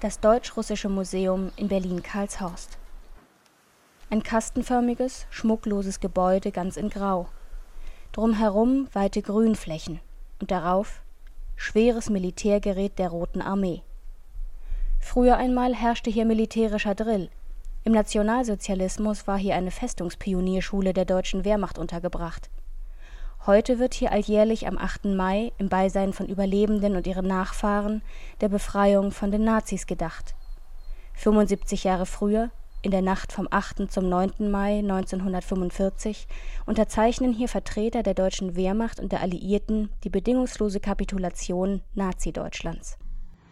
das 0.00 0.18
Deutsch-Russische 0.20 0.88
Museum 0.88 1.52
in 1.56 1.68
Berlin-Karlshorst. 1.68 2.78
Ein 4.08 4.22
kastenförmiges, 4.22 5.26
schmuckloses 5.28 6.00
Gebäude 6.00 6.52
ganz 6.52 6.78
in 6.78 6.88
Grau. 6.88 7.28
Drumherum 8.12 8.88
weite 8.94 9.20
Grünflächen 9.20 10.00
und 10.40 10.50
darauf 10.50 11.02
schweres 11.54 12.08
Militärgerät 12.08 12.98
der 12.98 13.10
Roten 13.10 13.42
Armee. 13.42 13.82
Früher 15.00 15.36
einmal 15.36 15.74
herrschte 15.74 16.10
hier 16.10 16.24
militärischer 16.24 16.94
Drill. 16.94 17.28
Im 17.84 17.92
Nationalsozialismus 17.92 19.26
war 19.26 19.38
hier 19.38 19.54
eine 19.54 19.70
Festungspionierschule 19.70 20.94
der 20.94 21.04
deutschen 21.04 21.44
Wehrmacht 21.44 21.78
untergebracht. 21.78 22.48
Heute 23.46 23.78
wird 23.78 23.94
hier 23.94 24.12
alljährlich 24.12 24.66
am 24.66 24.76
8. 24.76 25.06
Mai 25.16 25.52
im 25.56 25.70
Beisein 25.70 26.12
von 26.12 26.26
Überlebenden 26.26 26.94
und 26.94 27.06
ihren 27.06 27.26
Nachfahren 27.26 28.02
der 28.42 28.50
Befreiung 28.50 29.12
von 29.12 29.30
den 29.30 29.44
Nazis 29.44 29.86
gedacht. 29.86 30.34
75 31.14 31.84
Jahre 31.84 32.04
früher, 32.04 32.50
in 32.82 32.90
der 32.90 33.00
Nacht 33.00 33.32
vom 33.32 33.48
8. 33.50 33.90
zum 33.90 34.10
9. 34.10 34.50
Mai 34.50 34.80
1945, 34.80 36.28
unterzeichnen 36.66 37.32
hier 37.32 37.48
Vertreter 37.48 38.02
der 38.02 38.12
deutschen 38.12 38.56
Wehrmacht 38.56 39.00
und 39.00 39.10
der 39.10 39.22
Alliierten 39.22 39.88
die 40.04 40.10
bedingungslose 40.10 40.78
Kapitulation 40.78 41.80
Nazi-Deutschlands. 41.94 42.98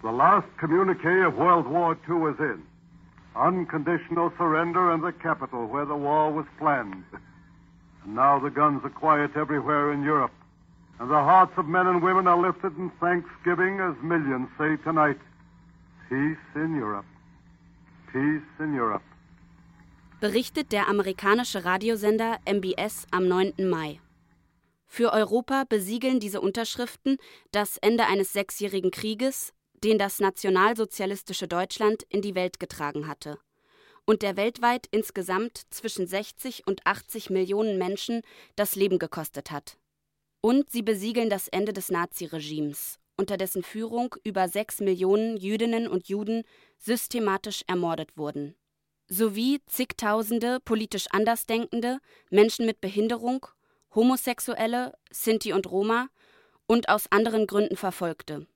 The 0.02 0.08
last 0.08 0.46
communique 0.60 1.26
of 1.26 1.34
World 1.38 1.64
War 1.64 1.96
II 2.06 2.30
is 2.30 2.38
in. 2.38 2.62
Unconditional 3.34 4.30
surrender 4.36 4.92
in 4.92 5.00
the 5.00 5.12
capital 5.12 5.66
where 5.66 5.86
the 5.86 5.98
war 5.98 6.30
was 6.30 6.44
planned. 6.58 7.04
Now 8.08 8.40
the 8.40 8.50
guns 8.50 8.82
are 8.84 8.90
quiet 8.90 9.36
everywhere 9.36 9.92
in 9.92 10.02
Europe. 10.02 10.32
And 10.98 11.10
the 11.10 11.14
hearts 11.14 11.52
of 11.58 11.66
men 11.66 11.86
and 11.86 12.02
women 12.02 12.26
are 12.26 12.40
lifted 12.40 12.76
in 12.78 12.90
thanksgiving 13.00 13.80
as 13.80 13.94
millions 14.02 14.48
say 14.58 14.76
tonight, 14.82 15.18
Peace 16.08 16.38
in 16.56 16.74
Europe. 16.74 17.04
Peace 18.10 18.50
in 18.58 18.74
Europe. 18.74 19.02
Berichtet 20.20 20.72
der 20.72 20.88
amerikanische 20.88 21.64
Radiosender 21.64 22.38
MBS 22.46 23.06
am 23.10 23.28
9. 23.28 23.52
Mai. 23.68 24.00
Für 24.86 25.12
Europa 25.12 25.64
besiegeln 25.68 26.18
diese 26.18 26.40
Unterschriften 26.40 27.18
das 27.52 27.76
Ende 27.76 28.06
eines 28.06 28.32
sechsjährigen 28.32 28.90
Krieges, 28.90 29.52
den 29.84 29.98
das 29.98 30.18
nationalsozialistische 30.18 31.46
Deutschland 31.46 32.04
in 32.08 32.22
die 32.22 32.34
Welt 32.34 32.58
getragen 32.58 33.06
hatte 33.06 33.38
und 34.08 34.22
der 34.22 34.38
weltweit 34.38 34.86
insgesamt 34.90 35.66
zwischen 35.68 36.06
60 36.06 36.66
und 36.66 36.86
80 36.86 37.28
Millionen 37.28 37.76
Menschen 37.76 38.22
das 38.56 38.74
Leben 38.74 38.98
gekostet 38.98 39.50
hat. 39.50 39.76
Und 40.40 40.70
sie 40.70 40.80
besiegeln 40.80 41.28
das 41.28 41.46
Ende 41.48 41.74
des 41.74 41.90
Naziregimes, 41.90 42.98
unter 43.18 43.36
dessen 43.36 43.62
Führung 43.62 44.14
über 44.24 44.48
6 44.48 44.80
Millionen 44.80 45.36
Jüdinnen 45.36 45.86
und 45.86 46.08
Juden 46.08 46.44
systematisch 46.78 47.64
ermordet 47.66 48.16
wurden, 48.16 48.54
sowie 49.08 49.60
zigtausende 49.66 50.58
politisch 50.60 51.04
Andersdenkende, 51.10 51.98
Menschen 52.30 52.64
mit 52.64 52.80
Behinderung, 52.80 53.44
Homosexuelle, 53.94 54.94
Sinti 55.10 55.52
und 55.52 55.70
Roma 55.70 56.08
und 56.66 56.88
aus 56.88 57.12
anderen 57.12 57.46
Gründen 57.46 57.76
Verfolgte. 57.76 58.46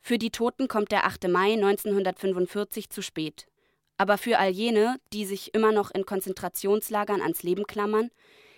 Für 0.00 0.18
die 0.18 0.30
Toten 0.30 0.68
kommt 0.68 0.92
der 0.92 1.06
8. 1.06 1.26
Mai 1.26 1.54
1945 1.54 2.88
zu 2.88 3.02
spät 3.02 3.48
aber 4.02 4.18
für 4.18 4.40
all 4.40 4.50
jene, 4.50 4.96
die 5.12 5.24
sich 5.24 5.54
immer 5.54 5.70
noch 5.70 5.92
in 5.92 6.04
Konzentrationslagern 6.04 7.22
ans 7.22 7.44
Leben 7.44 7.68
klammern, 7.68 8.10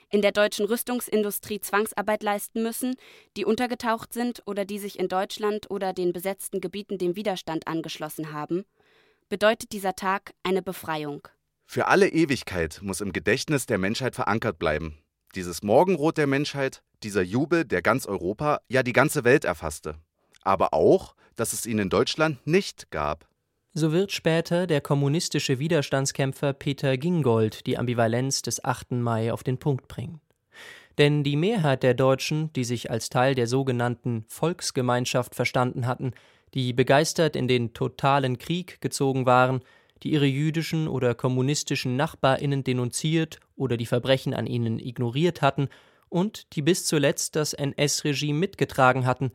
in 0.09 0.23
der 0.23 0.33
deutschen 0.33 0.65
Rüstungsindustrie 0.65 1.61
Zwangsarbeit 1.61 2.23
leisten 2.23 2.63
müssen, 2.63 2.95
die 3.37 3.45
untergetaucht 3.45 4.15
sind 4.15 4.43
oder 4.47 4.65
die 4.65 4.79
sich 4.79 4.99
in 4.99 5.09
Deutschland 5.09 5.71
oder 5.71 5.93
den 5.93 6.15
besetzten 6.15 6.63
Gebieten 6.63 6.97
dem 6.97 7.15
Widerstand 7.15 7.69
angeschlossen 7.69 8.33
haben, 8.33 8.65
bedeutet 9.29 9.73
dieser 9.73 9.95
Tag 9.95 10.33
eine 10.45 10.63
Befreiung. 10.63 11.29
Für 11.67 11.89
alle 11.89 12.09
Ewigkeit 12.09 12.81
muss 12.81 13.03
im 13.03 13.13
Gedächtnis 13.13 13.67
der 13.67 13.77
Menschheit 13.77 14.15
verankert 14.15 14.59
bleiben. 14.59 14.97
Dieses 15.35 15.63
Morgenrot 15.63 16.17
der 16.17 16.27
Menschheit, 16.27 16.83
dieser 17.03 17.21
Jubel, 17.21 17.67
der 17.67 17.83
ganz 17.83 18.07
Europa, 18.07 18.63
ja 18.69 18.83
die 18.83 18.95
ganze 18.95 19.25
Welt 19.25 19.45
erfasste. 19.45 19.97
Aber 20.41 20.73
auch, 20.73 21.15
dass 21.37 21.53
es 21.53 21.67
ihn 21.67 21.81
in 21.81 21.91
Deutschland 21.91 22.47
nicht 22.47 22.91
gab. 22.91 23.29
So 23.77 23.91
wird 23.91 24.13
später 24.13 24.69
der 24.69 24.81
kommunistische 24.81 25.59
Widerstandskämpfer 25.59 26.53
Peter 26.53 26.97
Gingold 26.97 27.67
die 27.67 27.77
Ambivalenz 27.77 28.41
des 28.41 28.65
8. 28.65 28.93
Mai 28.93 29.33
auf 29.33 29.43
den 29.43 29.59
Punkt 29.59 29.89
bringen. 29.89 30.21
Denn 30.97 31.25
die 31.25 31.35
Mehrheit 31.35 31.83
der 31.83 31.95
Deutschen, 31.95 32.53
die 32.53 32.63
sich 32.63 32.93
als 32.93 33.09
Teil 33.09 33.35
der 33.35 33.49
sogenannten 33.49 34.27
Volksgemeinschaft 34.29 35.35
verstanden 35.35 35.89
hatten, 35.89 36.13
die 36.55 36.73
begeistert 36.73 37.35
in 37.35 37.49
den 37.49 37.75
totalen 37.75 38.39
Krieg 38.39 38.81
gezogen 38.81 39.27
waren, 39.27 39.61
die 40.05 40.13
ihre 40.13 40.27
jüdischen 40.27 40.87
oder 40.87 41.17
kommunistischen 41.17 41.97
Nachbarinnen 41.97 42.63
denunziert 42.63 43.41
oder 43.57 43.77
die 43.77 43.87
Verbrechen 43.87 44.35
an 44.35 44.47
ihnen 44.47 44.79
ignoriert 44.79 45.43
hatten 45.43 45.69
und 46.09 46.55
die 46.55 46.63
bis 46.63 46.87
zuletzt 46.87 47.35
das 47.35 47.55
NS-Regime 47.55 48.39
mitgetragen 48.39 49.05
hatten, 49.05 49.33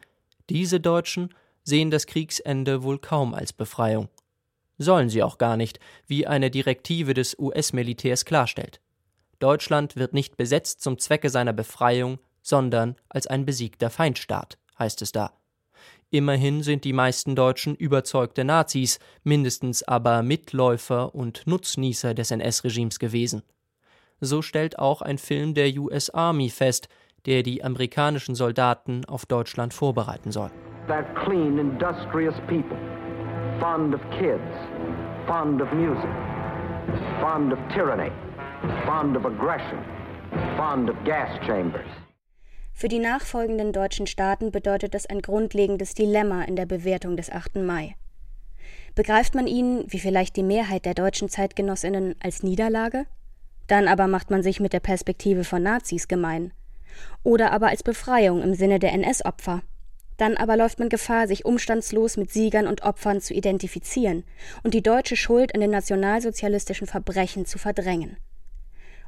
diese 0.50 0.80
Deutschen 0.80 1.34
sehen 1.66 1.92
das 1.92 2.08
Kriegsende 2.08 2.84
wohl 2.84 3.00
kaum 3.00 3.34
als 3.34 3.52
Befreiung 3.52 4.08
sollen 4.79 5.09
sie 5.09 5.22
auch 5.22 5.38
gar 5.38 5.57
nicht, 5.57 5.79
wie 6.07 6.25
eine 6.25 6.50
Direktive 6.50 7.13
des 7.13 7.38
US-Militärs 7.38 8.25
klarstellt. 8.25 8.81
Deutschland 9.38 9.95
wird 9.95 10.13
nicht 10.13 10.38
besetzt 10.38 10.81
zum 10.81 10.97
Zwecke 10.97 11.29
seiner 11.29 11.53
Befreiung, 11.53 12.17
sondern 12.41 12.95
als 13.09 13.28
ein 13.28 13.45
besiegter 13.45 13.90
Feindstaat, 13.90 14.57
heißt 14.79 15.01
es 15.01 15.12
da. 15.12 15.34
Immerhin 16.09 16.63
sind 16.63 16.85
die 16.85 16.94
meisten 16.94 17.35
Deutschen 17.35 17.75
überzeugte 17.75 18.44
Nazis, 18.44 19.00
mindestens 19.23 19.84
aber 19.84 20.23
Mitläufer 20.23 21.13
und 21.13 21.46
Nutznießer 21.46 22.16
des 22.16 22.31
NS-Regimes 22.31 22.97
gewesen. 22.97 23.44
So 24.19 24.41
stellt 24.41 24.79
auch 24.79 25.01
ein 25.01 25.17
Film 25.17 25.53
der 25.53 25.69
US 25.78 26.09
Army 26.09 26.50
fest, 26.50 26.90
der 27.25 27.44
die 27.44 27.63
amerikanischen 27.63 28.34
Soldaten 28.34 29.06
auf 29.06 29.25
Deutschland 29.25 29.73
vorbereiten 29.73 30.31
soll. 30.31 30.51
That 30.88 31.06
clean, 31.23 31.59
industrious 31.59 32.35
people 32.47 32.78
fond 33.59 33.94
of 33.94 34.02
kids, 34.12 34.56
fond 35.28 35.62
of 35.62 35.72
music, 35.74 36.09
fond 37.20 37.52
of 37.52 37.59
tyranny, 37.74 38.12
fond 38.86 39.18
of 39.18 39.25
aggression, 39.25 39.80
fond 40.56 40.90
of 40.90 40.96
gas 41.03 41.30
chambers. 41.46 41.90
Für 42.74 42.88
die 42.88 43.00
nachfolgenden 43.00 43.74
deutschen 43.74 44.08
Staaten 44.08 44.52
bedeutet 44.52 44.94
das 44.94 45.06
ein 45.06 45.22
grundlegendes 45.22 45.94
Dilemma 45.94 46.44
in 46.44 46.56
der 46.56 46.66
Bewertung 46.66 47.18
des 47.18 47.30
8. 47.30 47.58
Mai. 47.58 47.96
Begreift 48.96 49.36
man 49.36 49.47
ihn, 49.47 49.84
wie 49.88 50.00
vielleicht 50.00 50.38
die 50.38 50.44
Mehrheit 50.44 50.86
der 50.86 50.94
deutschen 50.94 51.28
Zeitgenossinnen, 51.28 52.16
als 52.24 52.41
Niederlage? 52.41 53.06
Dann 53.68 53.90
aber 53.90 54.08
macht 54.08 54.31
man 54.31 54.41
sich 54.41 54.62
mit 54.62 54.72
der 54.72 54.80
Perspektive 54.80 55.44
von 55.44 55.62
Nazis 55.62 56.08
gemein. 56.08 56.53
Oder 57.24 57.52
aber 57.52 57.68
als 57.68 57.84
Befreiung 57.84 58.41
im 58.41 58.53
Sinne 58.53 58.80
der 58.80 58.94
NS-Opfer, 58.94 59.62
dann 60.19 60.38
aber 60.38 60.57
läuft 60.57 60.80
man 60.80 60.90
Gefahr, 60.90 61.28
sich 61.28 61.46
umstandslos 61.46 62.18
mit 62.18 62.31
Siegern 62.31 62.68
und 62.68 62.84
Opfern 62.84 63.22
zu 63.22 63.34
identifizieren 63.34 64.24
und 64.63 64.74
die 64.74 64.84
deutsche 64.84 65.16
Schuld 65.16 65.56
an 65.56 65.62
den 65.62 65.72
nationalsozialistischen 65.72 66.88
Verbrechen 66.88 67.46
zu 67.46 67.57
verdrängen. 67.57 68.18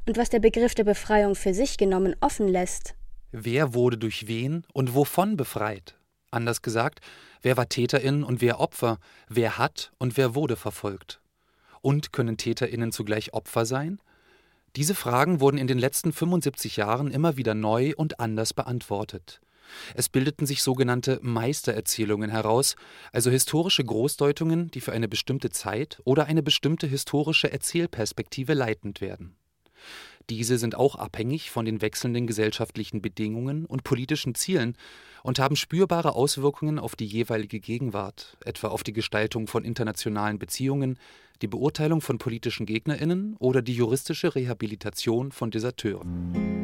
Und 0.06 0.16
was 0.16 0.30
der 0.30 0.40
Begriff 0.40 0.74
der 0.74 0.84
Befreiung 0.84 1.34
für 1.34 1.54
sich 1.54 1.76
genommen 1.76 2.16
offen 2.20 2.48
lässt. 2.48 2.94
Wer 3.30 3.74
wurde 3.74 3.98
durch 3.98 4.26
wen 4.26 4.64
und 4.72 4.94
wovon 4.94 5.36
befreit? 5.36 5.96
Anders 6.30 6.62
gesagt, 6.62 7.00
wer 7.42 7.56
war 7.56 7.68
Täterin 7.68 8.24
und 8.24 8.40
wer 8.40 8.58
Opfer? 8.58 8.98
Wer 9.28 9.58
hat 9.58 9.92
und 9.98 10.16
wer 10.16 10.34
wurde 10.34 10.56
verfolgt? 10.56 11.20
Und 11.82 12.12
können 12.12 12.36
Täterinnen 12.36 12.90
zugleich 12.90 13.34
Opfer 13.34 13.66
sein? 13.66 14.00
Diese 14.76 14.94
Fragen 14.94 15.40
wurden 15.40 15.58
in 15.58 15.66
den 15.66 15.78
letzten 15.78 16.12
75 16.12 16.76
Jahren 16.76 17.10
immer 17.10 17.36
wieder 17.36 17.54
neu 17.54 17.92
und 17.94 18.18
anders 18.18 18.54
beantwortet. 18.54 19.40
Es 19.94 20.08
bildeten 20.08 20.46
sich 20.46 20.62
sogenannte 20.62 21.18
Meistererzählungen 21.22 22.30
heraus, 22.30 22.76
also 23.12 23.30
historische 23.30 23.84
Großdeutungen, 23.84 24.70
die 24.70 24.80
für 24.80 24.92
eine 24.92 25.08
bestimmte 25.08 25.50
Zeit 25.50 26.00
oder 26.04 26.26
eine 26.26 26.42
bestimmte 26.42 26.86
historische 26.86 27.52
Erzählperspektive 27.52 28.54
leitend 28.54 29.00
werden. 29.00 29.36
Diese 30.30 30.58
sind 30.58 30.76
auch 30.76 30.96
abhängig 30.96 31.50
von 31.50 31.64
den 31.64 31.82
wechselnden 31.82 32.26
gesellschaftlichen 32.26 33.02
Bedingungen 33.02 33.66
und 33.66 33.84
politischen 33.84 34.34
Zielen 34.34 34.76
und 35.22 35.38
haben 35.38 35.56
spürbare 35.56 36.14
Auswirkungen 36.14 36.78
auf 36.78 36.96
die 36.96 37.06
jeweilige 37.06 37.60
Gegenwart, 37.60 38.36
etwa 38.44 38.68
auf 38.68 38.82
die 38.82 38.92
Gestaltung 38.92 39.46
von 39.46 39.64
internationalen 39.64 40.38
Beziehungen, 40.38 40.98
die 41.42 41.48
Beurteilung 41.48 42.00
von 42.00 42.18
politischen 42.18 42.66
Gegnerinnen 42.66 43.36
oder 43.38 43.62
die 43.62 43.74
juristische 43.74 44.34
Rehabilitation 44.34 45.32
von 45.32 45.50
Deserteuren. 45.50 46.61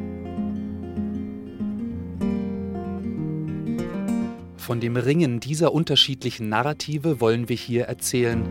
Von 4.68 4.80
dem 4.80 4.98
Ringen 4.98 5.40
dieser 5.40 5.72
unterschiedlichen 5.72 6.50
Narrative 6.50 7.22
wollen 7.22 7.48
wir 7.48 7.56
hier 7.56 7.84
erzählen. 7.84 8.44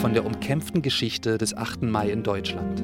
Von 0.00 0.12
der 0.12 0.26
umkämpften 0.26 0.82
Geschichte 0.82 1.38
des 1.38 1.56
8. 1.56 1.82
Mai 1.82 2.10
in 2.10 2.24
Deutschland. 2.24 2.82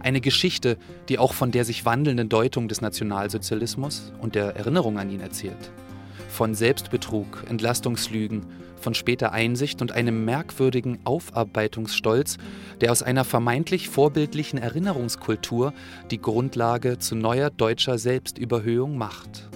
Eine 0.00 0.22
Geschichte, 0.22 0.78
die 1.10 1.18
auch 1.18 1.34
von 1.34 1.50
der 1.50 1.66
sich 1.66 1.84
wandelnden 1.84 2.30
Deutung 2.30 2.68
des 2.68 2.80
Nationalsozialismus 2.80 4.14
und 4.22 4.34
der 4.34 4.56
Erinnerung 4.56 4.98
an 4.98 5.10
ihn 5.10 5.20
erzählt. 5.20 5.70
Von 6.28 6.54
Selbstbetrug, 6.54 7.44
Entlastungslügen, 7.48 8.46
von 8.84 8.94
später 8.94 9.32
Einsicht 9.32 9.80
und 9.80 9.92
einem 9.92 10.24
merkwürdigen 10.24 10.98
Aufarbeitungsstolz, 11.04 12.36
der 12.80 12.92
aus 12.92 13.02
einer 13.02 13.24
vermeintlich 13.24 13.88
vorbildlichen 13.88 14.58
Erinnerungskultur 14.58 15.72
die 16.10 16.20
Grundlage 16.20 16.98
zu 16.98 17.16
neuer 17.16 17.50
deutscher 17.50 17.98
Selbstüberhöhung 17.98 18.98
macht. 18.98 19.48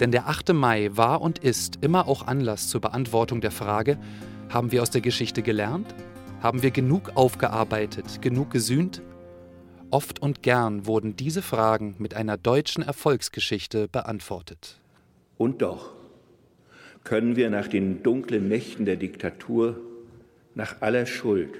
Denn 0.00 0.10
der 0.10 0.28
8. 0.28 0.52
Mai 0.52 0.90
war 0.92 1.22
und 1.22 1.38
ist 1.38 1.78
immer 1.80 2.06
auch 2.06 2.26
Anlass 2.26 2.68
zur 2.68 2.82
Beantwortung 2.82 3.40
der 3.40 3.50
Frage, 3.50 3.98
haben 4.50 4.70
wir 4.70 4.82
aus 4.82 4.90
der 4.90 5.00
Geschichte 5.00 5.42
gelernt? 5.42 5.94
Haben 6.42 6.62
wir 6.62 6.70
genug 6.70 7.12
aufgearbeitet, 7.14 8.20
genug 8.20 8.50
gesühnt? 8.50 9.00
Oft 9.90 10.20
und 10.20 10.42
gern 10.42 10.86
wurden 10.86 11.16
diese 11.16 11.42
Fragen 11.42 11.94
mit 11.98 12.14
einer 12.14 12.36
deutschen 12.36 12.82
Erfolgsgeschichte 12.82 13.88
beantwortet. 13.88 14.80
Und 15.38 15.62
doch 15.62 15.92
können 17.04 17.36
wir 17.36 17.50
nach 17.50 17.68
den 17.68 18.02
dunklen 18.02 18.48
Nächten 18.48 18.84
der 18.84 18.96
Diktatur, 18.96 19.78
nach 20.54 20.82
aller 20.82 21.06
Schuld 21.06 21.54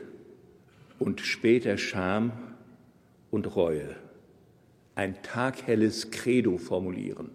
und 0.98 1.20
später 1.20 1.78
Scham 1.78 2.32
und 3.30 3.54
Reue 3.54 3.94
ein 4.96 5.22
taghelles 5.22 6.10
Credo 6.10 6.56
formulieren. 6.56 7.30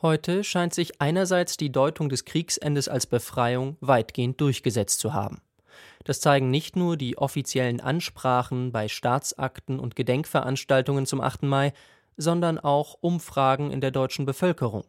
Heute 0.00 0.44
scheint 0.44 0.72
sich 0.72 1.00
einerseits 1.00 1.56
die 1.56 1.72
Deutung 1.72 2.08
des 2.08 2.24
Kriegsendes 2.24 2.88
als 2.88 3.06
Befreiung 3.06 3.76
weitgehend 3.80 4.40
durchgesetzt 4.40 5.00
zu 5.00 5.12
haben. 5.12 5.40
Das 6.04 6.20
zeigen 6.20 6.50
nicht 6.50 6.76
nur 6.76 6.96
die 6.96 7.18
offiziellen 7.18 7.80
Ansprachen 7.80 8.72
bei 8.72 8.88
Staatsakten 8.88 9.78
und 9.78 9.96
Gedenkveranstaltungen 9.96 11.06
zum 11.06 11.20
8. 11.20 11.42
Mai, 11.44 11.72
sondern 12.16 12.58
auch 12.58 12.96
Umfragen 13.00 13.70
in 13.70 13.80
der 13.80 13.90
deutschen 13.90 14.26
Bevölkerung. 14.26 14.84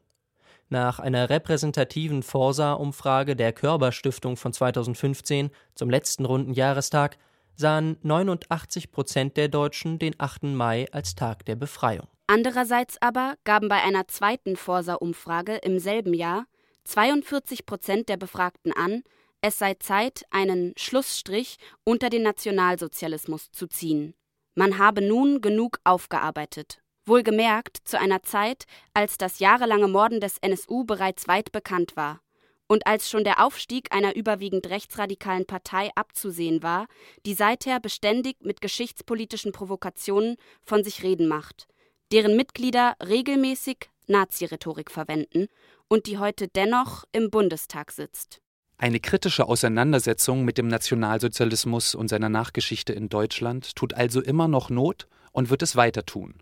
Nach 0.69 0.99
einer 0.99 1.29
repräsentativen 1.29 2.23
Forsa-Umfrage 2.23 3.35
der 3.35 3.53
Körber-Stiftung 3.53 4.35
von 4.35 4.51
2015 4.51 5.49
zum 5.75 5.89
letzten 5.89 6.25
runden 6.25 6.53
Jahrestag 6.53 7.17
sahen 7.55 7.97
89 8.03 8.91
Prozent 8.91 9.37
der 9.37 9.47
Deutschen 9.47 9.97
den 9.97 10.15
8. 10.17 10.43
Mai 10.43 10.87
als 10.91 11.15
Tag 11.15 11.45
der 11.45 11.55
Befreiung. 11.55 12.07
Andererseits 12.27 13.01
aber 13.01 13.35
gaben 13.45 13.69
bei 13.69 13.81
einer 13.81 14.07
zweiten 14.07 14.57
Forsa-Umfrage 14.57 15.55
im 15.55 15.79
selben 15.79 16.13
Jahr 16.13 16.45
42 16.83 17.65
Prozent 17.65 18.09
der 18.09 18.17
Befragten 18.17 18.73
an, 18.73 19.03
es 19.41 19.59
sei 19.59 19.75
Zeit, 19.75 20.23
einen 20.29 20.73
Schlussstrich 20.77 21.57
unter 21.83 22.09
den 22.09 22.23
Nationalsozialismus 22.23 23.51
zu 23.51 23.67
ziehen. 23.67 24.13
Man 24.55 24.77
habe 24.77 25.01
nun 25.01 25.41
genug 25.41 25.79
aufgearbeitet. 25.83 26.81
Wohlgemerkt 27.05 27.77
zu 27.83 27.99
einer 27.99 28.23
Zeit, 28.23 28.65
als 28.93 29.17
das 29.17 29.39
jahrelange 29.39 29.87
Morden 29.87 30.19
des 30.19 30.37
NSU 30.39 30.83
bereits 30.83 31.27
weit 31.27 31.51
bekannt 31.51 31.95
war 31.95 32.21
und 32.67 32.85
als 32.85 33.09
schon 33.09 33.23
der 33.23 33.45
Aufstieg 33.45 33.93
einer 33.95 34.15
überwiegend 34.15 34.67
rechtsradikalen 34.69 35.45
Partei 35.45 35.89
abzusehen 35.95 36.63
war, 36.63 36.87
die 37.25 37.33
seither 37.33 37.79
beständig 37.79 38.37
mit 38.41 38.59
geschichtspolitischen 38.59 39.53
Provokationen 39.53 40.35
von 40.63 40.83
sich 40.83 41.01
reden 41.03 41.29
macht 41.29 41.67
deren 42.11 42.35
Mitglieder 42.35 42.95
regelmäßig 43.05 43.89
Nazi-Rhetorik 44.07 44.91
verwenden 44.91 45.47
und 45.87 46.05
die 46.05 46.17
heute 46.17 46.47
dennoch 46.47 47.03
im 47.11 47.29
Bundestag 47.29 47.91
sitzt. 47.91 48.41
Eine 48.79 48.99
kritische 48.99 49.47
Auseinandersetzung 49.47 50.45
mit 50.45 50.59
dem 50.59 50.67
Nationalsozialismus 50.67 51.95
und 51.95 52.09
seiner 52.09 52.29
Nachgeschichte 52.29 52.93
in 52.93 53.09
Deutschland 53.09 53.75
tut 53.75 53.95
also 53.95 54.21
immer 54.21 54.47
noch 54.47 54.69
Not 54.69 55.07
und 55.31 55.49
wird 55.49 55.63
es 55.63 55.75
weiter 55.75 56.05
tun. 56.05 56.35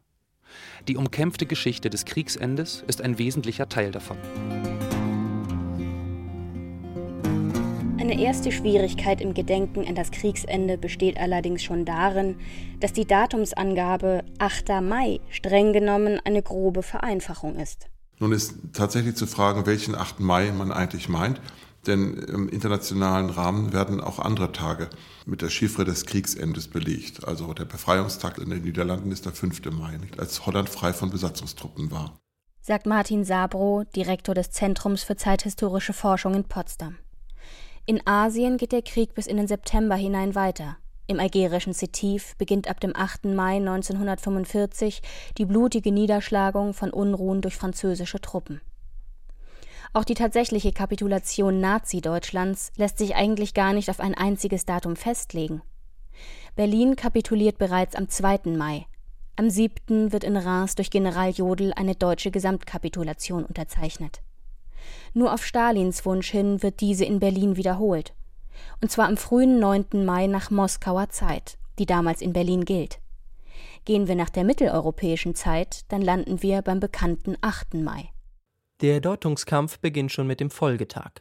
Die 0.89 0.97
umkämpfte 0.97 1.45
Geschichte 1.45 1.89
des 1.89 2.03
Kriegsendes 2.03 2.83
ist 2.87 3.01
ein 3.01 3.17
wesentlicher 3.17 3.69
Teil 3.69 3.91
davon. 3.91 4.17
Eine 7.97 8.19
erste 8.19 8.51
Schwierigkeit 8.51 9.21
im 9.21 9.33
Gedenken 9.33 9.87
an 9.87 9.95
das 9.95 10.11
Kriegsende 10.11 10.77
besteht 10.77 11.17
allerdings 11.17 11.63
schon 11.63 11.85
darin, 11.85 12.35
dass 12.81 12.91
die 12.91 13.07
Datumsangabe 13.07 14.25
8. 14.39 14.81
Mai 14.81 15.21
streng 15.29 15.71
genommen 15.71 16.19
eine 16.25 16.43
grobe 16.43 16.83
Vereinfachung 16.83 17.55
ist. 17.55 17.87
Nun 18.19 18.33
ist 18.33 18.55
tatsächlich 18.73 19.15
zu 19.15 19.25
fragen, 19.25 19.65
welchen 19.65 19.95
8. 19.95 20.19
Mai 20.19 20.51
man 20.51 20.73
eigentlich 20.73 21.07
meint, 21.07 21.39
denn 21.87 22.13
im 22.15 22.49
internationalen 22.49 23.29
Rahmen 23.29 23.73
werden 23.73 24.01
auch 24.01 24.19
andere 24.19 24.51
Tage 24.51 24.89
mit 25.25 25.41
der 25.41 25.49
Chiffre 25.49 25.85
des 25.85 26.05
Kriegsendes 26.05 26.67
belegt. 26.67 27.27
Also 27.27 27.53
der 27.53 27.65
Befreiungstag 27.65 28.37
in 28.37 28.49
den 28.49 28.63
Niederlanden 28.63 29.11
ist 29.11 29.25
der 29.25 29.33
5. 29.33 29.71
Mai, 29.71 29.99
als 30.17 30.45
Holland 30.45 30.69
frei 30.69 30.93
von 30.93 31.09
Besatzungstruppen 31.09 31.91
war. 31.91 32.19
Sagt 32.61 32.85
Martin 32.87 33.23
Sabro, 33.23 33.83
Direktor 33.95 34.33
des 34.33 34.51
Zentrums 34.51 35.03
für 35.03 35.15
zeithistorische 35.15 35.93
Forschung 35.93 36.33
in 36.33 36.45
Potsdam. 36.45 36.97
In 37.85 38.01
Asien 38.07 38.57
geht 38.57 38.71
der 38.71 38.81
Krieg 38.81 39.13
bis 39.13 39.27
in 39.27 39.37
den 39.37 39.47
September 39.47 39.95
hinein 39.95 40.33
weiter. 40.33 40.77
Im 41.07 41.19
algerischen 41.19 41.73
Setif 41.73 42.35
beginnt 42.37 42.67
ab 42.67 42.79
dem 42.79 42.95
8. 42.95 43.25
Mai 43.25 43.57
1945 43.57 45.03
die 45.37 45.45
blutige 45.45 45.91
Niederschlagung 45.91 46.73
von 46.73 46.89
Unruhen 46.89 47.41
durch 47.41 47.55
französische 47.55 48.19
Truppen. 48.19 48.61
Auch 49.95 50.03
die 50.03 50.13
tatsächliche 50.13 50.73
Kapitulation 50.73 51.61
Nazi-Deutschlands 51.61 52.73
lässt 52.75 52.97
sich 52.97 53.15
eigentlich 53.15 53.53
gar 53.53 53.71
nicht 53.71 53.89
auf 53.89 54.01
ein 54.01 54.13
einziges 54.13 54.65
Datum 54.65 54.97
festlegen. 54.97 55.61
Berlin 56.57 56.97
kapituliert 56.97 57.57
bereits 57.57 57.95
am 57.95 58.09
2. 58.09 58.41
Mai. 58.57 58.87
Am 59.37 59.49
7. 59.49 60.11
wird 60.11 60.25
in 60.25 60.35
Reims 60.35 60.75
durch 60.75 60.89
General 60.89 61.29
Jodl 61.29 61.71
eine 61.77 61.95
deutsche 61.95 62.29
Gesamtkapitulation 62.29 63.45
unterzeichnet. 63.45 64.21
Nur 65.13 65.33
auf 65.33 65.45
Stalins 65.45 66.05
Wunsch 66.05 66.29
hin 66.29 66.61
wird 66.61 66.81
diese 66.81 67.05
in 67.05 67.21
Berlin 67.21 67.55
wiederholt. 67.55 68.13
Und 68.81 68.91
zwar 68.91 69.07
am 69.07 69.15
frühen 69.15 69.59
9. 69.59 70.03
Mai 70.03 70.27
nach 70.27 70.51
Moskauer 70.51 71.07
Zeit, 71.07 71.57
die 71.79 71.85
damals 71.85 72.19
in 72.19 72.33
Berlin 72.33 72.65
gilt. 72.65 72.99
Gehen 73.85 74.09
wir 74.09 74.15
nach 74.15 74.29
der 74.29 74.43
mitteleuropäischen 74.43 75.35
Zeit, 75.35 75.85
dann 75.87 76.01
landen 76.01 76.43
wir 76.43 76.63
beim 76.63 76.81
bekannten 76.81 77.37
8. 77.39 77.75
Mai. 77.75 78.09
Der 78.81 78.99
Deutungskampf 78.99 79.79
beginnt 79.79 80.11
schon 80.11 80.27
mit 80.27 80.41
dem 80.41 80.49
Folgetag. 80.49 81.11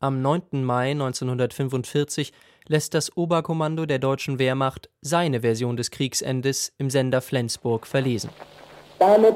Am 0.00 0.22
9. 0.22 0.64
Mai 0.64 0.92
1945 0.92 2.32
lässt 2.66 2.94
das 2.94 3.14
Oberkommando 3.14 3.84
der 3.84 3.98
deutschen 3.98 4.38
Wehrmacht 4.38 4.88
seine 5.02 5.42
Version 5.42 5.76
des 5.76 5.90
Kriegsendes 5.90 6.72
im 6.78 6.88
Sender 6.88 7.20
Flensburg 7.20 7.86
verlesen. 7.86 8.30
Damit 8.98 9.34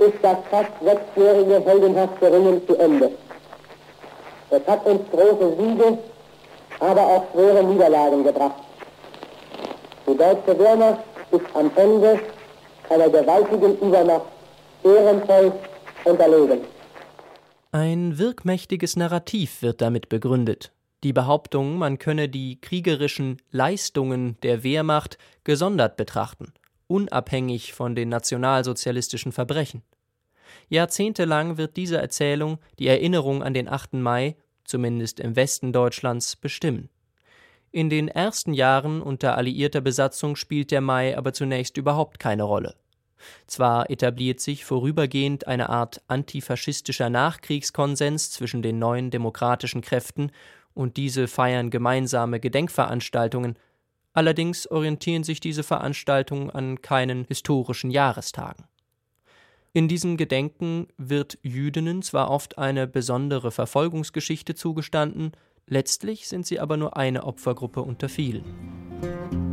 ist 0.00 0.14
das 0.22 0.38
fast 0.50 0.72
sechsjährige 0.82 1.64
heldenhafte 1.64 2.32
Ringen 2.32 2.66
zu 2.66 2.74
Ende. 2.74 3.12
Es 4.50 4.66
hat 4.66 4.84
uns 4.84 5.08
große 5.12 5.56
Siege, 5.56 5.98
aber 6.80 7.00
auch 7.00 7.30
schwere 7.32 7.62
Niederlagen 7.62 8.24
gebracht. 8.24 8.60
Die 10.04 10.16
deutsche 10.16 10.58
Wehrmacht 10.58 11.04
ist 11.30 11.46
am 11.54 11.70
Ende 11.76 12.18
einer 12.90 13.08
gewaltigen 13.08 13.78
Übermacht 13.78 14.26
ehrenvoll 14.82 15.52
unterlegen. 16.04 16.77
Ein 17.70 18.18
wirkmächtiges 18.18 18.96
Narrativ 18.96 19.62
wird 19.62 19.80
damit 19.80 20.08
begründet. 20.08 20.72
Die 21.04 21.12
Behauptung, 21.12 21.78
man 21.78 21.98
könne 21.98 22.28
die 22.28 22.60
kriegerischen 22.60 23.36
Leistungen 23.50 24.36
der 24.42 24.62
Wehrmacht 24.62 25.18
gesondert 25.44 25.96
betrachten 25.96 26.52
unabhängig 26.88 27.74
von 27.74 27.94
den 27.94 28.08
nationalsozialistischen 28.08 29.30
Verbrechen. 29.30 29.82
Jahrzehntelang 30.68 31.56
wird 31.56 31.76
diese 31.76 31.98
Erzählung 31.98 32.58
die 32.78 32.88
Erinnerung 32.88 33.42
an 33.42 33.54
den 33.54 33.68
8. 33.68 33.94
Mai, 33.94 34.36
zumindest 34.64 35.20
im 35.20 35.36
Westen 35.36 35.72
Deutschlands, 35.72 36.34
bestimmen. 36.34 36.88
In 37.70 37.90
den 37.90 38.08
ersten 38.08 38.54
Jahren 38.54 39.02
unter 39.02 39.36
alliierter 39.36 39.82
Besatzung 39.82 40.36
spielt 40.36 40.70
der 40.70 40.80
Mai 40.80 41.16
aber 41.16 41.34
zunächst 41.34 41.76
überhaupt 41.76 42.18
keine 42.18 42.42
Rolle. 42.42 42.74
Zwar 43.46 43.90
etabliert 43.90 44.40
sich 44.40 44.64
vorübergehend 44.64 45.46
eine 45.46 45.68
Art 45.68 46.02
antifaschistischer 46.08 47.10
Nachkriegskonsens 47.10 48.30
zwischen 48.30 48.62
den 48.62 48.78
neuen 48.78 49.10
demokratischen 49.10 49.82
Kräften, 49.82 50.30
und 50.74 50.96
diese 50.96 51.26
feiern 51.26 51.70
gemeinsame 51.70 52.38
Gedenkveranstaltungen, 52.38 53.58
Allerdings 54.18 54.68
orientieren 54.68 55.22
sich 55.22 55.38
diese 55.38 55.62
Veranstaltungen 55.62 56.50
an 56.50 56.82
keinen 56.82 57.24
historischen 57.26 57.92
Jahrestagen. 57.92 58.64
In 59.72 59.86
diesem 59.86 60.16
Gedenken 60.16 60.88
wird 60.96 61.38
Jüdinnen 61.42 62.02
zwar 62.02 62.28
oft 62.28 62.58
eine 62.58 62.88
besondere 62.88 63.52
Verfolgungsgeschichte 63.52 64.56
zugestanden, 64.56 65.30
letztlich 65.68 66.26
sind 66.26 66.46
sie 66.46 66.58
aber 66.58 66.76
nur 66.76 66.96
eine 66.96 67.22
Opfergruppe 67.22 67.80
unter 67.80 68.08
vielen. 68.08 69.47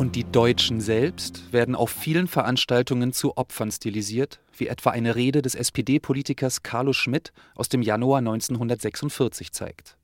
Und 0.00 0.16
die 0.16 0.24
Deutschen 0.24 0.80
selbst 0.80 1.52
werden 1.52 1.74
auf 1.74 1.90
vielen 1.90 2.26
Veranstaltungen 2.26 3.12
zu 3.12 3.36
Opfern 3.36 3.70
stilisiert, 3.70 4.40
wie 4.56 4.68
etwa 4.68 4.92
eine 4.92 5.14
Rede 5.14 5.42
des 5.42 5.54
SPD-Politikers 5.54 6.62
Carlo 6.62 6.94
Schmidt 6.94 7.34
aus 7.54 7.68
dem 7.68 7.82
Januar 7.82 8.20
1946 8.20 9.52
zeigt. 9.52 9.98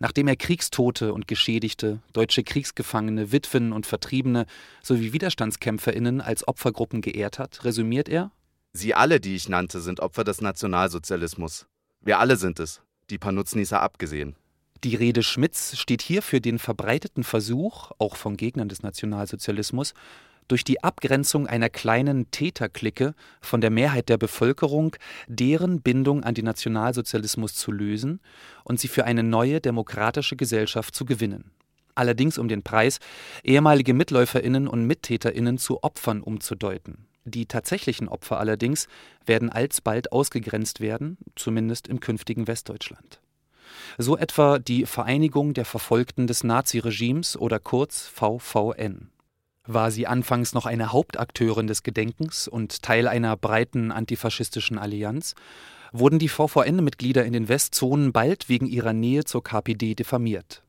Nachdem 0.00 0.26
er 0.26 0.34
Kriegstote 0.34 1.14
und 1.14 1.28
Geschädigte, 1.28 2.00
deutsche 2.12 2.42
Kriegsgefangene, 2.42 3.30
Witwen 3.30 3.72
und 3.72 3.86
Vertriebene 3.86 4.46
sowie 4.82 5.12
Widerstandskämpferinnen 5.12 6.20
als 6.20 6.48
Opfergruppen 6.48 7.00
geehrt 7.00 7.38
hat, 7.38 7.64
resümiert 7.64 8.08
er 8.08 8.32
Sie 8.72 8.96
alle, 8.96 9.20
die 9.20 9.36
ich 9.36 9.48
nannte, 9.48 9.80
sind 9.80 10.00
Opfer 10.00 10.24
des 10.24 10.40
Nationalsozialismus. 10.40 11.68
Wir 12.00 12.18
alle 12.18 12.34
sind 12.34 12.58
es, 12.58 12.82
die 13.10 13.18
paar 13.18 13.30
Nutznießer 13.30 13.80
abgesehen. 13.80 14.34
Die 14.84 14.96
Rede 14.96 15.22
Schmidts 15.22 15.78
steht 15.78 16.02
hier 16.02 16.20
für 16.20 16.42
den 16.42 16.58
verbreiteten 16.58 17.24
Versuch, 17.24 17.92
auch 17.96 18.16
von 18.16 18.36
Gegnern 18.36 18.68
des 18.68 18.82
Nationalsozialismus, 18.82 19.94
durch 20.46 20.62
die 20.62 20.84
Abgrenzung 20.84 21.46
einer 21.46 21.70
kleinen 21.70 22.30
Täterklicke 22.30 23.14
von 23.40 23.62
der 23.62 23.70
Mehrheit 23.70 24.10
der 24.10 24.18
Bevölkerung 24.18 24.94
deren 25.26 25.80
Bindung 25.80 26.22
an 26.22 26.34
den 26.34 26.44
Nationalsozialismus 26.44 27.54
zu 27.54 27.72
lösen 27.72 28.20
und 28.62 28.78
sie 28.78 28.88
für 28.88 29.06
eine 29.06 29.22
neue 29.22 29.62
demokratische 29.62 30.36
Gesellschaft 30.36 30.94
zu 30.94 31.06
gewinnen. 31.06 31.50
Allerdings 31.94 32.36
um 32.36 32.48
den 32.48 32.62
Preis, 32.62 32.98
ehemalige 33.42 33.94
Mitläuferinnen 33.94 34.68
und 34.68 34.86
Mittäterinnen 34.86 35.56
zu 35.56 35.82
Opfern 35.82 36.20
umzudeuten. 36.20 37.06
Die 37.24 37.46
tatsächlichen 37.46 38.06
Opfer 38.06 38.38
allerdings 38.38 38.86
werden 39.24 39.48
alsbald 39.48 40.12
ausgegrenzt 40.12 40.80
werden, 40.80 41.16
zumindest 41.36 41.88
im 41.88 42.00
künftigen 42.00 42.46
Westdeutschland. 42.46 43.22
So 43.98 44.16
etwa 44.16 44.58
die 44.58 44.86
Vereinigung 44.86 45.54
der 45.54 45.64
Verfolgten 45.64 46.26
des 46.26 46.44
Naziregimes 46.44 47.36
oder 47.36 47.58
kurz 47.58 48.06
VVN. 48.06 49.10
War 49.66 49.90
sie 49.90 50.06
anfangs 50.06 50.52
noch 50.52 50.66
eine 50.66 50.92
Hauptakteurin 50.92 51.66
des 51.66 51.82
Gedenkens 51.82 52.48
und 52.48 52.82
Teil 52.82 53.08
einer 53.08 53.36
breiten 53.36 53.92
antifaschistischen 53.92 54.78
Allianz, 54.78 55.34
wurden 55.92 56.18
die 56.18 56.28
VVN-Mitglieder 56.28 57.24
in 57.24 57.32
den 57.32 57.48
Westzonen 57.48 58.12
bald 58.12 58.48
wegen 58.48 58.66
ihrer 58.66 58.92
Nähe 58.92 59.24
zur 59.24 59.42
KPD 59.42 59.94
diffamiert. 59.94 60.62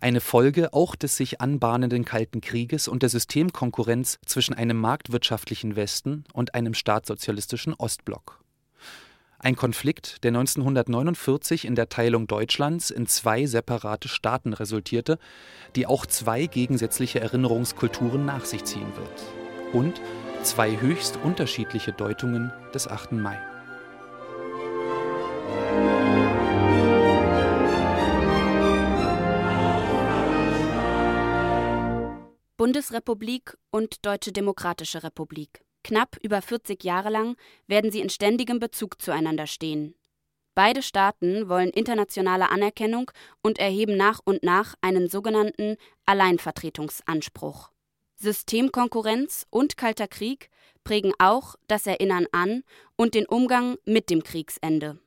Eine 0.00 0.20
Folge 0.20 0.72
auch 0.72 0.96
des 0.96 1.16
sich 1.16 1.40
anbahnenden 1.40 2.04
Kalten 2.04 2.40
Krieges 2.40 2.88
und 2.88 3.02
der 3.02 3.10
Systemkonkurrenz 3.10 4.18
zwischen 4.24 4.54
einem 4.54 4.78
marktwirtschaftlichen 4.78 5.76
Westen 5.76 6.24
und 6.32 6.54
einem 6.54 6.74
staatssozialistischen 6.74 7.74
Ostblock. 7.74 8.37
Ein 9.40 9.54
Konflikt, 9.54 10.24
der 10.24 10.30
1949 10.30 11.64
in 11.64 11.76
der 11.76 11.88
Teilung 11.88 12.26
Deutschlands 12.26 12.90
in 12.90 13.06
zwei 13.06 13.46
separate 13.46 14.08
Staaten 14.08 14.52
resultierte, 14.52 15.16
die 15.76 15.86
auch 15.86 16.06
zwei 16.06 16.46
gegensätzliche 16.46 17.20
Erinnerungskulturen 17.20 18.24
nach 18.24 18.44
sich 18.44 18.64
ziehen 18.64 18.92
wird. 18.96 19.72
Und 19.72 20.00
zwei 20.42 20.80
höchst 20.80 21.18
unterschiedliche 21.22 21.92
Deutungen 21.92 22.52
des 22.74 22.88
8. 22.88 23.12
Mai. 23.12 23.38
Bundesrepublik 32.56 33.56
und 33.70 34.04
Deutsche 34.04 34.32
Demokratische 34.32 35.04
Republik. 35.04 35.62
Knapp 35.84 36.16
über 36.22 36.42
40 36.42 36.82
Jahre 36.84 37.10
lang 37.10 37.36
werden 37.66 37.90
sie 37.90 38.00
in 38.00 38.10
ständigem 38.10 38.58
Bezug 38.58 39.00
zueinander 39.00 39.46
stehen. 39.46 39.94
Beide 40.54 40.82
Staaten 40.82 41.48
wollen 41.48 41.70
internationale 41.70 42.50
Anerkennung 42.50 43.12
und 43.42 43.60
erheben 43.60 43.96
nach 43.96 44.20
und 44.24 44.42
nach 44.42 44.74
einen 44.80 45.08
sogenannten 45.08 45.76
Alleinvertretungsanspruch. 46.04 47.70
Systemkonkurrenz 48.16 49.46
und 49.50 49.76
Kalter 49.76 50.08
Krieg 50.08 50.50
prägen 50.82 51.12
auch 51.20 51.54
das 51.68 51.86
Erinnern 51.86 52.26
an 52.32 52.64
und 52.96 53.14
den 53.14 53.26
Umgang 53.26 53.76
mit 53.84 54.10
dem 54.10 54.24
Kriegsende. 54.24 54.98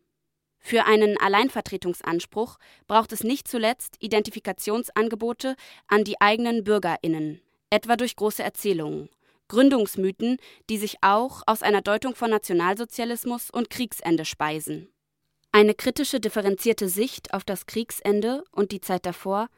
Für 0.60 0.86
einen 0.86 1.18
Alleinvertretungsanspruch 1.18 2.58
braucht 2.88 3.12
es 3.12 3.24
nicht 3.24 3.48
zuletzt 3.48 3.98
Identifikationsangebote 4.00 5.56
an 5.88 6.06
die 6.06 6.22
eigenen 6.22 6.64
Bürgerinnen, 6.64 7.42
etwa 7.72 7.98
durch 7.98 8.16
große 8.16 8.44
Erzählungen, 8.44 9.10
Gründungsmythen, 9.52 10.38
die 10.70 10.78
sich 10.78 10.96
auch 11.02 11.42
aus 11.46 11.62
einer 11.62 11.82
Deutung 11.82 12.16
von 12.16 12.30
Nationalsozialismus 12.30 13.50
und 13.52 13.70
Kriegsende 13.70 14.24
speisen. 14.24 14.88
Eine 15.52 15.74
kritische 15.74 16.22
differenzierte 16.22 16.88
Sicht 16.88 17.34
auf 17.34 17.44
das 17.44 17.66
Kriegsende 17.66 18.46
und 18.54 18.72
die 18.72 18.80
Zeit 18.80 19.06
davor 19.06 19.50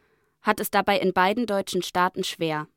hat 0.41 0.59
es 0.59 0.71
dabei 0.71 0.97
in 0.97 1.13
beiden 1.13 1.45
deutschen 1.45 1.83
Staaten 1.83 2.23
schwer. 2.23 2.67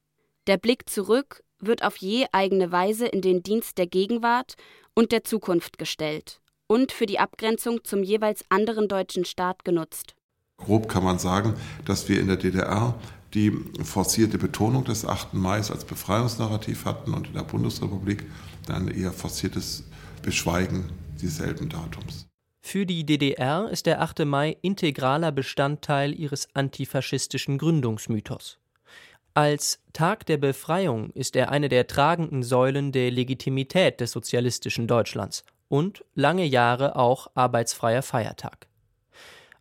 Der 0.47 0.59
Blick 0.59 0.91
zurück 0.91 1.43
wird 1.59 1.83
auf 1.83 1.97
je 1.97 2.27
eigene 2.33 2.71
Weise 2.71 3.07
in 3.07 3.23
den 3.23 3.43
Dienst 3.43 3.79
der 3.79 3.87
Gegenwart 3.87 4.57
und 4.95 5.11
der 5.11 5.25
Zukunft 5.25 5.79
gestellt 5.79 6.43
und 6.67 6.93
für 6.93 7.07
die 7.07 7.19
Abgrenzung 7.19 7.83
zum 7.83 8.03
jeweils 8.03 8.45
anderen 8.51 8.89
deutschen 8.89 9.25
Staat 9.25 9.65
genutzt. 9.65 10.15
Grob 10.59 10.87
kann 10.87 11.03
man 11.03 11.19
sagen, 11.19 11.55
dass 11.87 12.11
wir 12.11 12.21
in 12.21 12.29
der 12.29 12.37
DDR 12.37 12.95
die 13.35 13.53
forcierte 13.83 14.39
Betonung 14.39 14.85
des 14.85 15.05
8. 15.05 15.35
Mai 15.35 15.57
als 15.57 15.85
Befreiungsnarrativ 15.85 16.85
hatten 16.85 17.15
und 17.15 17.29
in 17.29 17.35
der 17.35 17.43
Bundesrepublik 17.43 18.25
dann 18.67 18.89
eher 18.89 19.13
forciertes 19.13 19.85
Beschweigen 20.23 20.91
dieselben 21.21 21.69
Datums. 21.69 22.27
Für 22.63 22.85
die 22.85 23.07
DDR 23.07 23.69
ist 23.71 23.87
der 23.87 24.03
8. 24.03 24.25
Mai 24.25 24.57
integraler 24.61 25.31
Bestandteil 25.31 26.19
ihres 26.19 26.49
antifaschistischen 26.55 27.59
Gründungsmythos. 27.59 28.59
Als 29.35 29.81
Tag 29.93 30.27
der 30.27 30.39
Befreiung 30.39 31.11
ist 31.11 31.37
er 31.37 31.51
eine 31.51 31.69
der 31.69 31.87
tragenden 31.87 32.43
Säulen 32.43 32.91
der 32.91 33.11
Legitimität 33.11 34.01
des 34.01 34.11
sozialistischen 34.11 34.89
Deutschlands 34.89 35.45
und 35.69 36.05
lange 36.15 36.45
Jahre 36.45 36.97
auch 36.97 37.29
arbeitsfreier 37.35 38.03
Feiertag. 38.03 38.67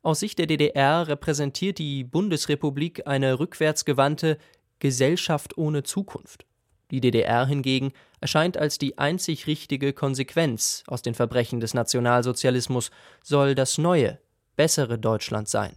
Aus 0.05 0.19
Sicht 0.19 0.37
der 0.37 0.45
DDR 0.45 1.07
repräsentiert 1.07 1.79
die 1.79 2.03
Bundesrepublik 2.03 3.07
eine 3.07 3.39
rückwärtsgewandte 3.39 4.37
Gesellschaft 4.77 5.57
ohne 5.57 5.81
Zukunft. 5.81 6.45
Die 6.91 7.01
DDR 7.01 7.47
hingegen 7.47 7.91
erscheint 8.21 8.55
als 8.55 8.77
die 8.77 8.99
einzig 8.99 9.47
richtige 9.47 9.93
Konsequenz 9.93 10.83
aus 10.85 11.01
den 11.01 11.15
Verbrechen 11.15 11.59
des 11.59 11.73
Nationalsozialismus, 11.73 12.91
soll 13.23 13.55
das 13.55 13.79
neue, 13.79 14.19
bessere 14.55 14.99
Deutschland 14.99 15.49
sein. 15.49 15.75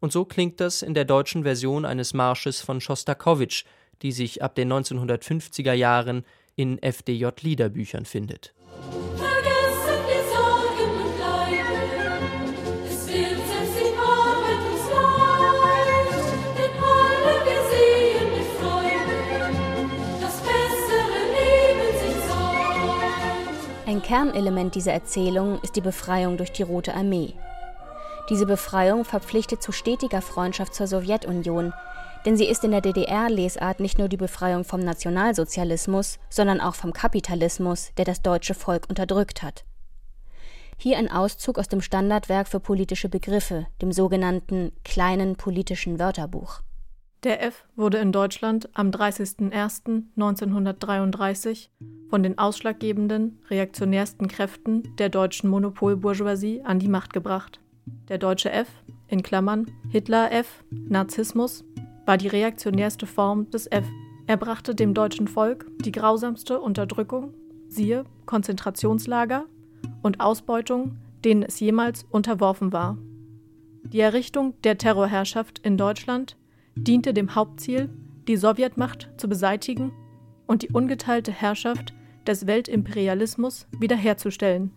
Und 0.00 0.10
so 0.10 0.24
klingt 0.24 0.58
das 0.58 0.82
in 0.82 0.94
der 0.94 1.04
deutschen 1.04 1.44
Version 1.44 1.84
eines 1.84 2.12
Marsches 2.12 2.60
von 2.60 2.80
Schostakowitsch, 2.80 3.66
die 4.02 4.10
sich 4.10 4.42
ab 4.42 4.56
den 4.56 4.72
1950er 4.72 5.74
Jahren 5.74 6.24
in 6.56 6.82
FDJ-Liederbüchern 6.82 8.04
findet. 8.04 8.52
Kernelement 24.04 24.74
dieser 24.74 24.92
Erzählung 24.92 25.58
ist 25.62 25.76
die 25.76 25.80
Befreiung 25.80 26.36
durch 26.36 26.52
die 26.52 26.62
Rote 26.62 26.94
Armee. 26.94 27.32
Diese 28.28 28.44
Befreiung 28.44 29.06
verpflichtet 29.06 29.62
zu 29.62 29.72
stetiger 29.72 30.20
Freundschaft 30.20 30.74
zur 30.74 30.86
Sowjetunion, 30.86 31.72
denn 32.26 32.36
sie 32.36 32.44
ist 32.44 32.64
in 32.64 32.72
der 32.72 32.82
DDR-Lesart 32.82 33.80
nicht 33.80 33.98
nur 33.98 34.08
die 34.08 34.18
Befreiung 34.18 34.64
vom 34.64 34.80
Nationalsozialismus, 34.80 36.18
sondern 36.28 36.60
auch 36.60 36.74
vom 36.74 36.92
Kapitalismus, 36.92 37.92
der 37.96 38.04
das 38.04 38.20
deutsche 38.20 38.52
Volk 38.52 38.90
unterdrückt 38.90 39.42
hat. 39.42 39.64
Hier 40.76 40.98
ein 40.98 41.10
Auszug 41.10 41.58
aus 41.58 41.68
dem 41.68 41.80
Standardwerk 41.80 42.46
für 42.46 42.60
politische 42.60 43.08
Begriffe, 43.08 43.68
dem 43.80 43.90
sogenannten 43.90 44.72
kleinen 44.84 45.36
politischen 45.36 45.98
Wörterbuch. 45.98 46.60
Der 47.24 47.42
F 47.42 47.64
wurde 47.74 47.98
in 47.98 48.12
Deutschland 48.12 48.68
am 48.74 48.90
30.01.1933 48.90 51.70
von 52.10 52.22
den 52.22 52.36
ausschlaggebenden, 52.36 53.40
reaktionärsten 53.48 54.28
Kräften 54.28 54.94
der 54.98 55.08
deutschen 55.08 55.48
Monopolbourgeoisie 55.48 56.60
an 56.64 56.78
die 56.78 56.88
Macht 56.88 57.14
gebracht. 57.14 57.60
Der 58.08 58.18
deutsche 58.18 58.52
F, 58.52 58.68
in 59.08 59.22
Klammern 59.22 59.64
Hitler 59.88 60.32
F, 60.32 60.62
Narzissmus, 60.70 61.64
war 62.04 62.18
die 62.18 62.28
reaktionärste 62.28 63.06
Form 63.06 63.50
des 63.50 63.72
F. 63.72 63.86
Er 64.26 64.36
brachte 64.36 64.74
dem 64.74 64.92
deutschen 64.92 65.26
Volk 65.26 65.64
die 65.80 65.92
grausamste 65.92 66.60
Unterdrückung, 66.60 67.32
siehe 67.68 68.04
Konzentrationslager 68.26 69.46
und 70.02 70.20
Ausbeutung, 70.20 70.98
denen 71.24 71.42
es 71.42 71.58
jemals 71.58 72.04
unterworfen 72.10 72.74
war. 72.74 72.98
Die 73.84 74.00
Errichtung 74.00 74.52
der 74.62 74.76
Terrorherrschaft 74.76 75.60
in 75.60 75.78
Deutschland 75.78 76.36
diente 76.76 77.14
dem 77.14 77.34
Hauptziel, 77.34 77.88
die 78.28 78.36
Sowjetmacht 78.36 79.08
zu 79.16 79.28
beseitigen 79.28 79.92
und 80.46 80.62
die 80.62 80.70
ungeteilte 80.70 81.32
Herrschaft 81.32 81.94
des 82.26 82.46
Weltimperialismus 82.46 83.66
wiederherzustellen. 83.78 84.72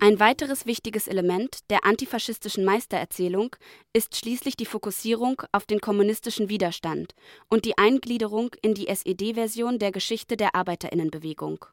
Ein 0.00 0.18
weiteres 0.18 0.66
wichtiges 0.66 1.06
Element 1.06 1.60
der 1.70 1.84
antifaschistischen 1.84 2.64
Meistererzählung 2.64 3.54
ist 3.92 4.16
schließlich 4.16 4.56
die 4.56 4.66
Fokussierung 4.66 5.42
auf 5.52 5.64
den 5.64 5.80
kommunistischen 5.80 6.48
Widerstand 6.48 7.14
und 7.48 7.64
die 7.64 7.78
Eingliederung 7.78 8.50
in 8.62 8.74
die 8.74 8.88
SED-Version 8.88 9.78
der 9.78 9.92
Geschichte 9.92 10.36
der 10.36 10.56
Arbeiterinnenbewegung. 10.56 11.66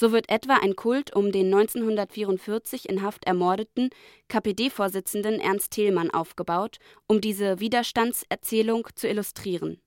So 0.00 0.12
wird 0.12 0.28
etwa 0.28 0.58
ein 0.58 0.76
Kult 0.76 1.16
um 1.16 1.32
den 1.32 1.46
1944 1.52 2.88
in 2.88 3.02
Haft 3.02 3.24
ermordeten 3.24 3.90
KPD-Vorsitzenden 4.28 5.40
Ernst 5.40 5.72
Thälmann 5.72 6.12
aufgebaut, 6.12 6.76
um 7.08 7.20
diese 7.20 7.58
Widerstandserzählung 7.58 8.86
zu 8.94 9.08
illustrieren. 9.08 9.80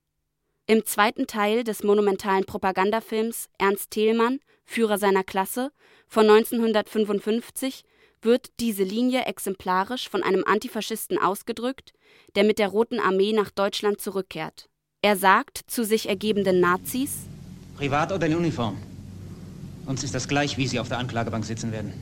Im 0.67 0.85
zweiten 0.85 1.27
Teil 1.27 1.63
des 1.63 1.83
monumentalen 1.83 2.43
Propagandafilms 2.43 3.47
Ernst 3.57 3.91
Thälmann, 3.91 4.41
Führer 4.65 4.97
seiner 4.97 5.23
Klasse 5.23 5.71
von 6.07 6.29
1955 6.29 7.83
wird 8.21 8.49
diese 8.59 8.83
Linie 8.83 9.23
exemplarisch 9.27 10.09
von 10.09 10.23
einem 10.23 10.43
Antifaschisten 10.45 11.19
ausgedrückt, 11.19 11.93
der 12.35 12.43
mit 12.43 12.59
der 12.59 12.67
Roten 12.67 12.99
Armee 12.99 13.31
nach 13.31 13.49
Deutschland 13.49 14.01
zurückkehrt. 14.01 14.67
Er 15.01 15.15
sagt 15.15 15.61
zu 15.67 15.85
sich 15.85 16.09
ergebenden 16.09 16.59
Nazis: 16.59 17.19
Privat 17.77 18.11
oder 18.11 18.27
in 18.27 18.35
Uniform? 18.35 18.90
Uns 19.85 20.03
ist 20.03 20.13
das 20.13 20.27
gleich, 20.27 20.57
wie 20.57 20.67
Sie 20.67 20.79
auf 20.79 20.87
der 20.87 20.99
Anklagebank 20.99 21.45
sitzen 21.45 21.71
werden. 21.71 21.93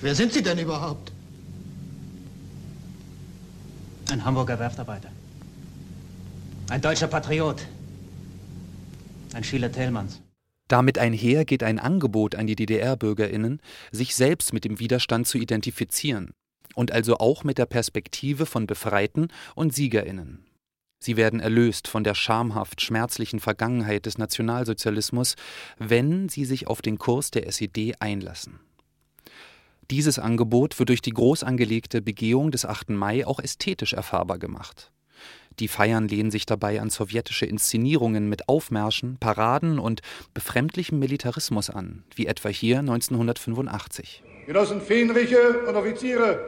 Wer 0.00 0.14
sind 0.14 0.32
Sie 0.32 0.42
denn 0.42 0.58
überhaupt? 0.58 1.12
Ein 4.10 4.24
Hamburger 4.24 4.58
Werftarbeiter. 4.58 5.10
Ein 6.68 6.80
deutscher 6.80 7.06
Patriot. 7.06 7.66
Ein 9.32 9.44
Schüler 9.44 9.72
Thälmanns. 9.72 10.20
Damit 10.68 10.98
einher 10.98 11.44
geht 11.44 11.62
ein 11.62 11.78
Angebot 11.78 12.34
an 12.34 12.46
die 12.46 12.56
DDR-Bürgerinnen, 12.56 13.60
sich 13.90 14.14
selbst 14.14 14.52
mit 14.52 14.64
dem 14.64 14.78
Widerstand 14.78 15.26
zu 15.26 15.38
identifizieren 15.38 16.32
und 16.74 16.92
also 16.92 17.18
auch 17.18 17.44
mit 17.44 17.58
der 17.58 17.66
Perspektive 17.66 18.46
von 18.46 18.66
Befreiten 18.66 19.28
und 19.54 19.74
Siegerinnen. 19.74 20.46
Sie 21.02 21.16
werden 21.16 21.40
erlöst 21.40 21.88
von 21.88 22.04
der 22.04 22.14
schamhaft 22.14 22.80
schmerzlichen 22.80 23.40
Vergangenheit 23.40 24.06
des 24.06 24.18
Nationalsozialismus, 24.18 25.34
wenn 25.76 26.28
sie 26.28 26.44
sich 26.44 26.68
auf 26.68 26.80
den 26.80 26.96
Kurs 26.96 27.32
der 27.32 27.48
SED 27.48 27.96
einlassen. 27.98 28.60
Dieses 29.90 30.20
Angebot 30.20 30.78
wird 30.78 30.90
durch 30.90 31.02
die 31.02 31.10
groß 31.10 31.42
angelegte 31.42 32.02
Begehung 32.02 32.52
des 32.52 32.64
8. 32.64 32.90
Mai 32.90 33.26
auch 33.26 33.40
ästhetisch 33.40 33.94
erfahrbar 33.94 34.38
gemacht. 34.38 34.92
Die 35.58 35.66
Feiern 35.66 36.06
lehnen 36.06 36.30
sich 36.30 36.46
dabei 36.46 36.80
an 36.80 36.88
sowjetische 36.88 37.46
Inszenierungen 37.46 38.28
mit 38.28 38.48
Aufmärschen, 38.48 39.16
Paraden 39.18 39.80
und 39.80 40.02
befremdlichem 40.34 41.00
Militarismus 41.00 41.68
an, 41.68 42.04
wie 42.14 42.26
etwa 42.26 42.48
hier 42.48 42.78
1985. 42.78 44.22
Genossen 44.46 44.80
Fähnriche 44.80 45.64
und 45.66 45.74
Offiziere, 45.74 46.38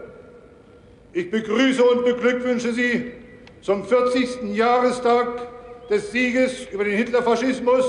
ich 1.13 1.29
begrüße 1.29 1.83
und 1.83 2.05
beglückwünsche 2.05 2.73
Sie 2.73 3.24
zum 3.65 3.83
40. 3.83 4.55
Jahrestag 4.55 5.89
des 5.89 6.13
Sieges 6.13 6.67
über 6.71 6.85
den 6.85 6.99
Hitlerfaschismus 6.99 7.87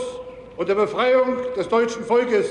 und 0.55 0.69
der 0.69 0.75
Befreiung 0.75 1.35
des 1.57 1.67
deutschen 1.67 2.05
Volkes. 2.05 2.47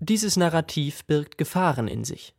Dieses 0.00 0.36
Narrativ 0.36 1.04
birgt 1.04 1.38
Gefahren 1.38 1.86
in 1.86 2.02
sich. 2.02 2.34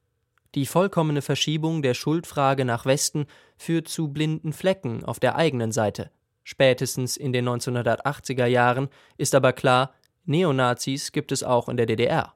Die 0.53 0.65
vollkommene 0.65 1.21
Verschiebung 1.21 1.81
der 1.81 1.93
Schuldfrage 1.93 2.65
nach 2.65 2.85
Westen 2.85 3.25
führt 3.57 3.87
zu 3.87 4.09
blinden 4.09 4.51
Flecken 4.51 5.05
auf 5.05 5.21
der 5.21 5.37
eigenen 5.37 5.71
Seite. 5.71 6.11
Spätestens 6.43 7.15
in 7.15 7.31
den 7.31 7.47
1980er 7.47 8.47
Jahren 8.47 8.89
ist 9.17 9.33
aber 9.33 9.53
klar, 9.53 9.93
Neonazis 10.25 11.13
gibt 11.13 11.31
es 11.31 11.41
auch 11.41 11.69
in 11.69 11.77
der 11.77 11.85
DDR. 11.85 12.34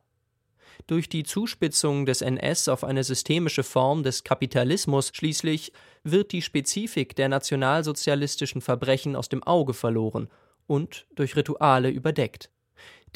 Durch 0.88 1.08
die 1.10 1.24
Zuspitzung 1.24 2.06
des 2.06 2.22
NS 2.22 2.68
auf 2.68 2.84
eine 2.84 3.04
systemische 3.04 3.64
Form 3.64 4.04
des 4.04 4.24
Kapitalismus 4.24 5.12
schließlich 5.14 5.72
wird 6.04 6.32
die 6.32 6.42
Spezifik 6.42 7.16
der 7.16 7.30
nationalsozialistischen 7.30 8.62
Verbrechen 8.62 9.16
aus 9.16 9.30
dem 9.30 9.44
Auge 9.44 9.74
verloren 9.74 10.30
und 10.66 11.06
durch 11.16 11.36
Rituale 11.36 11.90
überdeckt. 11.90 12.50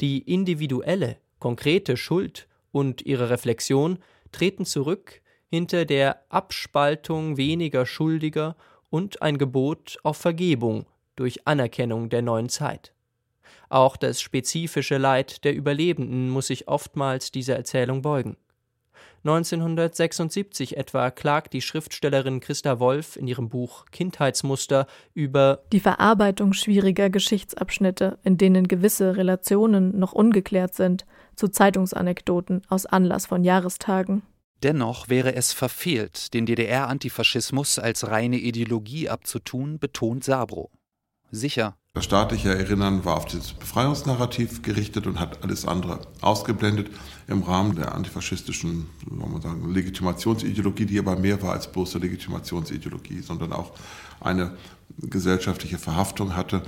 Die 0.00 0.18
individuelle, 0.18 1.16
konkrete 1.38 1.96
Schuld 1.96 2.48
und 2.72 3.02
ihre 3.02 3.30
Reflexion 3.30 3.98
treten 4.32 4.64
zurück 4.64 5.20
hinter 5.48 5.84
der 5.84 6.24
Abspaltung 6.30 7.36
weniger 7.36 7.86
Schuldiger 7.86 8.56
und 8.90 9.22
ein 9.22 9.38
Gebot 9.38 9.98
auf 10.02 10.16
Vergebung 10.16 10.86
durch 11.16 11.46
Anerkennung 11.46 12.08
der 12.08 12.22
neuen 12.22 12.48
Zeit. 12.48 12.93
Auch 13.74 13.96
das 13.96 14.20
spezifische 14.20 14.98
Leid 14.98 15.42
der 15.42 15.52
Überlebenden 15.52 16.30
muss 16.30 16.46
sich 16.46 16.68
oftmals 16.68 17.32
dieser 17.32 17.56
Erzählung 17.56 18.02
beugen. 18.02 18.36
1976 19.24 20.76
etwa 20.76 21.10
klagt 21.10 21.54
die 21.54 21.60
Schriftstellerin 21.60 22.38
Christa 22.38 22.78
Wolf 22.78 23.16
in 23.16 23.26
ihrem 23.26 23.48
Buch 23.48 23.86
Kindheitsmuster 23.90 24.86
über 25.12 25.64
die 25.72 25.80
Verarbeitung 25.80 26.52
schwieriger 26.52 27.10
Geschichtsabschnitte, 27.10 28.20
in 28.22 28.38
denen 28.38 28.68
gewisse 28.68 29.16
Relationen 29.16 29.98
noch 29.98 30.12
ungeklärt 30.12 30.76
sind, 30.76 31.04
zu 31.34 31.48
Zeitungsanekdoten 31.48 32.62
aus 32.68 32.86
Anlass 32.86 33.26
von 33.26 33.42
Jahrestagen. 33.42 34.22
Dennoch 34.62 35.08
wäre 35.08 35.34
es 35.34 35.52
verfehlt, 35.52 36.32
den 36.32 36.46
DDR-Antifaschismus 36.46 37.80
als 37.80 38.06
reine 38.06 38.36
Ideologie 38.36 39.08
abzutun, 39.08 39.80
betont 39.80 40.22
Sabro. 40.22 40.70
Sicher. 41.32 41.76
Das 41.94 42.06
staatliche 42.06 42.52
Erinnern 42.52 43.04
war 43.04 43.16
auf 43.16 43.26
das 43.26 43.52
Befreiungsnarrativ 43.52 44.62
gerichtet 44.62 45.06
und 45.06 45.20
hat 45.20 45.44
alles 45.44 45.64
andere 45.64 46.00
ausgeblendet 46.22 46.90
im 47.28 47.44
Rahmen 47.44 47.76
der 47.76 47.94
antifaschistischen 47.94 48.86
sagen, 49.40 49.72
Legitimationsideologie, 49.72 50.86
die 50.86 50.98
aber 50.98 51.14
mehr 51.14 51.40
war 51.40 51.52
als 51.52 51.70
bloße 51.70 51.98
Legitimationsideologie, 51.98 53.20
sondern 53.20 53.52
auch 53.52 53.74
eine 54.18 54.56
gesellschaftliche 54.98 55.78
Verhaftung 55.78 56.34
hatte 56.34 56.64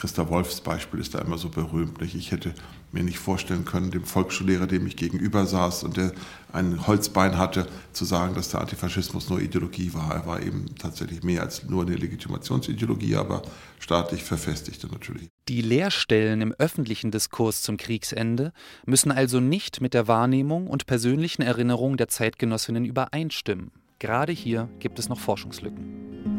Christa 0.00 0.30
Wolfs 0.30 0.62
Beispiel 0.62 0.98
ist 0.98 1.14
da 1.14 1.18
immer 1.18 1.36
so 1.36 1.50
berühmt. 1.50 2.00
Nicht? 2.00 2.14
Ich 2.14 2.32
hätte 2.32 2.54
mir 2.90 3.02
nicht 3.02 3.18
vorstellen 3.18 3.66
können, 3.66 3.90
dem 3.90 4.04
Volksschullehrer, 4.04 4.66
dem 4.66 4.86
ich 4.86 4.96
gegenüber 4.96 5.44
saß 5.44 5.84
und 5.84 5.98
der 5.98 6.12
ein 6.52 6.86
Holzbein 6.86 7.38
hatte, 7.38 7.66
zu 7.92 8.04
sagen, 8.04 8.34
dass 8.34 8.50
der 8.50 8.60
Antifaschismus 8.60 9.28
nur 9.28 9.40
Ideologie 9.40 9.92
war. 9.94 10.14
Er 10.14 10.26
war 10.26 10.42
eben 10.42 10.66
tatsächlich 10.78 11.22
mehr 11.22 11.42
als 11.42 11.64
nur 11.64 11.82
eine 11.82 11.96
Legitimationsideologie, 11.96 13.16
aber 13.16 13.42
staatlich 13.78 14.24
verfestigte 14.24 14.86
natürlich. 14.88 15.28
Die 15.48 15.62
Leerstellen 15.62 16.40
im 16.40 16.52
öffentlichen 16.58 17.10
Diskurs 17.10 17.62
zum 17.62 17.76
Kriegsende 17.76 18.52
müssen 18.86 19.10
also 19.10 19.40
nicht 19.40 19.80
mit 19.80 19.94
der 19.94 20.06
Wahrnehmung 20.06 20.66
und 20.68 20.86
persönlichen 20.86 21.42
Erinnerung 21.42 21.96
der 21.96 22.08
Zeitgenossinnen 22.08 22.84
übereinstimmen. 22.84 23.72
Gerade 23.98 24.32
hier 24.32 24.68
gibt 24.78 24.98
es 24.98 25.08
noch 25.08 25.18
Forschungslücken. 25.18 26.29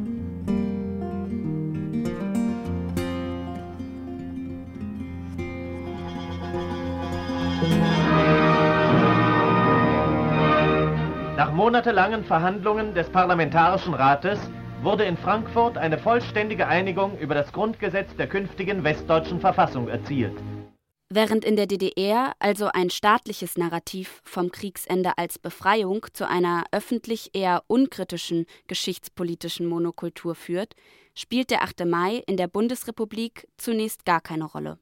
Nach 11.41 11.53
monatelangen 11.53 12.23
Verhandlungen 12.23 12.93
des 12.93 13.09
Parlamentarischen 13.09 13.95
Rates 13.95 14.37
wurde 14.83 15.05
in 15.05 15.17
Frankfurt 15.17 15.75
eine 15.75 15.97
vollständige 15.97 16.67
Einigung 16.67 17.17
über 17.17 17.33
das 17.33 17.51
Grundgesetz 17.51 18.15
der 18.15 18.27
künftigen 18.27 18.83
westdeutschen 18.83 19.39
Verfassung 19.39 19.87
erzielt. 19.87 20.37
Während 21.09 21.43
in 21.43 21.55
der 21.55 21.65
DDR 21.65 22.33
also 22.37 22.67
ein 22.67 22.91
staatliches 22.91 23.57
Narrativ 23.57 24.21
vom 24.23 24.51
Kriegsende 24.51 25.17
als 25.17 25.39
Befreiung 25.39 26.05
zu 26.13 26.27
einer 26.27 26.65
öffentlich 26.71 27.31
eher 27.33 27.63
unkritischen 27.65 28.45
geschichtspolitischen 28.67 29.65
Monokultur 29.65 30.35
führt, 30.35 30.75
spielt 31.15 31.49
der 31.49 31.63
8. 31.63 31.87
Mai 31.87 32.21
in 32.27 32.37
der 32.37 32.49
Bundesrepublik 32.49 33.47
zunächst 33.57 34.05
gar 34.05 34.21
keine 34.21 34.45
Rolle. 34.45 34.77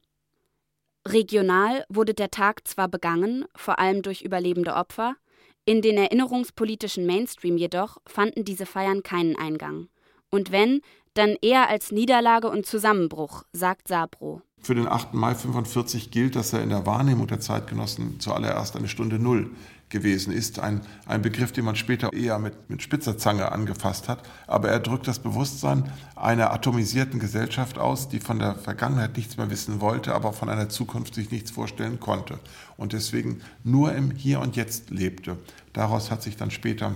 Regional 1.08 1.86
wurde 1.88 2.12
der 2.12 2.30
Tag 2.30 2.68
zwar 2.68 2.88
begangen, 2.88 3.46
vor 3.56 3.78
allem 3.78 4.02
durch 4.02 4.20
überlebende 4.20 4.74
Opfer, 4.74 5.16
in 5.64 5.82
den 5.82 5.96
erinnerungspolitischen 5.96 7.06
Mainstream 7.06 7.56
jedoch 7.56 7.98
fanden 8.06 8.44
diese 8.44 8.66
Feiern 8.66 9.02
keinen 9.02 9.36
Eingang. 9.36 9.88
Und 10.30 10.52
wenn, 10.52 10.80
dann 11.14 11.36
eher 11.42 11.68
als 11.68 11.90
Niederlage 11.90 12.48
und 12.48 12.66
Zusammenbruch, 12.66 13.44
sagt 13.52 13.88
Sabro. 13.88 14.42
Für 14.62 14.74
den 14.74 14.86
8. 14.86 15.14
Mai 15.14 15.34
45 15.34 16.10
gilt, 16.10 16.36
dass 16.36 16.52
er 16.52 16.62
in 16.62 16.68
der 16.68 16.86
Wahrnehmung 16.86 17.26
der 17.26 17.40
Zeitgenossen 17.40 18.20
zuallererst 18.20 18.76
eine 18.76 18.88
Stunde 18.88 19.18
Null 19.18 19.50
gewesen 19.90 20.32
ist. 20.32 20.58
Ein, 20.58 20.80
ein 21.06 21.20
Begriff, 21.20 21.52
den 21.52 21.64
man 21.64 21.76
später 21.76 22.12
eher 22.12 22.38
mit, 22.38 22.70
mit 22.70 22.82
spitzer 22.82 23.18
Zange 23.18 23.52
angefasst 23.52 24.08
hat. 24.08 24.22
Aber 24.46 24.68
er 24.68 24.80
drückt 24.80 25.06
das 25.06 25.18
Bewusstsein 25.18 25.92
einer 26.16 26.52
atomisierten 26.52 27.20
Gesellschaft 27.20 27.78
aus, 27.78 28.08
die 28.08 28.20
von 28.20 28.38
der 28.38 28.54
Vergangenheit 28.54 29.16
nichts 29.16 29.36
mehr 29.36 29.50
wissen 29.50 29.80
wollte, 29.80 30.14
aber 30.14 30.32
von 30.32 30.48
einer 30.48 30.68
Zukunft 30.68 31.14
sich 31.14 31.30
nichts 31.30 31.50
vorstellen 31.50 32.00
konnte. 32.00 32.38
Und 32.76 32.92
deswegen 32.92 33.42
nur 33.64 33.92
im 33.92 34.10
Hier 34.12 34.40
und 34.40 34.56
Jetzt 34.56 34.90
lebte. 34.90 35.36
Daraus 35.72 36.10
hat 36.10 36.22
sich 36.22 36.36
dann 36.36 36.50
später 36.50 36.94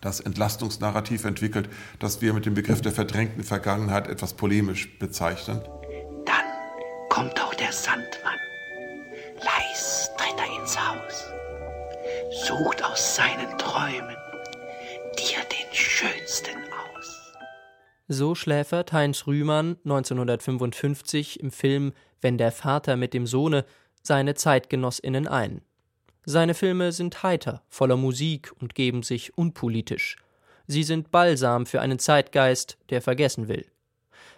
das 0.00 0.20
Entlastungsnarrativ 0.20 1.24
entwickelt, 1.24 1.68
das 1.98 2.20
wir 2.20 2.32
mit 2.34 2.46
dem 2.46 2.54
Begriff 2.54 2.80
der 2.80 2.92
verdrängten 2.92 3.44
Vergangenheit 3.44 4.08
etwas 4.08 4.34
polemisch 4.34 4.98
bezeichnen. 4.98 5.60
Dann 6.26 6.44
kommt 7.08 7.40
auch 7.40 7.54
der 7.54 7.72
Sandmann. 7.72 8.38
Leis 9.42 10.10
tritt 10.16 10.36
Wirtshaus, 10.66 11.32
sucht 12.30 12.84
aus 12.84 13.16
seinen 13.16 13.56
Träumen 13.58 14.16
dir 15.18 15.38
den 15.50 15.74
schönsten 15.74 16.56
aus. 16.72 17.32
So 18.08 18.34
schläfert 18.34 18.92
Heinz 18.92 19.26
Rühmann 19.26 19.76
1955 19.84 21.40
im 21.40 21.50
Film 21.50 21.92
Wenn 22.20 22.38
der 22.38 22.52
Vater 22.52 22.96
mit 22.96 23.14
dem 23.14 23.26
Sohne 23.26 23.64
seine 24.02 24.34
Zeitgenossinnen 24.34 25.28
ein. 25.28 25.62
Seine 26.24 26.54
Filme 26.54 26.92
sind 26.92 27.22
heiter, 27.22 27.62
voller 27.68 27.96
Musik 27.96 28.52
und 28.60 28.74
geben 28.74 29.02
sich 29.02 29.36
unpolitisch. 29.38 30.16
Sie 30.66 30.82
sind 30.82 31.12
Balsam 31.12 31.66
für 31.66 31.80
einen 31.80 32.00
Zeitgeist, 32.00 32.78
der 32.90 33.00
vergessen 33.00 33.46
will. 33.48 33.66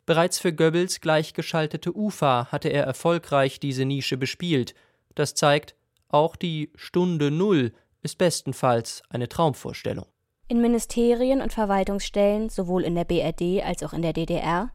Bereits 0.05 0.38
für 0.38 0.53
Goebbels 0.53 1.01
gleichgeschaltete 1.01 1.94
UFA 1.94 2.48
hatte 2.51 2.68
er 2.68 2.85
erfolgreich 2.85 3.61
diese 3.61 3.85
Nische 3.85 4.16
bespielt. 4.16 4.74
Das 5.14 5.35
zeigt, 5.35 5.74
auch 6.08 6.36
die 6.36 6.72
Stunde 6.74 7.30
Null 7.30 7.72
ist 8.02 8.18
bestenfalls 8.18 9.02
eine 9.10 9.28
Traumvorstellung. 9.28 10.06
In 10.48 10.62
Ministerien 10.62 11.42
und 11.42 11.52
Verwaltungsstellen, 11.52 12.48
sowohl 12.48 12.82
in 12.84 12.94
der 12.94 13.04
BRD 13.04 13.62
als 13.62 13.82
auch 13.82 13.92
in 13.92 14.02
der 14.02 14.14
DDR, 14.14 14.70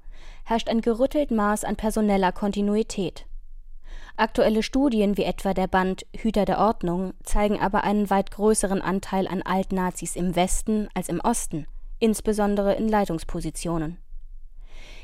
herrscht 0.45 0.69
ein 0.69 0.81
gerüttelt 0.81 1.31
Maß 1.31 1.63
an 1.63 1.75
personeller 1.75 2.31
Kontinuität. 2.31 3.25
Aktuelle 4.15 4.61
Studien 4.61 5.17
wie 5.17 5.23
etwa 5.23 5.55
der 5.55 5.65
Band 5.65 6.05
Hüter 6.15 6.45
der 6.45 6.59
Ordnung 6.59 7.13
zeigen 7.23 7.59
aber 7.59 7.83
einen 7.83 8.11
weit 8.11 8.29
größeren 8.29 8.81
Anteil 8.81 9.27
an 9.27 9.41
Altnazis 9.41 10.15
im 10.15 10.35
Westen 10.35 10.87
als 10.93 11.09
im 11.09 11.19
Osten, 11.19 11.65
insbesondere 11.97 12.75
in 12.75 12.87
Leitungspositionen. 12.87 13.97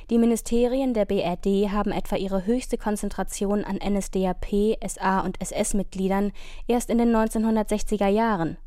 Die 0.09 0.17
Ministerien 0.17 0.95
der 0.95 1.05
BRD 1.05 1.71
haben 1.71 1.91
etwa 1.91 2.15
ihre 2.15 2.47
höchste 2.47 2.79
Konzentration 2.79 3.63
an 3.63 3.77
NSDAP, 3.77 4.75
SA 4.87 5.19
und 5.19 5.39
SS-Mitgliedern 5.39 6.31
erst 6.65 6.89
in 6.89 6.97
den 6.97 7.15
1960er 7.15 8.07
Jahren. 8.07 8.57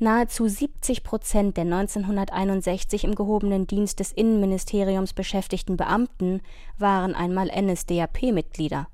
Nahezu 0.00 0.48
70 0.48 1.04
Prozent 1.04 1.56
der 1.56 1.64
1961 1.64 3.04
im 3.04 3.14
gehobenen 3.14 3.68
Dienst 3.68 4.00
des 4.00 4.10
Innenministeriums 4.10 5.12
beschäftigten 5.12 5.76
Beamten 5.76 6.40
waren 6.78 7.14
einmal 7.14 7.46
NSDAP-Mitglieder. 7.46 8.88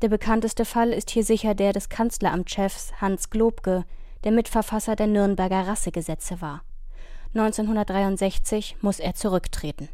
Der 0.00 0.08
bekannteste 0.08 0.64
Fall 0.64 0.94
ist 0.94 1.10
hier 1.10 1.22
sicher 1.22 1.54
der 1.54 1.74
des 1.74 1.90
Kanzleramtschefs 1.90 2.94
Hans 2.98 3.28
Globke, 3.28 3.84
der 4.24 4.32
Mitverfasser 4.32 4.96
der 4.96 5.06
Nürnberger 5.06 5.68
Rassegesetze 5.68 6.40
war. 6.40 6.62
1963 7.34 8.78
muss 8.80 9.00
er 9.00 9.14
zurücktreten. 9.14 9.90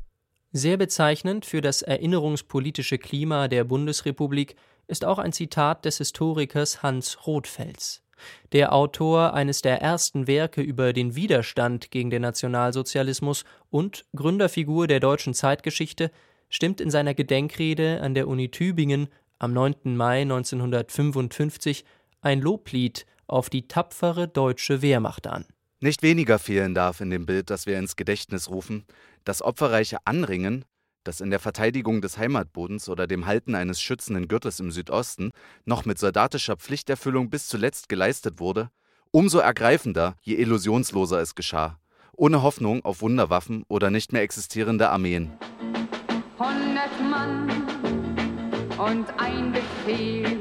Sehr 0.57 0.77
bezeichnend 0.77 1.47
für 1.47 1.61
das 1.61 1.83
erinnerungspolitische 1.83 2.97
Klima 2.97 3.49
der 3.49 3.65
Bundesrepublik 3.65 4.55
ist 4.87 5.05
auch 5.05 5.19
ein 5.19 5.33
Zitat 5.33 5.85
des 5.85 5.99
Historikers 5.99 6.81
Hans 6.81 7.27
Rothfels. 7.27 8.05
Der 8.53 8.73
Autor 8.73 9.35
eines 9.35 9.63
der 9.63 9.83
ersten 9.83 10.29
Werke 10.29 10.63
über 10.63 10.93
den 10.93 11.17
Widerstand 11.17 11.91
gegen 11.91 12.09
den 12.09 12.23
Nationalsozialismus 12.23 13.45
und 13.71 14.05
Gründerfigur 14.15 14.87
der 14.87 15.01
deutschen 15.01 15.35
Zeitgeschichte 15.35 16.13
stimmt 16.49 16.81
in 16.81 16.93
seiner 16.93 17.15
Gedenkrede 17.15 18.01
an 18.01 18.15
der 18.15 18.29
Uni 18.29 18.49
Tübingen 18.49 19.09
am 19.41 19.53
9. 19.55 19.97
Mai 19.97 20.23
1955 20.23 21.85
ein 22.21 22.41
Loblied 22.41 23.07
auf 23.27 23.51
die 23.51 23.67
tapfere 23.67 24.29
deutsche 24.29 24.83
Wehrmacht 24.83 25.27
an. 25.27 25.47
Nicht 25.81 26.03
weniger 26.03 26.39
fehlen 26.39 26.75
darf 26.75 27.03
in 27.03 27.11
dem 27.11 27.27
Bild, 27.27 27.51
das 27.51 27.67
wir 27.67 27.79
ins 27.79 27.97
Gedächtnis 27.97 28.49
rufen, 28.49 28.87
das 29.25 29.43
opferreiche 29.43 29.99
Anringen, 30.05 30.65
das 31.05 31.21
in 31.21 31.31
der 31.31 31.41
Verteidigung 31.41 32.01
des 32.01 32.19
Heimatbodens 32.19 32.89
oder 32.89 33.07
dem 33.07 33.27
Halten 33.27 33.55
eines 33.55 33.81
schützenden 33.81 34.29
Gürtels 34.29 34.61
im 34.61 34.71
Südosten 34.71 35.31
noch 35.65 35.85
mit 35.85 35.99
soldatischer 35.99 36.57
Pflichterfüllung 36.57 37.31
bis 37.31 37.47
zuletzt 37.49 37.89
geleistet 37.89 38.41
wurde, 38.41 38.71
umso 39.11 39.39
ergreifender, 39.39 40.17
je 40.23 40.37
illusionsloser 40.37 41.21
es 41.21 41.35
geschah, 41.35 41.79
ohne 42.17 42.43
Hoffnung 42.43 42.85
auf 42.85 43.03
Wunderwaffen 43.03 43.65
oder 43.69 43.91
nicht 43.91 44.13
mehr 44.13 44.23
existierende 44.23 44.89
Armeen. 44.89 45.33
100 46.39 47.01
Mann 47.11 47.49
und 48.79 49.07
ein 49.19 49.53
Befehl 49.53 50.41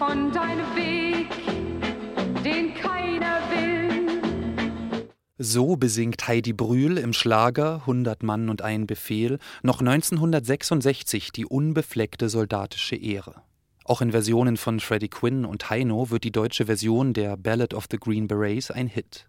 und 0.00 0.36
ein 0.36 0.58
Weg, 0.76 1.03
So 5.36 5.74
besingt 5.74 6.28
Heidi 6.28 6.52
Brühl 6.52 6.96
im 6.96 7.12
Schlager 7.12 7.80
100 7.80 8.22
Mann 8.22 8.48
und 8.48 8.62
ein 8.62 8.86
Befehl 8.86 9.40
noch 9.64 9.80
1966 9.80 11.32
die 11.32 11.44
unbefleckte 11.44 12.28
soldatische 12.28 12.94
Ehre. 12.94 13.42
Auch 13.84 14.00
in 14.00 14.12
Versionen 14.12 14.56
von 14.56 14.78
Freddie 14.78 15.08
Quinn 15.08 15.44
und 15.44 15.68
Heino 15.70 16.10
wird 16.10 16.22
die 16.22 16.30
deutsche 16.30 16.66
Version 16.66 17.14
der 17.14 17.36
Ballad 17.36 17.74
of 17.74 17.86
the 17.90 17.96
Green 17.96 18.28
Berets 18.28 18.70
ein 18.70 18.86
Hit. 18.86 19.26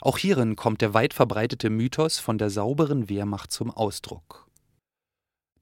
Auch 0.00 0.18
hierin 0.18 0.54
kommt 0.54 0.82
der 0.82 0.94
weit 0.94 1.14
verbreitete 1.14 1.68
Mythos 1.68 2.20
von 2.20 2.38
der 2.38 2.48
sauberen 2.48 3.08
Wehrmacht 3.08 3.50
zum 3.50 3.72
Ausdruck. 3.72 4.46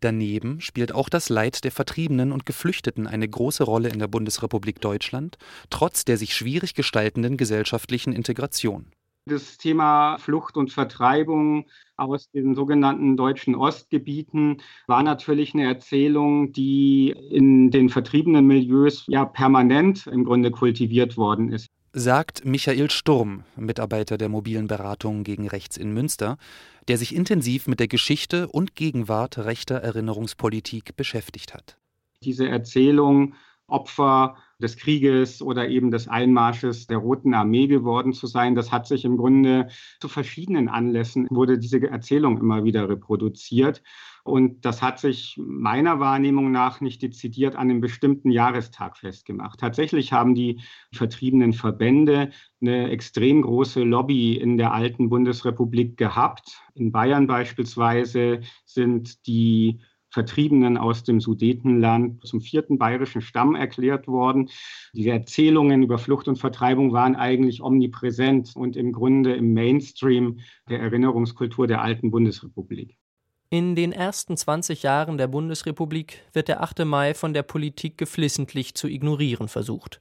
Daneben 0.01 0.61
spielt 0.61 0.93
auch 0.93 1.09
das 1.09 1.31
Leid 1.31 1.65
der 1.65 1.73
Vertriebenen 1.73 2.31
und 2.31 2.45
Geflüchteten 2.45 3.07
eine 3.07 3.27
große 3.27 3.65
Rolle 3.65 3.89
in 3.89 4.01
der 4.01 4.09
Bundesrepublik 4.09 4.83
Deutschland, 4.83 5.39
trotz 5.71 6.05
der 6.05 6.19
sich 6.19 6.37
schwierig 6.37 6.75
gestaltenden 6.75 7.39
gesellschaftlichen 7.39 8.13
Integration. 8.13 8.93
Das 9.29 9.59
Thema 9.59 10.19
Flucht 10.19 10.57
und 10.57 10.73
Vertreibung 10.73 11.67
aus 11.97 12.31
den 12.31 12.55
sogenannten 12.55 13.17
deutschen 13.17 13.57
Ostgebieten 13.57 14.63
war 14.87 15.03
natürlich 15.03 15.53
eine 15.53 15.65
Erzählung, 15.65 16.53
die 16.53 17.11
in 17.11 17.73
den 17.73 17.89
vertriebenen 17.89 18.47
Milieus 18.47 19.05
ja 19.09 19.25
permanent 19.25 20.07
im 20.07 20.25
Grunde 20.25 20.53
kultiviert 20.53 21.17
worden 21.17 21.53
ist 21.53 21.67
sagt 21.99 22.45
Michael 22.45 22.91
Sturm, 22.91 23.45
Mitarbeiter 23.57 24.19
der 24.19 24.29
mobilen 24.29 24.67
Beratung 24.67 25.25
gegen 25.25 25.49
Rechts 25.49 25.79
in 25.79 25.95
Münster, 25.95 26.37
der 26.89 26.99
sich 26.99 27.15
intensiv 27.15 27.67
mit 27.67 27.81
der 27.81 27.89
Geschichte 27.89 28.49
und 28.49 28.75
Gegenwart 28.75 29.39
rechter 29.39 29.77
Erinnerungspolitik 29.77 30.95
beschäftigt 30.95 31.55
hat. 31.55 31.79
Diese 32.23 32.47
Erzählung, 32.47 33.35
Opfer 33.67 34.37
des 34.59 34.77
Krieges 34.77 35.43
oder 35.43 35.69
eben 35.69 35.91
des 35.91 36.09
Einmarsches 36.09 36.87
der 36.87 36.99
Roten 36.99 37.35
Armee 37.35 37.67
geworden 37.67 38.13
zu 38.13 38.27
sein, 38.27 38.55
das 38.55 38.73
hat 38.73 38.87
sich 38.87 39.05
im 39.05 39.17
Grunde 39.17 39.69
zu 40.01 40.09
verschiedenen 40.09 40.69
Anlässen, 40.69 41.27
wurde 41.31 41.59
diese 41.59 41.83
Erzählung 41.89 42.39
immer 42.39 42.65
wieder 42.65 42.89
reproduziert. 42.89 43.83
Und 44.25 44.65
das 44.65 44.83
hat 44.83 44.99
sich 44.99 45.39
meiner 45.39 46.01
Wahrnehmung 46.01 46.51
nach 46.51 46.81
nicht 46.81 47.01
dezidiert 47.01 47.55
an 47.55 47.71
einem 47.71 47.81
bestimmten 47.81 48.31
Jahrestag 48.31 48.97
festgemacht. 48.97 49.61
Tatsächlich 49.61 50.13
haben 50.13 50.35
die 50.35 50.63
vertriebenen 50.93 51.53
Verbände 51.53 52.31
eine 52.61 52.91
extrem 52.91 53.43
große 53.43 53.85
Lobby 53.85 54.35
in 54.35 54.57
der 54.59 54.73
alten 54.73 55.11
Bundesrepublik 55.11 55.97
gehabt. 55.97 56.61
In 56.75 56.91
Bayern 56.91 57.29
beispielsweise 57.29 58.41
sind 58.65 59.29
die 59.29 59.81
Vertriebenen 60.17 60.79
aus 60.79 61.05
dem 61.05 61.21
Sudetenland 61.21 62.27
zum 62.27 62.41
vierten 62.41 62.79
bayerischen 62.79 63.21
Stamm 63.21 63.55
erklärt 63.55 64.09
worden. 64.09 64.49
Die 64.95 65.07
Erzählungen 65.11 65.83
über 65.83 65.99
Flucht 65.99 66.27
und 66.27 66.39
Vertreibung 66.39 66.95
waren 66.95 67.17
eigentlich 67.17 67.61
omnipräsent 67.61 68.57
und 68.57 68.77
im 68.77 68.93
Grunde 68.93 69.35
im 69.35 69.53
Mainstream 69.53 70.39
der 70.71 70.81
Erinnerungskultur 70.81 71.67
der 71.67 71.83
alten 71.83 72.11
Bundesrepublik. 72.11 72.97
In 73.51 73.75
den 73.75 73.93
ersten 73.93 74.39
20 74.39 74.85
Jahren 74.85 75.19
der 75.19 75.27
Bundesrepublik 75.27 76.23
wird 76.33 76.49
der 76.49 76.63
8. 76.63 76.87
Mai 76.87 77.13
von 77.13 77.35
der 77.35 77.43
Politik 77.43 77.99
geflissentlich 77.99 78.75
zu 78.75 78.89
ignorieren 78.89 79.49
versucht. 79.49 80.01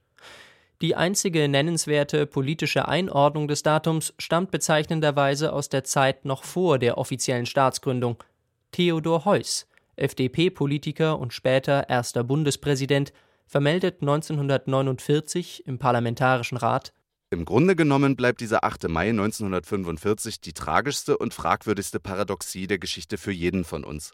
Die 0.82 0.95
einzige 0.95 1.49
nennenswerte 1.49 2.25
politische 2.25 2.88
Einordnung 2.88 3.49
des 3.49 3.63
Datums 3.63 4.13
stammt 4.17 4.51
bezeichnenderweise 4.51 5.51
aus 5.51 5.67
der 5.67 5.84
Zeit 5.84 6.23
noch 6.23 6.45
vor 6.45 6.80
der 6.80 6.97
offiziellen 6.97 7.45
Staatsgründung. 7.45 8.23
Theodor 8.71 9.25
Heuss, 9.25 9.67
FDP-Politiker 9.95 11.19
und 11.19 11.34
später 11.34 11.89
erster 11.89 12.23
Bundespräsident, 12.23 13.13
vermeldet 13.47 14.01
1949 14.01 15.67
im 15.67 15.77
Parlamentarischen 15.77 16.58
Rat 16.58 16.93
im 17.36 17.43
Grunde 17.43 17.75
genommen 17.75 18.15
bleibt 18.15 18.39
dieser 18.39 18.63
8. 18.63 18.88
Mai 18.88 19.10
1945 19.10 20.41
die 20.41 20.53
tragischste 20.53 21.17
und 21.17 21.34
fragwürdigste 21.34 21.99
Paradoxie 21.99 22.67
der 22.67 22.77
Geschichte 22.77 23.17
für 23.17 23.31
jeden 23.31 23.65
von 23.65 23.84
uns. 23.84 24.13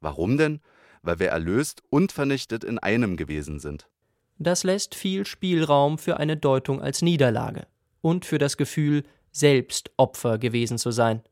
Warum 0.00 0.36
denn? 0.36 0.60
Weil 1.02 1.20
wir 1.20 1.28
erlöst 1.28 1.82
und 1.88 2.12
vernichtet 2.12 2.64
in 2.64 2.78
einem 2.78 3.16
gewesen 3.16 3.60
sind. 3.60 3.88
Das 4.38 4.64
lässt 4.64 4.94
viel 4.94 5.24
Spielraum 5.26 5.96
für 5.96 6.18
eine 6.18 6.36
Deutung 6.36 6.82
als 6.82 7.02
Niederlage 7.02 7.66
und 8.02 8.26
für 8.26 8.38
das 8.38 8.56
Gefühl, 8.56 9.04
selbst 9.32 9.90
Opfer 9.96 10.36
gewesen 10.36 10.76
zu 10.76 10.90
sein. 10.90 11.22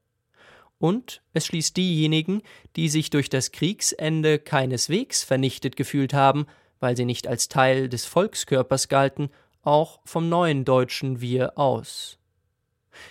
Und 0.79 1.23
es 1.33 1.47
schließt 1.47 1.77
diejenigen, 1.77 2.43
die 2.77 2.89
sich 2.89 3.11
durch 3.11 3.29
das 3.29 3.53
Kriegsende 3.53 4.39
keineswegs 4.39 5.25
vernichtet 5.25 5.77
gefühlt 5.77 6.15
haben, 6.15 6.47
weil 6.81 6.97
sie 6.97 7.05
nicht 7.05 7.27
als 7.27 7.49
Teil 7.49 7.89
des 7.89 8.05
Volkskörpers 8.05 8.89
galten 8.89 9.31
auch 9.63 10.01
vom 10.05 10.29
neuen 10.29 10.65
deutschen 10.65 11.21
Wir 11.21 11.59
aus. 11.59 12.19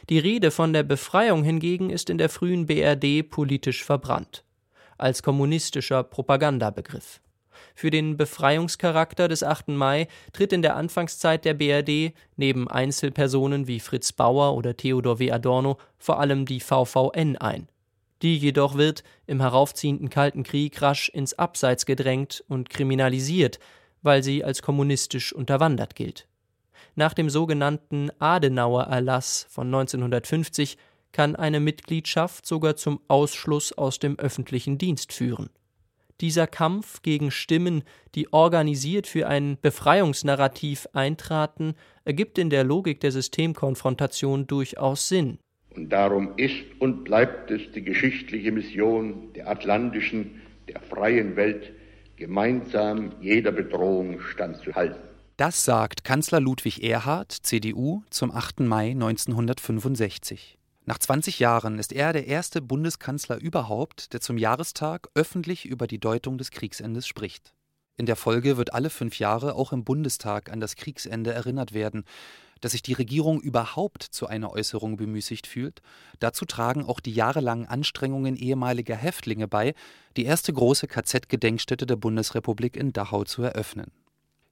Die 0.10 0.19
Rede 0.19 0.49
von 0.49 0.73
der 0.73 0.84
Befreiung 0.84 1.43
hingegen 1.43 1.89
ist 1.89 2.10
in 2.10 2.17
der 2.17 2.30
frühen 2.30 2.65
BRD 2.65 3.30
politisch 3.30 3.84
verbrannt, 3.84 4.43
als 4.97 5.23
kommunistischer 5.23 6.03
Propagandabegriff. 6.03 7.21
Für 7.77 7.91
den 7.91 8.17
Befreiungscharakter 8.17 9.27
des 9.27 9.43
8. 9.43 9.67
Mai 9.67 10.07
tritt 10.33 10.51
in 10.51 10.63
der 10.63 10.75
Anfangszeit 10.75 11.45
der 11.45 11.53
BRD 11.53 12.11
neben 12.35 12.67
Einzelpersonen 12.67 13.67
wie 13.67 13.79
Fritz 13.79 14.13
Bauer 14.13 14.55
oder 14.55 14.75
Theodor 14.75 15.19
W. 15.19 15.31
Adorno 15.31 15.77
vor 15.99 16.19
allem 16.19 16.47
die 16.47 16.59
VVN 16.59 17.37
ein. 17.37 17.67
Die 18.23 18.35
jedoch 18.35 18.77
wird 18.77 19.03
im 19.27 19.41
heraufziehenden 19.41 20.09
Kalten 20.09 20.41
Krieg 20.41 20.81
rasch 20.81 21.09
ins 21.09 21.35
Abseits 21.35 21.85
gedrängt 21.85 22.43
und 22.47 22.71
kriminalisiert, 22.71 23.59
weil 24.01 24.23
sie 24.23 24.43
als 24.43 24.63
kommunistisch 24.63 25.31
unterwandert 25.31 25.93
gilt. 25.93 26.27
Nach 26.95 27.13
dem 27.13 27.29
sogenannten 27.29 28.09
Adenauer-Erlass 28.17 29.45
von 29.51 29.67
1950 29.67 30.79
kann 31.11 31.35
eine 31.35 31.59
Mitgliedschaft 31.59 32.47
sogar 32.47 32.75
zum 32.75 33.01
Ausschluss 33.07 33.71
aus 33.71 33.99
dem 33.99 34.17
öffentlichen 34.17 34.79
Dienst 34.79 35.13
führen. 35.13 35.51
Dieser 36.19 36.47
Kampf 36.47 37.03
gegen 37.03 37.30
Stimmen, 37.30 37.84
die 38.15 38.34
organisiert 38.34 39.06
für 39.06 39.27
ein 39.27 39.58
Befreiungsnarrativ 39.62 40.88
eintraten, 40.93 41.75
ergibt 42.06 42.39
in 42.39 42.49
der 42.49 42.63
Logik 42.63 42.99
der 43.01 43.12
Systemkonfrontation 43.12 44.47
durchaus 44.47 45.08
Sinn. 45.08 45.38
Und 45.75 45.89
darum 45.89 46.34
ist 46.38 46.56
und 46.80 47.03
bleibt 47.03 47.51
es 47.51 47.71
die 47.71 47.84
geschichtliche 47.84 48.51
Mission 48.51 49.32
der 49.34 49.47
atlantischen, 49.47 50.41
der 50.67 50.82
freien 50.82 51.36
Welt, 51.36 51.71
gemeinsam 52.15 53.12
jeder 53.21 53.51
Bedrohung 53.51 54.19
standzuhalten. 54.19 55.08
Das 55.38 55.63
sagt 55.65 56.03
Kanzler 56.03 56.39
Ludwig 56.39 56.84
Erhard, 56.84 57.32
CDU, 57.32 58.01
zum 58.10 58.32
8. 58.32 58.62
Mai 58.62 58.89
1965. 58.89 60.57
Nach 60.89 60.97
20 60.97 61.39
Jahren 61.39 61.80
ist 61.80 61.91
er 61.91 62.13
der 62.13 62.28
erste 62.28 62.62
Bundeskanzler 62.62 63.41
überhaupt, 63.41 64.13
der 64.13 64.21
zum 64.21 64.38
Jahrestag 64.38 65.10
öffentlich 65.15 65.65
über 65.65 65.86
die 65.86 66.00
Deutung 66.00 66.38
des 66.38 66.50
Kriegsendes 66.50 67.06
spricht. 67.06 67.54
In 67.97 68.06
der 68.06 68.15
Folge 68.15 68.56
wird 68.56 68.73
alle 68.73 68.89
fünf 68.89 69.19
Jahre 69.19 69.56
auch 69.56 69.73
im 69.73 69.84
Bundestag 69.84 70.50
an 70.50 70.62
das 70.62 70.78
Kriegsende 70.78 71.34
erinnert 71.34 71.73
werden. 71.73 72.06
Dass 72.62 72.71
sich 72.71 72.84
die 72.84 72.93
Regierung 72.93 73.41
überhaupt 73.41 74.02
zu 74.02 74.28
einer 74.28 74.54
Äußerung 74.54 74.95
bemüßigt 74.95 75.45
fühlt, 75.45 75.82
dazu 76.19 76.45
tragen 76.45 76.86
auch 76.86 77.02
die 77.02 77.13
jahrelangen 77.13 77.67
Anstrengungen 77.67 78.38
ehemaliger 78.38 78.95
Häftlinge 78.95 79.50
bei, 79.50 79.73
die 80.15 80.23
erste 80.23 80.54
große 80.54 80.88
KZ-Gedenkstätte 80.88 81.86
der 81.86 81.97
Bundesrepublik 81.97 82.78
in 82.78 82.93
Dachau 82.93 83.26
zu 83.26 83.41
eröffnen. 83.41 83.91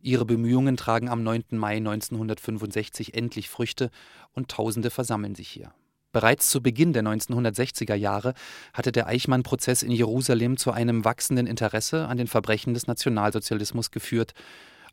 Ihre 0.02 0.26
Bemühungen 0.26 0.76
tragen 0.76 1.08
am 1.08 1.24
9. 1.24 1.46
Mai 1.52 1.78
1965 1.78 3.14
endlich 3.14 3.50
Früchte 3.50 3.90
und 4.34 4.50
Tausende 4.50 4.90
versammeln 4.90 5.34
sich 5.34 5.48
hier. 5.48 5.74
Bereits 6.16 6.50
zu 6.50 6.62
Beginn 6.62 6.94
der 6.94 7.04
1960er 7.04 7.94
Jahre 7.94 8.36
hatte 8.72 8.94
der 8.94 9.08
Eichmann-Prozess 9.08 9.84
in 9.84 9.92
Jerusalem 9.92 10.56
zu 10.56 10.72
einem 10.72 11.04
wachsenden 11.04 11.46
Interesse 11.46 12.08
an 12.08 12.16
den 12.16 12.28
Verbrechen 12.28 12.74
des 12.74 12.88
Nationalsozialismus 12.88 13.92
geführt. 13.92 14.34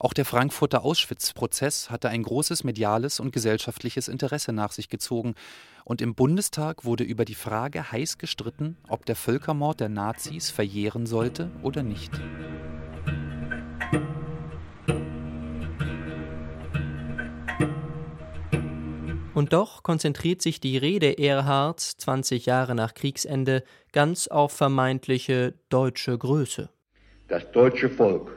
Auch 0.01 0.15
der 0.15 0.25
Frankfurter 0.25 0.85
Auschwitz-Prozess 0.85 1.91
hatte 1.91 2.09
ein 2.09 2.25
großes 2.25 2.65
mediales 2.65 3.21
und 3.21 3.33
gesellschaftliches 3.33 4.09
Interesse 4.09 4.53
nach 4.53 4.73
sich 4.73 4.89
gezogen. 4.89 5.37
Und 5.85 6.03
im 6.03 6.17
Bundestag 6.17 6.85
wurde 6.85 7.05
über 7.05 7.25
die 7.25 7.37
Frage 7.37 7.93
heiß 7.93 8.19
gestritten, 8.19 8.77
ob 8.89 9.07
der 9.07 9.15
Völkermord 9.15 9.79
der 9.79 9.91
Nazis 9.91 10.51
verjähren 10.51 11.07
sollte 11.07 11.53
oder 11.63 11.85
nicht. 11.85 12.11
Und 19.35 19.55
doch 19.55 19.83
konzentriert 19.83 20.43
sich 20.43 20.61
die 20.61 20.77
Rede 20.77 21.17
Erhards 21.19 21.97
20 21.97 22.45
Jahre 22.45 22.75
nach 22.75 22.93
Kriegsende 22.93 23.65
ganz 23.93 24.29
auf 24.29 24.53
vermeintliche 24.53 25.55
deutsche 25.71 26.19
Größe. 26.19 26.69
Das 27.29 27.51
deutsche 27.53 27.89
Volk, 27.89 28.31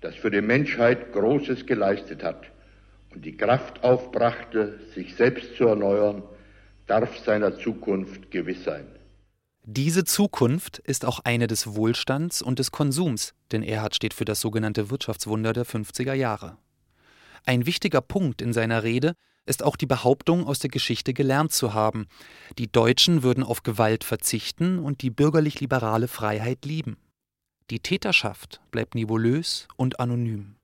das 0.00 0.16
für 0.16 0.30
die 0.30 0.40
Menschheit 0.40 1.12
Großes 1.12 1.64
geleistet 1.66 2.24
hat 2.24 2.42
und 3.14 3.24
die 3.24 3.36
Kraft 3.36 3.84
aufbrachte, 3.84 4.80
sich 4.94 5.14
selbst 5.14 5.54
zu 5.56 5.66
erneuern, 5.66 6.24
darf 6.88 7.16
seiner 7.24 7.56
Zukunft 7.56 8.30
gewiss 8.32 8.64
sein. 8.64 8.86
Diese 9.62 10.04
Zukunft 10.04 10.78
ist 10.78 11.04
auch 11.04 11.20
eine 11.24 11.46
des 11.46 11.74
Wohlstands 11.74 12.42
und 12.42 12.58
des 12.58 12.72
Konsums, 12.72 13.34
denn 13.52 13.62
Erhard 13.62 13.94
steht 13.94 14.14
für 14.14 14.24
das 14.24 14.40
sogenannte 14.40 14.90
Wirtschaftswunder 14.90 15.52
der 15.52 15.66
50er 15.66 16.14
Jahre. 16.14 16.58
Ein 17.44 17.66
wichtiger 17.66 18.00
Punkt 18.00 18.42
in 18.42 18.52
seiner 18.52 18.82
Rede 18.82 19.14
ist 19.46 19.62
auch 19.62 19.76
die 19.76 19.86
Behauptung, 19.86 20.46
aus 20.46 20.58
der 20.58 20.70
Geschichte 20.70 21.14
gelernt 21.14 21.52
zu 21.52 21.72
haben. 21.72 22.06
Die 22.58 22.70
Deutschen 22.70 23.22
würden 23.22 23.42
auf 23.42 23.62
Gewalt 23.62 24.04
verzichten 24.04 24.78
und 24.78 25.02
die 25.02 25.10
bürgerlich-liberale 25.10 26.08
Freiheit 26.08 26.64
lieben. 26.64 26.96
Die 27.70 27.80
Täterschaft 27.80 28.60
bleibt 28.70 28.94
nebulös 28.94 29.66
und 29.76 29.98
anonym. 29.98 30.56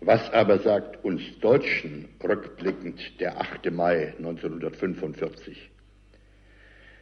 Was 0.00 0.30
aber 0.32 0.58
sagt 0.60 1.04
uns 1.04 1.20
Deutschen 1.40 2.08
rückblickend 2.24 3.20
der 3.20 3.40
8. 3.40 3.70
Mai 3.70 4.14
1945? 4.16 5.70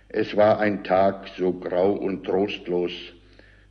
Es 0.08 0.36
war 0.36 0.58
ein 0.58 0.82
Tag 0.84 1.28
so 1.38 1.52
grau 1.52 1.92
und 1.92 2.24
trostlos 2.24 2.90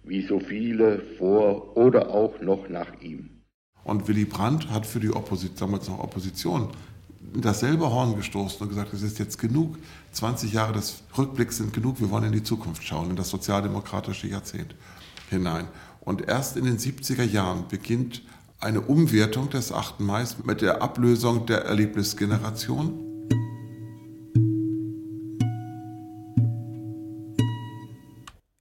wie 0.03 0.21
so 0.21 0.39
viele 0.39 0.99
vor 1.17 1.75
oder 1.75 2.09
auch 2.09 2.39
noch 2.39 2.69
nach 2.69 3.01
ihm. 3.01 3.41
Und 3.83 4.07
Willy 4.07 4.25
Brandt 4.25 4.69
hat 4.69 4.85
für 4.85 4.99
die 4.99 5.11
Opposition, 5.11 5.57
damals 5.57 5.87
noch 5.89 5.99
Opposition, 5.99 6.71
dasselbe 7.41 7.89
Horn 7.91 8.15
gestoßen 8.15 8.61
und 8.61 8.69
gesagt, 8.69 8.93
es 8.93 9.01
ist 9.01 9.19
jetzt 9.19 9.37
genug, 9.37 9.77
20 10.13 10.53
Jahre 10.53 10.73
des 10.73 11.03
Rückblicks 11.17 11.57
sind 11.57 11.73
genug, 11.73 11.99
wir 11.99 12.09
wollen 12.09 12.25
in 12.25 12.31
die 12.31 12.43
Zukunft 12.43 12.83
schauen, 12.83 13.09
in 13.09 13.15
das 13.15 13.29
sozialdemokratische 13.29 14.27
Jahrzehnt 14.27 14.75
hinein. 15.29 15.67
Und 16.01 16.27
erst 16.27 16.57
in 16.57 16.65
den 16.65 16.77
70er 16.77 17.23
Jahren 17.23 17.67
beginnt 17.67 18.21
eine 18.59 18.81
Umwertung 18.81 19.49
des 19.49 19.71
8. 19.71 19.99
Mai 19.99 20.25
mit 20.45 20.61
der 20.61 20.81
Ablösung 20.81 21.45
der 21.45 21.65
Erlebnisgeneration. 21.65 23.03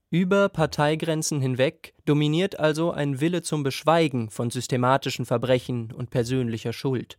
Über 0.09 0.49
Parteigrenzen 0.49 1.41
hinweg 1.41 1.93
dominiert 2.05 2.59
also 2.59 2.91
ein 2.91 3.19
Wille 3.19 3.41
zum 3.41 3.63
Beschweigen 3.63 4.29
von 4.29 4.49
systematischen 4.49 5.25
Verbrechen 5.25 5.91
und 5.91 6.09
persönlicher 6.09 6.73
Schuld. 6.73 7.17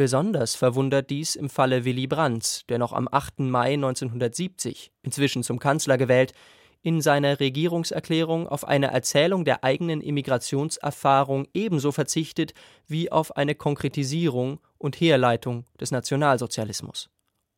Besonders 0.00 0.54
verwundert 0.54 1.10
dies 1.10 1.36
im 1.36 1.50
Falle 1.50 1.84
Willy 1.84 2.06
Brandts, 2.06 2.64
der 2.70 2.78
noch 2.78 2.94
am 2.94 3.06
8. 3.12 3.40
Mai 3.40 3.74
1970, 3.74 4.92
inzwischen 5.02 5.42
zum 5.42 5.58
Kanzler 5.58 5.98
gewählt, 5.98 6.32
in 6.80 7.02
seiner 7.02 7.38
Regierungserklärung 7.38 8.48
auf 8.48 8.66
eine 8.66 8.86
Erzählung 8.86 9.44
der 9.44 9.62
eigenen 9.62 10.00
Immigrationserfahrung 10.00 11.48
ebenso 11.52 11.92
verzichtet 11.92 12.54
wie 12.86 13.12
auf 13.12 13.36
eine 13.36 13.54
Konkretisierung 13.54 14.60
und 14.78 14.98
Herleitung 14.98 15.66
des 15.78 15.90
Nationalsozialismus. 15.90 17.10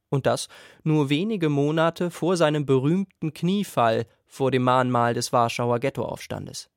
Und 0.09 0.27
das 0.27 0.49
nur 0.83 1.11
wenige 1.11 1.49
Monate 1.49 2.11
vor 2.11 2.37
seinem 2.37 2.67
berühmten 2.67 3.33
Kniefall 3.33 4.05
vor 4.27 4.51
dem 4.51 4.65
Mahnmal 4.65 5.15
des 5.15 5.33
Warschauer 5.33 5.79
Ghettoaufstandes. 5.79 6.72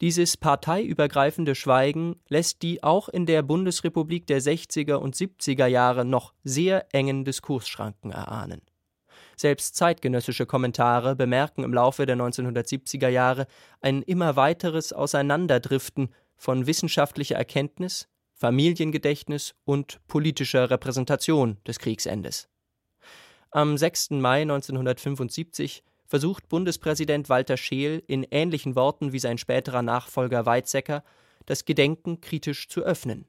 Dieses 0.00 0.36
parteiübergreifende 0.36 1.54
Schweigen 1.54 2.16
lässt 2.28 2.62
die 2.62 2.82
auch 2.82 3.08
in 3.08 3.26
der 3.26 3.42
Bundesrepublik 3.42 4.26
der 4.26 4.40
60er 4.40 4.94
und 4.94 5.14
70er 5.14 5.66
Jahre 5.66 6.04
noch 6.04 6.34
sehr 6.42 6.92
engen 6.92 7.24
Diskursschranken 7.24 8.10
erahnen. 8.10 8.60
Selbst 9.36 9.76
zeitgenössische 9.76 10.46
Kommentare 10.46 11.16
bemerken 11.16 11.64
im 11.64 11.74
Laufe 11.74 12.06
der 12.06 12.16
1970er 12.16 13.08
Jahre 13.08 13.46
ein 13.80 14.02
immer 14.02 14.36
weiteres 14.36 14.92
Auseinanderdriften 14.92 16.10
von 16.36 16.66
wissenschaftlicher 16.66 17.36
Erkenntnis, 17.36 18.08
Familiengedächtnis 18.34 19.54
und 19.64 20.00
politischer 20.08 20.70
Repräsentation 20.70 21.58
des 21.66 21.78
Kriegsendes. 21.78 22.48
Am 23.50 23.76
6. 23.76 24.10
Mai 24.10 24.42
1975 24.42 25.84
versucht 26.14 26.48
Bundespräsident 26.48 27.28
Walter 27.28 27.56
Scheel 27.56 28.00
in 28.06 28.22
ähnlichen 28.30 28.76
Worten 28.76 29.12
wie 29.12 29.18
sein 29.18 29.36
späterer 29.36 29.82
Nachfolger 29.82 30.46
Weizsäcker, 30.46 31.02
das 31.44 31.64
Gedenken 31.64 32.20
kritisch 32.20 32.68
zu 32.68 32.82
öffnen. 32.82 33.26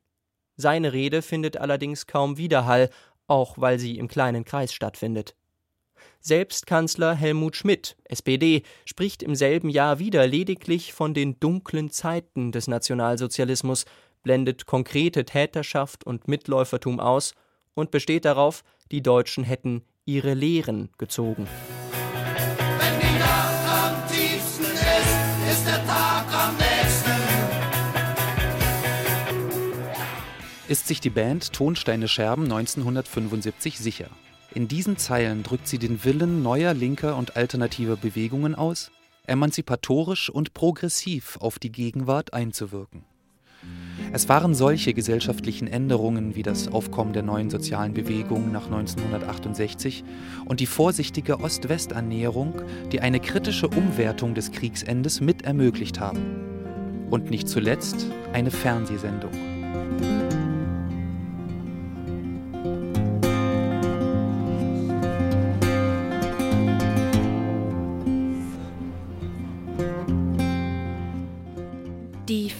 Seine 0.56 0.94
Rede 0.94 1.24
findet 1.24 1.58
allerdings 1.58 2.06
kaum 2.06 2.38
Widerhall, 2.38 2.92
auch 3.26 3.56
weil 3.58 3.80
sie 3.80 3.98
im 3.98 4.08
kleinen 4.08 4.46
Kreis 4.46 4.72
stattfindet. 4.72 5.36
Selbst 6.20 6.68
Kanzler 6.68 7.16
Helmut 7.16 7.56
Schmidt, 7.56 7.98
SPD, 8.04 8.62
spricht 8.86 9.24
im 9.24 9.34
selben 9.34 9.70
Jahr 9.70 9.98
wieder 9.98 10.28
lediglich 10.28 10.94
von 10.94 11.16
den 11.16 11.40
dunklen 11.40 11.90
Zeiten 11.90 12.52
des 12.52 12.68
Nationalsozialismus, 12.68 13.86
blendet 14.22 14.68
konkrete 14.68 15.26
Täterschaft 15.26 16.06
und 16.06 16.28
Mitläufertum 16.28 17.00
aus 17.00 17.34
und 17.74 17.90
besteht 17.90 18.26
darauf, 18.26 18.64
die 18.92 19.02
Deutschen 19.02 19.44
hätten 19.44 19.82
ihre 20.06 20.36
Lehren 20.36 20.92
gezogen. 21.00 21.48
Ist 30.68 30.88
sich 30.88 31.00
die 31.00 31.10
Band 31.10 31.54
Tonsteine 31.54 32.08
Scherben 32.08 32.44
1975 32.44 33.80
sicher. 33.80 34.10
In 34.54 34.68
diesen 34.68 34.98
Zeilen 34.98 35.44
drückt 35.44 35.68
sie 35.68 35.78
den 35.78 36.04
Willen 36.04 36.44
neuer 36.44 36.74
linker 36.74 37.18
und 37.18 37.38
alternativer 37.38 37.96
Bewegungen 37.96 38.56
aus, 38.56 38.92
emanzipatorisch 39.28 40.30
und 40.30 40.54
progressiv 40.54 41.38
auf 41.40 41.60
die 41.60 41.72
Gegenwart 41.72 42.34
einzuwirken. 42.34 43.04
Es 44.16 44.30
waren 44.30 44.56
solche 44.56 44.94
gesellschaftlichen 44.94 45.68
Änderungen 45.68 46.38
wie 46.38 46.42
das 46.42 46.70
Aufkommen 46.70 47.12
der 47.12 47.22
neuen 47.22 47.50
sozialen 47.50 47.94
Bewegung 47.94 48.50
nach 48.50 48.68
1968 48.68 50.06
und 50.46 50.62
die 50.62 50.68
vorsichtige 50.68 51.42
Ost-West-Annäherung, 51.42 52.54
die 52.94 53.02
eine 53.02 53.20
kritische 53.20 53.68
Umwertung 53.68 54.34
des 54.34 54.54
Kriegsendes 54.54 55.20
mit 55.20 55.42
ermöglicht 55.42 56.00
haben. 56.00 57.08
Und 57.12 57.30
nicht 57.30 57.50
zuletzt 57.50 58.08
eine 58.32 58.52
Fernsehsendung. 58.52 59.32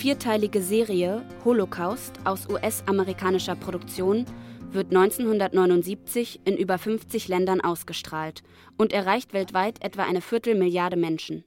Vierteilige 0.06 0.62
Serie 0.62 1.28
Holocaust 1.44 2.14
aus 2.26 2.48
US-amerikanischer 2.48 3.56
Produktion 3.56 4.26
wird 4.70 4.96
1979 4.96 6.42
in 6.46 6.56
über 6.58 6.78
50 6.78 7.28
Ländern 7.28 7.60
ausgestrahlt 7.60 8.44
und 8.78 8.94
erreicht 8.94 9.34
weltweit 9.34 9.84
etwa 9.84 10.04
eine 10.04 10.22
Viertelmilliarde 10.22 10.96
Menschen. 10.96 11.44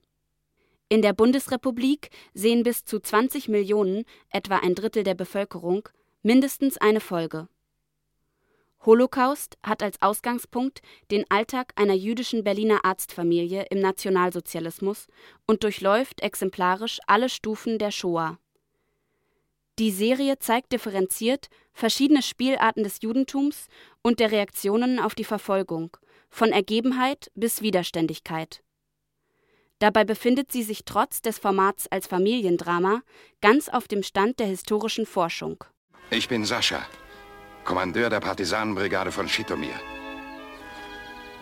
In 0.88 1.02
der 1.02 1.12
Bundesrepublik 1.12 2.10
sehen 2.34 2.64
bis 2.64 2.84
zu 2.84 2.98
20 2.98 3.46
Millionen, 3.46 4.02
etwa 4.28 4.56
ein 4.56 4.74
Drittel 4.74 5.04
der 5.04 5.14
Bevölkerung, 5.14 5.88
mindestens 6.24 6.78
eine 6.78 6.98
Folge. 6.98 7.46
Holocaust 8.84 9.56
hat 9.62 9.84
als 9.84 10.02
Ausgangspunkt 10.02 10.82
den 11.12 11.24
Alltag 11.28 11.74
einer 11.76 11.94
jüdischen 11.94 12.42
Berliner 12.42 12.84
Arztfamilie 12.84 13.66
im 13.70 13.78
Nationalsozialismus 13.78 15.06
und 15.46 15.62
durchläuft 15.62 16.22
exemplarisch 16.22 16.98
alle 17.06 17.28
Stufen 17.28 17.78
der 17.78 17.92
Shoah. 17.92 18.36
Die 19.78 19.92
Serie 19.92 20.40
zeigt 20.40 20.72
differenziert 20.72 21.48
verschiedene 21.72 22.22
Spielarten 22.22 22.82
des 22.82 23.00
Judentums 23.00 23.68
und 24.02 24.18
der 24.18 24.32
Reaktionen 24.32 24.98
auf 24.98 25.14
die 25.14 25.24
Verfolgung, 25.24 25.96
von 26.28 26.50
Ergebenheit 26.50 27.30
bis 27.36 27.62
Widerständigkeit. 27.62 28.64
Dabei 29.78 30.04
befindet 30.04 30.50
sie 30.50 30.64
sich 30.64 30.84
trotz 30.84 31.22
des 31.22 31.38
Formats 31.38 31.86
als 31.86 32.08
Familiendrama 32.08 33.02
ganz 33.40 33.68
auf 33.68 33.86
dem 33.86 34.02
Stand 34.02 34.40
der 34.40 34.48
historischen 34.48 35.06
Forschung. 35.06 35.62
Ich 36.10 36.26
bin 36.26 36.44
Sascha, 36.44 36.84
Kommandeur 37.64 38.10
der 38.10 38.18
Partisanenbrigade 38.18 39.12
von 39.12 39.28
Schitomir. 39.28 39.74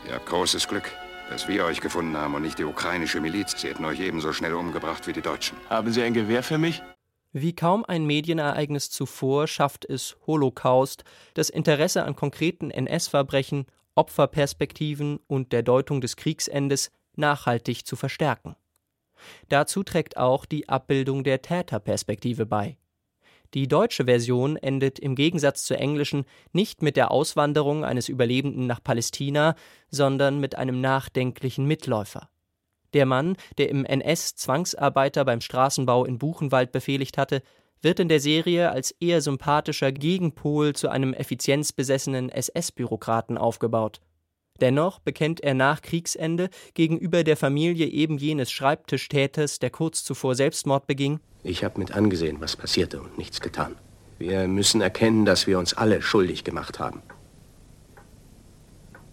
Ihr 0.07 0.15
habt 0.15 0.27
großes 0.27 0.69
Glück, 0.69 0.93
dass 1.31 1.49
wir 1.49 1.65
euch 1.65 1.81
gefunden 1.81 2.15
haben 2.19 2.35
und 2.35 2.43
nicht 2.43 2.59
die 2.59 2.65
ukrainische 2.65 3.23
Miliz. 3.23 3.59
Sie 3.59 3.69
hätten 3.69 3.87
euch 3.87 4.01
ebenso 4.01 4.35
schnell 4.35 4.53
umgebracht 4.53 5.07
wie 5.07 5.15
die 5.15 5.23
Deutschen. 5.23 5.57
Haben 5.71 5.91
Sie 5.91 6.03
ein 6.03 6.13
Gewehr 6.13 6.43
für 6.43 6.59
mich? 6.59 6.83
Wie 7.39 7.55
kaum 7.55 7.85
ein 7.85 8.07
Medienereignis 8.07 8.89
zuvor 8.89 9.47
schafft 9.47 9.85
es 9.85 10.17
Holocaust, 10.27 11.05
das 11.35 11.51
Interesse 11.51 12.05
an 12.05 12.17
konkreten 12.17 12.71
NS-Verbrechen, 12.71 13.67
Opferperspektiven 13.95 15.21
und 15.27 15.53
der 15.53 15.63
Deutung 15.63 16.01
des 16.01 16.17
Kriegsendes 16.17 16.91
nachhaltig 17.15 17.85
zu 17.85 17.95
verstärken. 17.95 18.57
Dazu 19.51 19.83
trägt 19.83 20.17
auch 20.17 20.47
die 20.47 20.71
Abbildung 20.71 21.25
der 21.25 21.43
Täterperspektive 21.43 22.47
bei. 22.47 22.79
Die 23.53 23.69
deutsche 23.69 24.07
Version 24.07 24.57
endet 24.57 24.99
im 24.99 25.15
Gegensatz 25.15 25.65
zur 25.65 25.79
englischen 25.79 26.25
nicht 26.55 26.81
mit 26.81 26.97
der 26.97 27.11
Auswanderung 27.11 27.85
eines 27.85 28.09
Überlebenden 28.09 28.67
nach 28.67 28.83
Palästina, 28.83 29.57
sondern 29.91 30.41
mit 30.41 30.55
einem 30.55 30.81
nachdenklichen 30.81 31.67
Mitläufer. 31.67 32.31
Der 32.97 33.05
Mann, 33.05 33.37
der 33.59 33.69
im 33.69 33.85
NS 33.85 34.37
Zwangsarbeiter 34.37 35.27
beim 35.27 35.43
Straßenbau 35.43 36.07
in 36.07 36.17
Buchenwald 36.17 36.73
befehligt 36.73 37.19
hatte, 37.19 37.43
wird 37.83 38.01
in 38.01 38.09
der 38.09 38.21
Serie 38.21 38.71
als 38.71 38.93
eher 39.01 39.21
sympathischer 39.21 39.93
Gegenpol 39.93 40.73
zu 40.73 40.89
einem 40.89 41.13
effizienzbesessenen 41.13 42.31
SS-Bürokraten 42.31 43.37
aufgebaut. 43.37 44.01
Dennoch 44.63 44.99
bekennt 44.99 45.43
er 45.43 45.53
nach 45.53 45.83
Kriegsende 45.83 46.49
gegenüber 46.73 47.23
der 47.23 47.37
Familie 47.37 47.87
eben 47.87 48.17
jenes 48.17 48.51
Schreibtischtäters, 48.51 49.59
der 49.59 49.69
kurz 49.69 50.03
zuvor 50.03 50.35
Selbstmord 50.35 50.87
beging: 50.87 51.21
Ich 51.43 51.65
habe 51.65 51.79
mit 51.79 51.93
angesehen, 51.93 52.39
was 52.41 52.57
passierte 52.57 53.03
und 53.03 53.19
nichts 53.19 53.43
getan. 53.43 53.77
Wir 54.19 54.49
müssen 54.49 54.81
erkennen, 54.81 55.27
dass 55.27 55.47
wir 55.47 55.59
uns 55.59 55.75
alle 55.75 56.01
schuldig 56.01 56.45
gemacht 56.45 56.79
haben. 56.79 57.03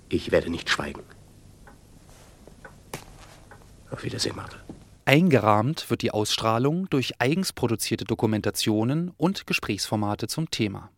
Ich 0.07 0.31
werde 0.31 0.49
nicht 0.49 0.69
schweigen. 0.69 1.03
Auf 3.93 4.03
Wiedersehen, 4.03 4.35
Martha. 4.35 4.57
Eingerahmt 5.05 5.91
wird 5.91 6.01
die 6.01 6.09
Ausstrahlung 6.09 6.89
durch 6.89 7.13
eigens 7.19 7.53
produzierte 7.53 8.05
Dokumentationen 8.05 9.11
und 9.17 9.45
Gesprächsformate 9.45 10.27
zum 10.27 10.49
Thema. 10.49 10.89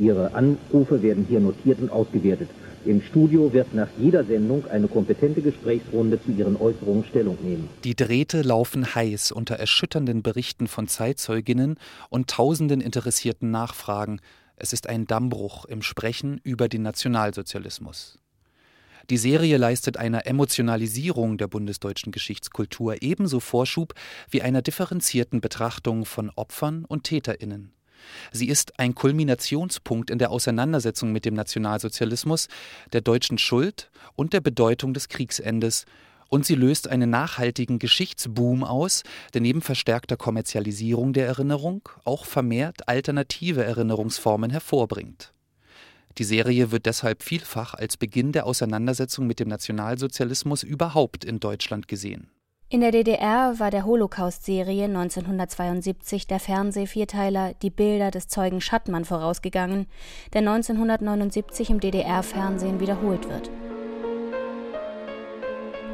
Ihre 0.00 0.34
Anrufe 0.34 1.00
werden 1.00 1.26
hier 1.28 1.38
notiert 1.38 1.78
und 1.78 1.90
ausgewertet. 1.90 2.50
Im 2.84 3.02
Studio 3.02 3.52
wird 3.52 3.72
nach 3.72 3.86
jeder 3.98 4.24
Sendung 4.24 4.66
eine 4.66 4.88
kompetente 4.88 5.42
Gesprächsrunde 5.42 6.20
zu 6.24 6.32
Ihren 6.32 6.56
Äußerungen 6.56 7.04
Stellung 7.04 7.38
nehmen. 7.40 7.68
Die 7.84 7.94
Drähte 7.94 8.42
laufen 8.42 8.96
heiß 8.96 9.30
unter 9.30 9.54
erschütternden 9.54 10.22
Berichten 10.22 10.66
von 10.66 10.88
Zeitzeuginnen 10.88 11.76
und 12.08 12.30
tausenden 12.30 12.80
interessierten 12.80 13.52
Nachfragen. 13.52 14.20
Es 14.56 14.72
ist 14.72 14.88
ein 14.88 15.06
Dammbruch 15.06 15.66
im 15.66 15.82
Sprechen 15.82 16.40
über 16.42 16.68
den 16.68 16.82
Nationalsozialismus. 16.82 18.18
Die 19.10 19.16
Serie 19.16 19.56
leistet 19.56 19.96
einer 19.96 20.26
Emotionalisierung 20.26 21.36
der 21.36 21.48
bundesdeutschen 21.48 22.12
Geschichtskultur 22.12 23.02
ebenso 23.02 23.40
Vorschub 23.40 23.92
wie 24.30 24.40
einer 24.40 24.62
differenzierten 24.62 25.40
Betrachtung 25.40 26.04
von 26.04 26.30
Opfern 26.30 26.84
und 26.84 27.02
Täterinnen. 27.02 27.72
Sie 28.30 28.48
ist 28.48 28.78
ein 28.78 28.94
Kulminationspunkt 28.94 30.10
in 30.10 30.20
der 30.20 30.30
Auseinandersetzung 30.30 31.10
mit 31.10 31.24
dem 31.24 31.34
Nationalsozialismus, 31.34 32.46
der 32.92 33.00
deutschen 33.00 33.36
Schuld 33.36 33.90
und 34.14 34.32
der 34.32 34.40
Bedeutung 34.40 34.94
des 34.94 35.08
Kriegsendes, 35.08 35.86
und 36.28 36.46
sie 36.46 36.54
löst 36.54 36.86
einen 36.86 37.10
nachhaltigen 37.10 37.80
Geschichtsboom 37.80 38.62
aus, 38.62 39.02
der 39.34 39.40
neben 39.40 39.60
verstärkter 39.60 40.16
Kommerzialisierung 40.16 41.12
der 41.12 41.26
Erinnerung 41.26 41.88
auch 42.04 42.24
vermehrt 42.24 42.88
alternative 42.88 43.64
Erinnerungsformen 43.64 44.50
hervorbringt. 44.50 45.32
Die 46.18 46.24
Serie 46.24 46.70
wird 46.70 46.86
deshalb 46.86 47.22
vielfach 47.22 47.74
als 47.74 47.96
Beginn 47.96 48.32
der 48.32 48.46
Auseinandersetzung 48.46 49.26
mit 49.26 49.40
dem 49.40 49.48
Nationalsozialismus 49.48 50.62
überhaupt 50.62 51.24
in 51.24 51.40
Deutschland 51.40 51.88
gesehen. 51.88 52.30
In 52.72 52.82
der 52.82 52.92
DDR 52.92 53.58
war 53.58 53.72
der 53.72 53.84
Holocaust-Serie 53.84 54.84
1972 54.84 56.28
der 56.28 56.38
Fernsehvierteiler 56.38 57.54
Die 57.62 57.70
Bilder 57.70 58.12
des 58.12 58.28
Zeugen 58.28 58.60
Schattmann 58.60 59.04
vorausgegangen, 59.04 59.86
der 60.32 60.40
1979 60.40 61.70
im 61.70 61.80
DDR-Fernsehen 61.80 62.78
wiederholt 62.78 63.28
wird. 63.28 63.50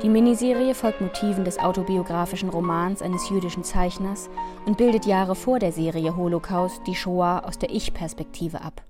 Die 0.02 0.10
Miniserie 0.10 0.74
folgt 0.74 1.00
Motiven 1.00 1.46
des 1.46 1.58
autobiografischen 1.58 2.50
Romans 2.50 3.00
eines 3.00 3.30
jüdischen 3.30 3.64
Zeichners 3.64 4.28
und 4.66 4.76
bildet 4.76 5.06
Jahre 5.06 5.34
vor 5.34 5.58
der 5.58 5.72
Serie 5.72 6.14
Holocaust 6.14 6.82
die 6.86 6.94
Shoah 6.94 7.42
aus 7.46 7.58
der 7.58 7.70
Ich-Perspektive 7.70 8.60
ab. 8.60 8.82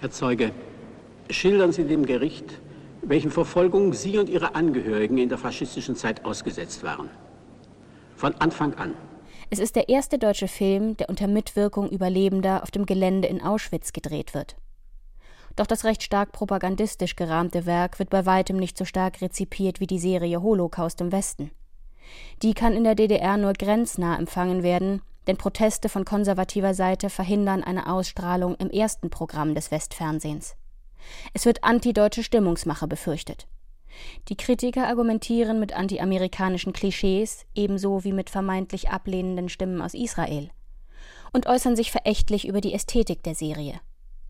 Herr 0.00 0.12
Zeuge, 0.12 0.52
schildern 1.28 1.72
Sie 1.72 1.82
dem 1.82 2.06
Gericht, 2.06 2.60
welchen 3.02 3.32
Verfolgungen 3.32 3.92
Sie 3.92 4.16
und 4.18 4.28
Ihre 4.28 4.54
Angehörigen 4.54 5.18
in 5.18 5.28
der 5.28 5.38
faschistischen 5.38 5.96
Zeit 5.96 6.24
ausgesetzt 6.24 6.84
waren. 6.84 7.10
Von 8.14 8.32
Anfang 8.36 8.74
an. 8.74 8.94
Es 9.50 9.58
ist 9.58 9.74
der 9.74 9.88
erste 9.88 10.18
deutsche 10.18 10.46
Film, 10.46 10.96
der 10.98 11.08
unter 11.08 11.26
Mitwirkung 11.26 11.88
Überlebender 11.90 12.62
auf 12.62 12.70
dem 12.70 12.86
Gelände 12.86 13.26
in 13.26 13.42
Auschwitz 13.42 13.92
gedreht 13.92 14.34
wird. 14.34 14.54
Doch 15.56 15.66
das 15.66 15.84
recht 15.84 16.04
stark 16.04 16.30
propagandistisch 16.30 17.16
gerahmte 17.16 17.66
Werk 17.66 17.98
wird 17.98 18.10
bei 18.10 18.24
weitem 18.24 18.56
nicht 18.56 18.78
so 18.78 18.84
stark 18.84 19.20
rezipiert 19.20 19.80
wie 19.80 19.88
die 19.88 19.98
Serie 19.98 20.40
Holocaust 20.40 21.00
im 21.00 21.10
Westen. 21.10 21.50
Die 22.42 22.54
kann 22.54 22.74
in 22.74 22.84
der 22.84 22.94
DDR 22.94 23.36
nur 23.36 23.52
grenznah 23.52 24.16
empfangen 24.16 24.62
werden, 24.62 25.02
denn 25.28 25.36
Proteste 25.36 25.88
von 25.88 26.04
konservativer 26.04 26.74
Seite 26.74 27.10
verhindern 27.10 27.62
eine 27.62 27.92
Ausstrahlung 27.92 28.56
im 28.56 28.70
ersten 28.70 29.10
Programm 29.10 29.54
des 29.54 29.70
Westfernsehens. 29.70 30.56
Es 31.34 31.44
wird 31.44 31.62
antideutsche 31.62 32.24
Stimmungsmache 32.24 32.88
befürchtet. 32.88 33.46
Die 34.28 34.36
Kritiker 34.36 34.88
argumentieren 34.88 35.60
mit 35.60 35.74
antiamerikanischen 35.74 36.72
Klischees 36.72 37.44
ebenso 37.54 38.04
wie 38.04 38.12
mit 38.12 38.30
vermeintlich 38.30 38.90
ablehnenden 38.90 39.48
Stimmen 39.48 39.82
aus 39.82 39.94
Israel 39.94 40.50
und 41.32 41.46
äußern 41.46 41.76
sich 41.76 41.90
verächtlich 41.90 42.48
über 42.48 42.60
die 42.60 42.72
Ästhetik 42.72 43.22
der 43.22 43.34
Serie. 43.34 43.80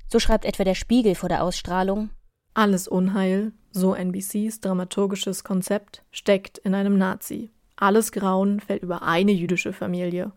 So 0.09 0.19
schreibt 0.19 0.45
etwa 0.45 0.65
der 0.65 0.75
Spiegel 0.75 1.15
vor 1.15 1.29
der 1.29 1.45
Ausstrahlung 1.45 2.11
Alles 2.55 2.89
Unheil, 2.89 3.53
so 3.71 3.95
NBCs 3.95 4.61
dramaturgisches 4.61 5.45
Konzept, 5.45 6.03
steckt 6.11 6.59
in 6.59 6.75
einem 6.75 6.99
Nazi. 6.99 7.51
Alles 7.77 8.11
Grauen 8.11 8.59
fällt 8.59 8.83
über 8.83 9.03
eine 9.03 9.33
jüdische 9.33 9.73
Familie. 9.73 10.33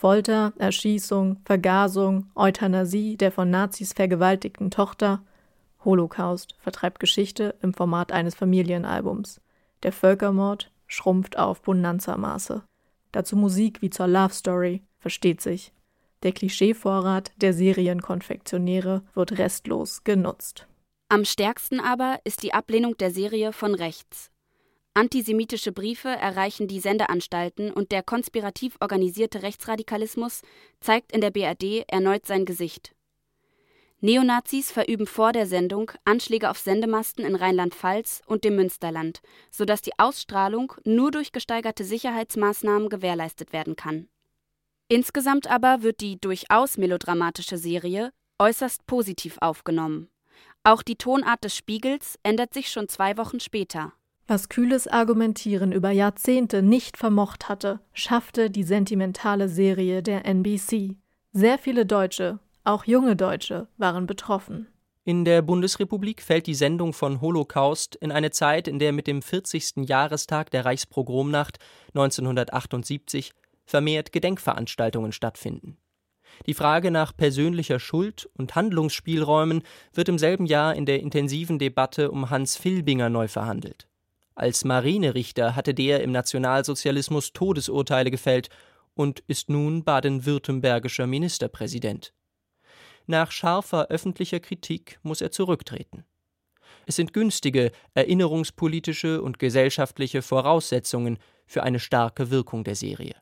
Folter, 0.00 0.54
Erschießung, 0.56 1.42
Vergasung, 1.44 2.30
Euthanasie 2.34 3.18
der 3.18 3.30
von 3.30 3.50
Nazis 3.50 3.92
vergewaltigten 3.92 4.70
Tochter, 4.70 5.22
Holocaust 5.84 6.54
vertreibt 6.58 7.00
Geschichte 7.00 7.54
im 7.60 7.74
Format 7.74 8.10
eines 8.10 8.34
Familienalbums. 8.34 9.42
Der 9.82 9.92
Völkermord 9.92 10.72
schrumpft 10.86 11.38
auf 11.38 11.60
Bonanza-Maße. 11.60 12.62
Dazu 13.12 13.36
Musik 13.36 13.82
wie 13.82 13.90
zur 13.90 14.06
Love 14.06 14.32
Story, 14.32 14.82
versteht 15.00 15.42
sich. 15.42 15.74
Der 16.22 16.32
Klischeevorrat 16.32 17.32
der 17.36 17.52
Serienkonfektionäre 17.52 19.02
wird 19.12 19.36
restlos 19.36 20.02
genutzt. 20.02 20.66
Am 21.10 21.26
stärksten 21.26 21.78
aber 21.78 22.20
ist 22.24 22.42
die 22.42 22.54
Ablehnung 22.54 22.96
der 22.96 23.10
Serie 23.10 23.52
von 23.52 23.74
rechts. 23.74 24.30
Antisemitische 24.94 25.70
Briefe 25.70 26.08
erreichen 26.08 26.66
die 26.66 26.80
Sendeanstalten 26.80 27.70
und 27.70 27.92
der 27.92 28.02
konspirativ 28.02 28.76
organisierte 28.80 29.42
Rechtsradikalismus 29.42 30.42
zeigt 30.80 31.12
in 31.12 31.20
der 31.20 31.30
BRD 31.30 31.84
erneut 31.88 32.26
sein 32.26 32.44
Gesicht. 32.44 32.94
Neonazis 34.02 34.72
verüben 34.72 35.06
vor 35.06 35.32
der 35.32 35.46
Sendung 35.46 35.92
Anschläge 36.04 36.50
auf 36.50 36.58
Sendemasten 36.58 37.24
in 37.24 37.36
Rheinland-Pfalz 37.36 38.22
und 38.26 38.44
dem 38.44 38.56
Münsterland, 38.56 39.20
sodass 39.50 39.82
die 39.82 39.96
Ausstrahlung 39.98 40.72
nur 40.84 41.10
durch 41.10 41.32
gesteigerte 41.32 41.84
Sicherheitsmaßnahmen 41.84 42.88
gewährleistet 42.88 43.52
werden 43.52 43.76
kann. 43.76 44.08
Insgesamt 44.88 45.48
aber 45.48 45.82
wird 45.82 46.00
die 46.00 46.18
durchaus 46.18 46.78
melodramatische 46.78 47.58
Serie 47.58 48.10
äußerst 48.40 48.86
positiv 48.86 49.36
aufgenommen. 49.40 50.08
Auch 50.64 50.82
die 50.82 50.96
Tonart 50.96 51.44
des 51.44 51.54
Spiegels 51.54 52.18
ändert 52.22 52.54
sich 52.54 52.70
schon 52.70 52.88
zwei 52.88 53.16
Wochen 53.18 53.38
später. 53.38 53.92
Was 54.30 54.48
kühles 54.48 54.86
Argumentieren 54.86 55.72
über 55.72 55.90
Jahrzehnte 55.90 56.62
nicht 56.62 56.96
vermocht 56.96 57.48
hatte, 57.48 57.80
schaffte 57.92 58.48
die 58.48 58.62
sentimentale 58.62 59.48
Serie 59.48 60.04
der 60.04 60.24
NBC. 60.24 60.94
Sehr 61.32 61.58
viele 61.58 61.84
Deutsche, 61.84 62.38
auch 62.62 62.84
junge 62.84 63.16
Deutsche, 63.16 63.66
waren 63.76 64.06
betroffen. 64.06 64.68
In 65.02 65.24
der 65.24 65.42
Bundesrepublik 65.42 66.22
fällt 66.22 66.46
die 66.46 66.54
Sendung 66.54 66.92
von 66.92 67.20
Holocaust 67.20 67.96
in 67.96 68.12
eine 68.12 68.30
Zeit, 68.30 68.68
in 68.68 68.78
der 68.78 68.92
mit 68.92 69.08
dem 69.08 69.20
40. 69.20 69.88
Jahrestag 69.88 70.52
der 70.52 70.64
Reichspogromnacht 70.64 71.58
1978 71.88 73.32
vermehrt 73.66 74.12
Gedenkveranstaltungen 74.12 75.10
stattfinden. 75.10 75.76
Die 76.46 76.54
Frage 76.54 76.92
nach 76.92 77.16
persönlicher 77.16 77.80
Schuld 77.80 78.30
und 78.34 78.54
Handlungsspielräumen 78.54 79.64
wird 79.92 80.08
im 80.08 80.18
selben 80.18 80.46
Jahr 80.46 80.76
in 80.76 80.86
der 80.86 81.00
intensiven 81.00 81.58
Debatte 81.58 82.12
um 82.12 82.30
Hans 82.30 82.56
Filbinger 82.56 83.10
neu 83.10 83.26
verhandelt. 83.26 83.89
Als 84.40 84.64
Marinerichter 84.64 85.54
hatte 85.54 85.74
der 85.74 86.02
im 86.02 86.12
Nationalsozialismus 86.12 87.34
Todesurteile 87.34 88.10
gefällt 88.10 88.48
und 88.94 89.22
ist 89.26 89.50
nun 89.50 89.84
baden-württembergischer 89.84 91.06
Ministerpräsident. 91.06 92.14
Nach 93.06 93.32
scharfer 93.32 93.88
öffentlicher 93.88 94.40
Kritik 94.40 94.98
muss 95.02 95.20
er 95.20 95.30
zurücktreten. 95.30 96.06
Es 96.86 96.96
sind 96.96 97.12
günstige 97.12 97.70
erinnerungspolitische 97.92 99.20
und 99.20 99.38
gesellschaftliche 99.38 100.22
Voraussetzungen 100.22 101.18
für 101.46 101.62
eine 101.62 101.78
starke 101.78 102.30
Wirkung 102.30 102.64
der 102.64 102.76
Serie. 102.76 103.16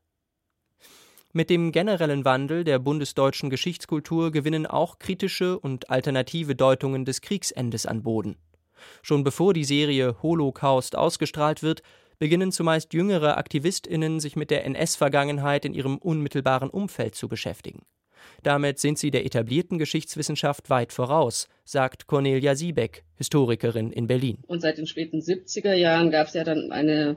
Mit 1.33 1.51
dem 1.51 1.73
generellen 1.73 2.25
Wandel 2.25 2.63
der 2.63 2.79
bundesdeutschen 2.79 3.51
Geschichtskultur 3.51 4.31
gewinnen 4.31 4.69
auch 4.69 5.01
kritische 5.01 5.59
und 5.59 5.91
alternative 5.91 6.55
Deutungen 6.55 7.05
des 7.05 7.23
Kriegsendes 7.23 7.87
an 7.87 8.05
Boden. 8.05 8.37
Schon 9.03 9.25
bevor 9.25 9.55
die 9.55 9.65
Serie 9.65 10.17
Holocaust 10.23 10.97
ausgestrahlt 10.97 11.63
wird, 11.63 11.83
beginnen 12.19 12.53
zumeist 12.53 12.95
jüngere 12.95 13.37
AktivistInnen 13.37 14.21
sich 14.21 14.37
mit 14.37 14.51
der 14.51 14.65
NS-Vergangenheit 14.65 15.65
in 15.65 15.75
ihrem 15.75 15.99
unmittelbaren 15.99 16.71
Umfeld 16.71 17.15
zu 17.15 17.29
beschäftigen. 17.29 17.83
Damit 18.43 18.79
sind 18.79 18.99
sie 18.99 19.11
der 19.11 19.25
etablierten 19.25 19.79
Geschichtswissenschaft 19.79 20.71
weit 20.71 20.93
voraus, 20.93 21.49
sagt 21.65 22.07
Cornelia 22.07 22.55
Siebeck, 22.55 23.05
Historikerin 23.17 23.91
in 23.91 24.07
Berlin. 24.07 24.39
Und 24.47 24.61
seit 24.61 24.79
den 24.79 24.87
späten 24.87 25.21
70er 25.21 25.75
Jahren 25.75 26.11
gab 26.11 26.29
es 26.29 26.35
ja 26.35 26.45
dann 26.45 26.73
eine 26.73 27.17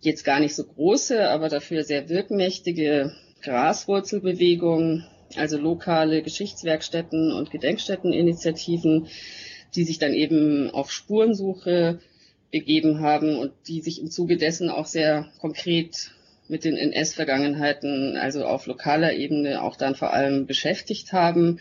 jetzt 0.00 0.24
gar 0.24 0.40
nicht 0.40 0.54
so 0.54 0.64
große, 0.64 1.28
aber 1.28 1.48
dafür 1.48 1.84
sehr 1.84 2.08
wirkmächtige 2.08 3.12
Graswurzelbewegung, 3.42 5.04
also 5.36 5.58
lokale 5.58 6.22
Geschichtswerkstätten 6.22 7.32
und 7.32 7.50
Gedenkstätteninitiativen, 7.50 9.08
die 9.76 9.84
sich 9.84 9.98
dann 9.98 10.12
eben 10.12 10.70
auf 10.70 10.90
Spurensuche 10.90 12.00
begeben 12.50 13.00
haben 13.00 13.36
und 13.36 13.52
die 13.68 13.80
sich 13.80 14.00
im 14.00 14.10
Zuge 14.10 14.36
dessen 14.36 14.70
auch 14.70 14.86
sehr 14.86 15.28
konkret 15.40 16.12
mit 16.48 16.64
den 16.64 16.76
NS-Vergangenheiten, 16.76 18.16
also 18.16 18.44
auf 18.44 18.66
lokaler 18.66 19.14
Ebene 19.14 19.62
auch 19.62 19.76
dann 19.76 19.94
vor 19.94 20.12
allem 20.12 20.46
beschäftigt 20.46 21.12
haben 21.12 21.60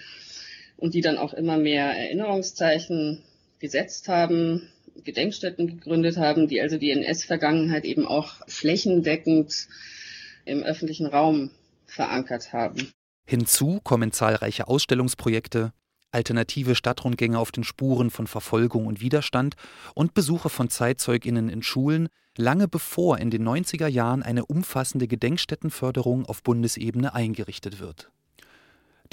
und 0.78 0.94
die 0.94 1.02
dann 1.02 1.18
auch 1.18 1.34
immer 1.34 1.58
mehr 1.58 1.86
Erinnerungszeichen 1.86 3.24
gesetzt 3.60 4.08
haben, 4.08 4.70
Gedenkstätten 5.04 5.68
gegründet 5.68 6.18
haben, 6.18 6.48
die 6.48 6.62
also 6.62 6.78
die 6.78 6.92
NS-Vergangenheit 6.92 7.84
eben 7.84 8.06
auch 8.06 8.42
flächendeckend 8.48 9.68
im 10.46 10.64
öffentlichen 10.64 11.08
Raum 11.08 11.50
verankert 11.86 12.54
haben. 12.54 12.92
Hinzu 13.28 13.80
kommen 13.84 14.12
zahlreiche 14.12 14.68
Ausstellungsprojekte, 14.68 15.74
alternative 16.16 16.74
Stadtrundgänge 16.74 17.38
auf 17.38 17.52
den 17.52 17.64
Spuren 17.64 18.10
von 18.10 18.26
Verfolgung 18.26 18.88
und 18.88 19.02
Widerstand 19.02 19.56
und 19.94 20.14
Besuche 20.14 20.50
von 20.50 20.70
Zeitzeuginnen 20.70 21.50
in 21.50 21.62
Schulen, 21.62 22.08
lange 22.38 22.68
bevor 22.68 23.20
in 23.20 23.30
den 23.30 23.48
90er 23.48 23.88
Jahren 23.88 24.24
eine 24.24 24.46
umfassende 24.46 25.08
Gedenkstättenförderung 25.08 26.26
auf 26.26 26.42
Bundesebene 26.42 27.14
eingerichtet 27.14 27.80
wird. 27.80 28.10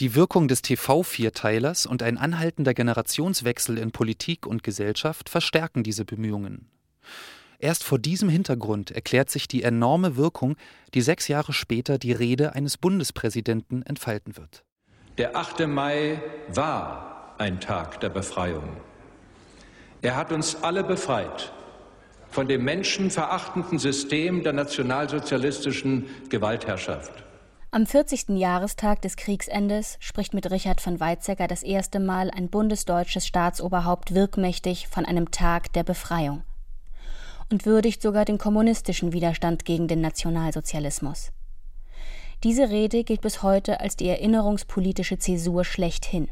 Die 0.00 0.14
Wirkung 0.14 0.48
des 0.48 0.62
TV-Vierteilers 0.62 1.84
und 1.84 2.02
ein 2.02 2.16
anhaltender 2.16 2.72
Generationswechsel 2.72 3.76
in 3.76 3.90
Politik 3.90 4.46
und 4.46 4.62
Gesellschaft 4.62 5.28
verstärken 5.28 5.82
diese 5.82 6.06
Bemühungen. 6.06 6.68
Erst 7.58 7.84
vor 7.84 7.98
diesem 7.98 8.28
Hintergrund 8.28 8.90
erklärt 8.90 9.30
sich 9.30 9.48
die 9.48 9.62
enorme 9.62 10.16
Wirkung, 10.16 10.56
die 10.94 11.02
sechs 11.02 11.28
Jahre 11.28 11.52
später 11.52 11.98
die 11.98 12.12
Rede 12.12 12.54
eines 12.54 12.78
Bundespräsidenten 12.78 13.82
entfalten 13.82 14.36
wird. 14.36 14.64
Der 15.18 15.36
8. 15.36 15.66
Mai 15.66 16.22
war 16.48 17.34
ein 17.36 17.60
Tag 17.60 18.00
der 18.00 18.08
Befreiung. 18.08 18.76
Er 20.00 20.16
hat 20.16 20.32
uns 20.32 20.62
alle 20.62 20.82
befreit 20.82 21.52
von 22.30 22.48
dem 22.48 22.64
menschenverachtenden 22.64 23.78
System 23.78 24.42
der 24.42 24.54
nationalsozialistischen 24.54 26.06
Gewaltherrschaft. 26.30 27.12
Am 27.72 27.84
40. 27.84 28.30
Jahrestag 28.30 29.02
des 29.02 29.16
Kriegsendes 29.16 29.98
spricht 30.00 30.32
mit 30.32 30.50
Richard 30.50 30.80
von 30.80 30.98
Weizsäcker 30.98 31.46
das 31.46 31.62
erste 31.62 32.00
Mal 32.00 32.30
ein 32.30 32.48
bundesdeutsches 32.48 33.26
Staatsoberhaupt 33.26 34.14
wirkmächtig 34.14 34.88
von 34.88 35.04
einem 35.04 35.30
Tag 35.30 35.74
der 35.74 35.84
Befreiung 35.84 36.42
und 37.50 37.66
würdigt 37.66 38.00
sogar 38.00 38.24
den 38.24 38.38
kommunistischen 38.38 39.12
Widerstand 39.12 39.66
gegen 39.66 39.88
den 39.88 40.00
Nationalsozialismus. 40.00 41.32
Diese 42.44 42.70
Rede 42.70 43.04
gilt 43.04 43.20
bis 43.20 43.44
heute 43.44 43.78
als 43.78 43.94
die 43.94 44.08
erinnerungspolitische 44.08 45.16
Zäsur 45.16 45.64
schlechthin. 45.64 46.28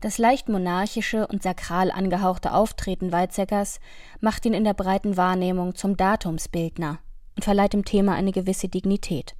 Das 0.00 0.18
leicht 0.18 0.48
monarchische 0.48 1.26
und 1.26 1.42
sakral 1.42 1.90
angehauchte 1.90 2.54
Auftreten 2.54 3.10
Weizsäckers 3.10 3.80
macht 4.20 4.46
ihn 4.46 4.54
in 4.54 4.62
der 4.62 4.72
breiten 4.74 5.16
Wahrnehmung 5.16 5.74
zum 5.74 5.96
Datumsbildner 5.96 7.00
und 7.34 7.42
verleiht 7.42 7.72
dem 7.72 7.84
Thema 7.84 8.14
eine 8.14 8.30
gewisse 8.30 8.68
Dignität. 8.68 9.34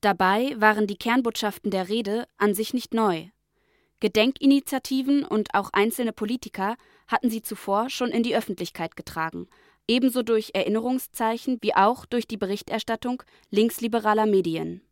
Dabei 0.00 0.54
waren 0.58 0.88
die 0.88 0.96
Kernbotschaften 0.96 1.70
der 1.70 1.88
Rede 1.88 2.26
an 2.36 2.54
sich 2.54 2.74
nicht 2.74 2.92
neu. 2.92 3.28
Gedenkinitiativen 4.00 5.24
und 5.24 5.54
auch 5.54 5.70
einzelne 5.72 6.12
Politiker 6.12 6.76
hatten 7.06 7.30
sie 7.30 7.40
zuvor 7.40 7.88
schon 7.88 8.10
in 8.10 8.24
die 8.24 8.36
Öffentlichkeit 8.36 8.96
getragen, 8.96 9.46
ebenso 9.86 10.22
durch 10.22 10.50
Erinnerungszeichen 10.54 11.58
wie 11.62 11.74
auch 11.74 12.04
durch 12.04 12.26
die 12.26 12.36
Berichterstattung 12.36 13.22
linksliberaler 13.50 14.26
Medien. 14.26 14.82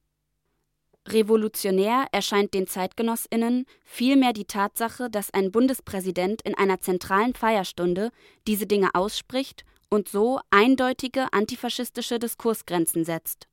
Revolutionär 1.09 2.07
erscheint 2.12 2.55
den 2.55 2.66
Zeitgenossinnen 2.66 3.66
vielmehr 3.84 4.32
die 4.32 4.44
Tatsache, 4.44 5.11
dass 5.11 5.34
ein 5.34 5.50
Bundespräsident 5.50 6.42
in 6.42 6.57
einer 6.57 6.80
zentralen 6.80 7.34
Feierstunde 7.34 8.11
diese 8.46 8.66
Dinge 8.66 8.90
ausspricht 8.94 9.64
und 9.90 10.09
so 10.09 10.40
eindeutige 10.50 11.32
antifaschistische 11.32 12.18
Diskursgrenzen 12.18 13.05
setzt. 13.05 13.48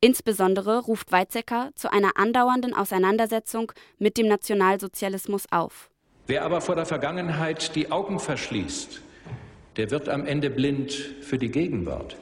Insbesondere 0.00 0.80
ruft 0.80 1.12
Weizsäcker 1.12 1.70
zu 1.74 1.92
einer 1.92 2.16
andauernden 2.16 2.74
Auseinandersetzung 2.74 3.72
mit 3.98 4.18
dem 4.18 4.26
Nationalsozialismus 4.26 5.46
auf. 5.50 5.90
Wer 6.26 6.44
aber 6.44 6.60
vor 6.60 6.74
der 6.74 6.86
Vergangenheit 6.86 7.74
die 7.76 7.90
Augen 7.90 8.18
verschließt, 8.18 9.00
der 9.76 9.90
wird 9.90 10.08
am 10.08 10.26
Ende 10.26 10.50
blind 10.50 10.92
für 10.92 11.38
die 11.38 11.50
Gegenwart. 11.50 12.16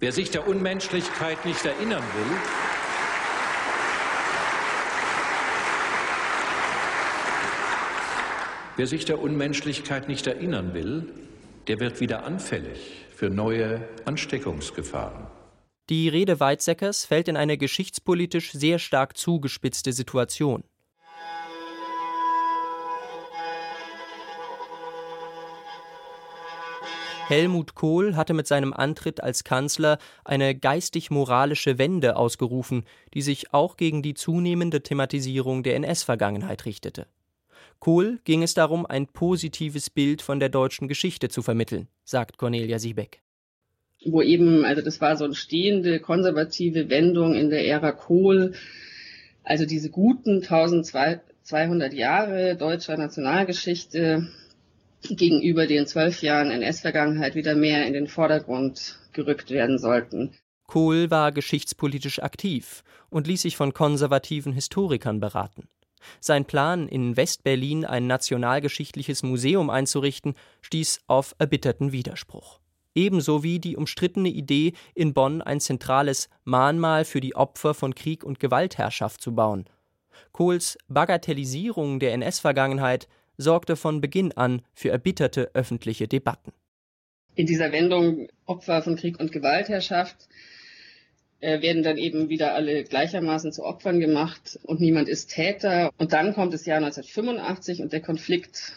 Wer 0.00 0.12
sich 0.12 0.30
der 0.30 0.48
Unmenschlichkeit 0.48 1.44
nicht 1.44 1.64
erinnern 1.64 2.02
will, 2.14 2.36
Wer 8.82 8.88
sich 8.88 9.04
der 9.04 9.22
Unmenschlichkeit 9.22 10.08
nicht 10.08 10.26
erinnern 10.26 10.74
will, 10.74 11.04
der 11.68 11.78
wird 11.78 12.00
wieder 12.00 12.24
anfällig 12.24 13.06
für 13.14 13.30
neue 13.30 13.88
Ansteckungsgefahren. 14.06 15.28
Die 15.88 16.08
Rede 16.08 16.40
Weizsäckers 16.40 17.04
fällt 17.04 17.28
in 17.28 17.36
eine 17.36 17.56
geschichtspolitisch 17.58 18.50
sehr 18.50 18.80
stark 18.80 19.16
zugespitzte 19.16 19.92
Situation. 19.92 20.64
Helmut 27.28 27.76
Kohl 27.76 28.16
hatte 28.16 28.34
mit 28.34 28.48
seinem 28.48 28.72
Antritt 28.72 29.22
als 29.22 29.44
Kanzler 29.44 29.98
eine 30.24 30.56
geistig-moralische 30.56 31.78
Wende 31.78 32.16
ausgerufen, 32.16 32.84
die 33.14 33.22
sich 33.22 33.54
auch 33.54 33.76
gegen 33.76 34.02
die 34.02 34.14
zunehmende 34.14 34.82
Thematisierung 34.82 35.62
der 35.62 35.76
NS-Vergangenheit 35.76 36.64
richtete. 36.64 37.06
Kohl 37.78 38.20
ging 38.24 38.42
es 38.42 38.54
darum, 38.54 38.86
ein 38.86 39.06
positives 39.06 39.90
Bild 39.90 40.22
von 40.22 40.40
der 40.40 40.48
deutschen 40.48 40.88
Geschichte 40.88 41.28
zu 41.28 41.42
vermitteln, 41.42 41.88
sagt 42.04 42.38
Cornelia 42.38 42.78
Siebeck. 42.78 43.22
Wo 44.04 44.20
eben, 44.22 44.64
also 44.64 44.82
das 44.82 45.00
war 45.00 45.16
so 45.16 45.24
eine 45.24 45.34
stehende 45.34 46.00
konservative 46.00 46.90
Wendung 46.90 47.34
in 47.34 47.50
der 47.50 47.66
Ära 47.66 47.92
Kohl, 47.92 48.54
also 49.44 49.66
diese 49.66 49.90
guten 49.90 50.42
1200 50.42 51.92
Jahre 51.92 52.56
deutscher 52.56 52.96
Nationalgeschichte 52.96 54.28
gegenüber 55.08 55.66
den 55.66 55.86
zwölf 55.86 56.22
Jahren 56.22 56.50
NS-Vergangenheit 56.50 57.34
wieder 57.34 57.54
mehr 57.54 57.86
in 57.86 57.92
den 57.92 58.06
Vordergrund 58.06 58.98
gerückt 59.12 59.50
werden 59.50 59.78
sollten. 59.78 60.32
Kohl 60.66 61.10
war 61.10 61.32
geschichtspolitisch 61.32 62.22
aktiv 62.22 62.82
und 63.10 63.26
ließ 63.26 63.42
sich 63.42 63.56
von 63.56 63.74
konservativen 63.74 64.52
Historikern 64.52 65.20
beraten. 65.20 65.68
Sein 66.20 66.44
Plan, 66.44 66.88
in 66.88 67.16
Westberlin 67.16 67.84
ein 67.84 68.06
nationalgeschichtliches 68.06 69.22
Museum 69.22 69.70
einzurichten, 69.70 70.34
stieß 70.60 71.02
auf 71.06 71.34
erbitterten 71.38 71.92
Widerspruch. 71.92 72.60
Ebenso 72.94 73.42
wie 73.42 73.58
die 73.58 73.76
umstrittene 73.76 74.28
Idee, 74.28 74.74
in 74.94 75.14
Bonn 75.14 75.40
ein 75.40 75.60
zentrales 75.60 76.28
Mahnmal 76.44 77.04
für 77.04 77.20
die 77.20 77.34
Opfer 77.34 77.74
von 77.74 77.94
Krieg 77.94 78.22
und 78.22 78.38
Gewaltherrschaft 78.38 79.20
zu 79.20 79.34
bauen. 79.34 79.64
Kohls 80.32 80.78
Bagatellisierung 80.88 82.00
der 82.00 82.12
NS-Vergangenheit 82.12 83.08
sorgte 83.38 83.76
von 83.76 84.00
Beginn 84.00 84.32
an 84.32 84.62
für 84.74 84.90
erbitterte 84.90 85.50
öffentliche 85.54 86.06
Debatten. 86.06 86.52
In 87.34 87.46
dieser 87.46 87.72
Wendung 87.72 88.28
Opfer 88.44 88.82
von 88.82 88.96
Krieg 88.96 89.18
und 89.18 89.32
Gewaltherrschaft 89.32 90.28
werden 91.42 91.82
dann 91.82 91.98
eben 91.98 92.28
wieder 92.28 92.54
alle 92.54 92.84
gleichermaßen 92.84 93.52
zu 93.52 93.64
Opfern 93.64 93.98
gemacht 93.98 94.58
und 94.62 94.80
niemand 94.80 95.08
ist 95.08 95.32
Täter. 95.32 95.90
Und 95.98 96.12
dann 96.12 96.34
kommt 96.34 96.54
das 96.54 96.66
Jahr 96.66 96.78
1985 96.78 97.82
und 97.82 97.92
der 97.92 98.00
Konflikt, 98.00 98.74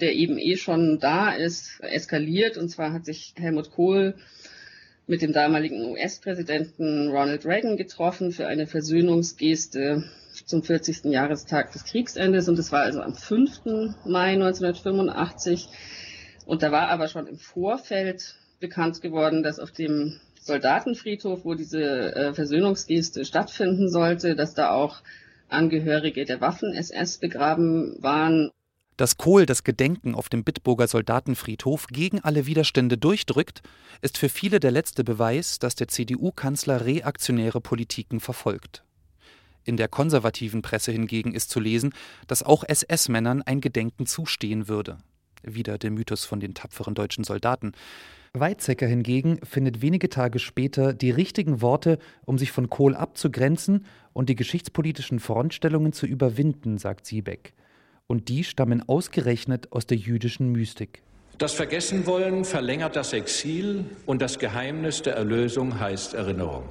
der 0.00 0.14
eben 0.14 0.38
eh 0.38 0.56
schon 0.56 1.00
da 1.00 1.32
ist, 1.32 1.80
eskaliert. 1.80 2.56
Und 2.56 2.68
zwar 2.68 2.92
hat 2.92 3.04
sich 3.04 3.34
Helmut 3.36 3.72
Kohl 3.72 4.14
mit 5.08 5.20
dem 5.20 5.32
damaligen 5.32 5.84
US-Präsidenten 5.90 7.08
Ronald 7.08 7.44
Reagan 7.44 7.76
getroffen 7.76 8.30
für 8.30 8.46
eine 8.46 8.68
Versöhnungsgeste 8.68 10.04
zum 10.46 10.62
40. 10.62 11.06
Jahrestag 11.06 11.72
des 11.72 11.84
Kriegsendes 11.84 12.48
und 12.48 12.56
das 12.56 12.70
war 12.70 12.82
also 12.82 13.02
am 13.02 13.16
5. 13.16 13.64
Mai 14.04 14.34
1985. 14.34 15.68
Und 16.46 16.62
da 16.62 16.70
war 16.70 16.88
aber 16.88 17.08
schon 17.08 17.26
im 17.26 17.38
Vorfeld 17.38 18.36
bekannt 18.60 19.02
geworden, 19.02 19.42
dass 19.42 19.58
auf 19.58 19.72
dem 19.72 20.20
Soldatenfriedhof, 20.40 21.44
wo 21.44 21.54
diese 21.54 22.14
äh, 22.14 22.34
Versöhnungsgeste 22.34 23.24
stattfinden 23.24 23.88
sollte, 23.88 24.34
dass 24.34 24.54
da 24.54 24.70
auch 24.70 25.02
Angehörige 25.48 26.24
der 26.24 26.40
Waffen-SS 26.40 27.18
begraben 27.18 27.96
waren. 28.00 28.50
Dass 28.96 29.16
Kohl 29.16 29.46
das 29.46 29.64
Gedenken 29.64 30.14
auf 30.14 30.28
dem 30.28 30.44
Bitburger 30.44 30.86
Soldatenfriedhof 30.86 31.86
gegen 31.88 32.20
alle 32.20 32.46
Widerstände 32.46 32.98
durchdrückt, 32.98 33.62
ist 34.02 34.18
für 34.18 34.28
viele 34.28 34.60
der 34.60 34.70
letzte 34.70 35.04
Beweis, 35.04 35.58
dass 35.58 35.74
der 35.74 35.88
CDU-Kanzler 35.88 36.84
reaktionäre 36.84 37.60
Politiken 37.60 38.20
verfolgt. 38.20 38.84
In 39.64 39.76
der 39.76 39.88
konservativen 39.88 40.62
Presse 40.62 40.92
hingegen 40.92 41.34
ist 41.34 41.50
zu 41.50 41.60
lesen, 41.60 41.92
dass 42.26 42.42
auch 42.42 42.64
SS-Männern 42.66 43.42
ein 43.42 43.60
Gedenken 43.60 44.06
zustehen 44.06 44.68
würde. 44.68 44.98
Wieder 45.42 45.78
der 45.78 45.90
Mythos 45.90 46.24
von 46.24 46.40
den 46.40 46.54
tapferen 46.54 46.94
deutschen 46.94 47.24
Soldaten. 47.24 47.72
Weizsäcker 48.32 48.86
hingegen 48.86 49.40
findet 49.42 49.82
wenige 49.82 50.08
Tage 50.08 50.38
später 50.38 50.92
die 50.92 51.10
richtigen 51.10 51.62
Worte, 51.62 51.98
um 52.24 52.38
sich 52.38 52.52
von 52.52 52.70
Kohl 52.70 52.94
abzugrenzen 52.94 53.86
und 54.12 54.28
die 54.28 54.36
geschichtspolitischen 54.36 55.18
Frontstellungen 55.18 55.92
zu 55.92 56.06
überwinden, 56.06 56.78
sagt 56.78 57.06
Siebeck. 57.06 57.54
Und 58.06 58.28
die 58.28 58.44
stammen 58.44 58.88
ausgerechnet 58.88 59.72
aus 59.72 59.86
der 59.86 59.96
jüdischen 59.96 60.52
Mystik. 60.52 61.02
Das 61.38 61.54
Vergessenwollen 61.54 62.44
verlängert 62.44 62.94
das 62.96 63.12
Exil 63.12 63.84
und 64.06 64.20
das 64.22 64.38
Geheimnis 64.38 65.02
der 65.02 65.14
Erlösung 65.14 65.80
heißt 65.80 66.14
Erinnerung. 66.14 66.64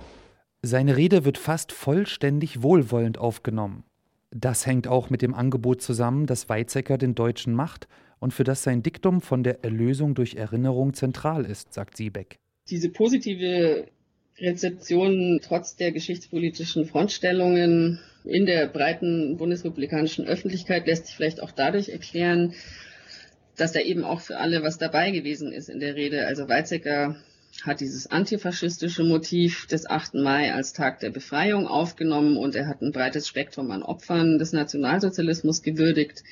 Seine 0.62 0.96
Rede 0.96 1.26
wird 1.26 1.38
fast 1.38 1.72
vollständig 1.72 2.62
wohlwollend 2.62 3.18
aufgenommen. 3.18 3.84
Das 4.32 4.66
hängt 4.66 4.88
auch 4.88 5.10
mit 5.10 5.22
dem 5.22 5.34
Angebot 5.34 5.82
zusammen, 5.82 6.26
das 6.26 6.50
Weizsäcker 6.50 6.98
den 6.98 7.16
Deutschen 7.16 7.54
macht 7.54 7.88
und 8.20 8.34
für 8.34 8.44
das 8.44 8.64
sein 8.64 8.84
Diktum 8.84 9.22
von 9.22 9.44
der 9.44 9.64
Erlösung 9.64 10.16
durch 10.16 10.36
Erinnerung 10.36 10.94
zentral 10.94 11.46
ist, 11.46 11.74
sagt 11.74 11.98
Siebeck. 11.98 12.38
Diese 12.70 12.90
positive 12.90 13.88
Rezeption 14.38 15.40
trotz 15.44 15.76
der 15.76 15.92
geschichtspolitischen 15.92 16.86
Frontstellungen 16.86 18.00
in 18.24 18.46
der 18.46 18.68
breiten 18.68 19.38
bundesrepublikanischen 19.38 20.26
Öffentlichkeit 20.26 20.88
lässt 20.88 21.08
sich 21.08 21.16
vielleicht 21.16 21.42
auch 21.42 21.52
dadurch 21.52 21.90
erklären, 21.90 22.54
dass 23.56 23.72
da 23.74 23.80
eben 23.80 24.04
auch 24.04 24.22
für 24.22 24.38
alle 24.38 24.64
was 24.64 24.78
dabei 24.78 25.12
gewesen 25.12 25.52
ist 25.52 25.70
in 25.70 25.80
der 25.80 25.96
Rede. 25.96 26.28
Also 26.28 26.48
Weizsäcker 26.48 27.16
hat 27.64 27.82
dieses 27.82 28.08
antifaschistische 28.08 29.04
Motiv 29.04 29.68
des 29.68 29.90
8. 29.90 30.16
Mai 30.16 30.54
als 30.54 30.74
Tag 30.74 31.00
der 31.00 31.10
Befreiung 31.10 31.68
aufgenommen 31.68 32.38
und 32.38 32.56
er 32.56 32.68
hat 32.68 32.82
ein 32.82 32.92
breites 32.92 33.28
Spektrum 33.28 33.72
an 33.72 33.84
Opfern 33.84 34.38
des 34.38 34.54
Nationalsozialismus 34.54 35.62
gewürdigt, 35.62 36.24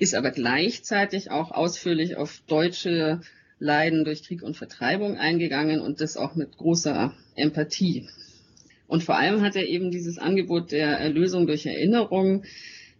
ist 0.00 0.14
aber 0.14 0.30
gleichzeitig 0.30 1.30
auch 1.30 1.50
ausführlich 1.50 2.16
auf 2.16 2.40
deutsche 2.46 3.20
Leiden 3.58 4.06
durch 4.06 4.22
Krieg 4.22 4.42
und 4.42 4.56
Vertreibung 4.56 5.18
eingegangen 5.18 5.80
und 5.80 6.00
das 6.00 6.16
auch 6.16 6.34
mit 6.34 6.56
großer 6.56 7.14
Empathie. 7.36 8.08
Und 8.88 9.04
vor 9.04 9.18
allem 9.18 9.42
hat 9.42 9.56
er 9.56 9.68
eben 9.68 9.90
dieses 9.90 10.18
Angebot 10.18 10.72
der 10.72 10.88
Erlösung 10.98 11.46
durch 11.46 11.66
Erinnerung 11.66 12.44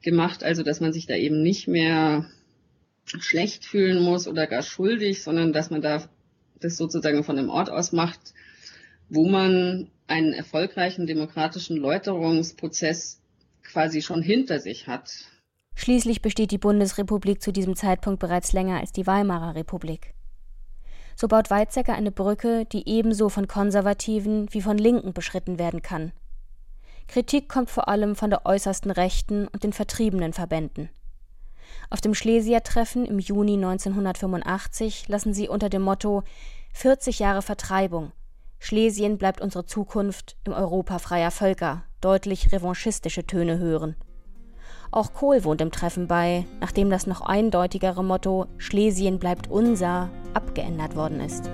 gemacht, 0.03 0.45
also 0.45 0.63
dass 0.63 0.81
man 0.81 0.93
sich 0.93 1.07
da 1.07 1.17
eben 1.17 1.43
nicht 1.43 1.67
mehr 1.69 2.27
schlecht 3.07 3.65
fühlen 3.65 4.03
muss 4.03 4.29
oder 4.29 4.47
gar 4.47 4.63
schuldig, 4.63 5.23
sondern 5.23 5.55
dass 5.55 5.71
man 5.71 5.81
da 5.81 6.07
das 6.61 6.77
sozusagen 6.77 7.25
von 7.25 7.39
einem 7.39 7.49
Ort 7.49 7.71
aus 7.71 7.93
macht, 7.93 8.21
wo 9.09 9.27
man 9.27 9.91
einen 10.07 10.35
erfolgreichen 10.35 11.07
demokratischen 11.07 11.79
Läuterungsprozess 11.79 13.23
quasi 13.63 14.03
schon 14.03 14.21
hinter 14.21 14.61
sich 14.61 14.87
hat. 14.87 15.11
Schließlich 15.81 16.21
besteht 16.21 16.51
die 16.51 16.59
Bundesrepublik 16.59 17.41
zu 17.41 17.55
diesem 17.55 17.75
Zeitpunkt 17.75 18.21
bereits 18.21 18.53
länger 18.53 18.81
als 18.81 18.93
die 18.93 19.07
Weimarer 19.07 19.55
Republik. 19.55 20.13
So 21.17 21.27
baut 21.27 21.49
Weizsäcker 21.49 21.95
eine 21.95 22.13
Brücke, 22.13 22.67
die 22.67 22.87
ebenso 22.87 23.31
von 23.31 23.49
Konservativen 23.49 24.53
wie 24.53 24.61
von 24.61 24.77
Linken 24.77 25.15
beschritten 25.15 25.59
werden 25.59 25.81
kann. 25.81 26.13
Kritik 27.09 27.49
kommt 27.49 27.71
vor 27.71 27.89
allem 27.89 28.15
von 28.15 28.29
der 28.29 28.45
äußersten 28.45 28.91
Rechten 28.91 29.49
und 29.49 29.65
den 29.65 29.73
vertriebenen 29.73 30.35
Verbänden. 30.35 30.91
Auf 31.89 32.03
dem 32.03 32.13
Schlesier-Treffen 32.13 33.07
im 33.07 33.19
Juni 33.19 33.55
1985 33.55 35.09
lassen 35.09 35.33
sie 35.33 35.49
unter 35.49 35.71
dem 35.71 35.81
Motto 35.81 36.25
40 36.75 37.21
Jahre 37.21 37.41
Vertreibung. 37.41 38.13
Schlesien 38.59 39.17
bleibt 39.17 39.41
unsere 39.41 39.65
Zukunft 39.65 40.37
im 40.45 40.53
Europa 40.53 40.99
freier 40.99 41.31
Völker 41.31 41.85
deutlich 42.03 42.53
revanchistische 42.53 43.27
Töne 43.27 43.59
hören. 43.59 43.97
Auch 44.93 45.13
Kohl 45.15 45.45
wohnt 45.45 45.61
im 45.61 45.71
Treffen 45.71 46.09
bei, 46.09 46.47
nachdem 46.61 46.91
das 46.91 47.07
noch 47.07 47.21
eindeutigere 47.21 48.03
Motto 48.03 48.47
Schlesien 48.59 49.21
bleibt 49.21 49.49
unser 49.49 50.11
abgeändert 50.35 50.97
worden 50.97 51.21
ist. 51.21 51.49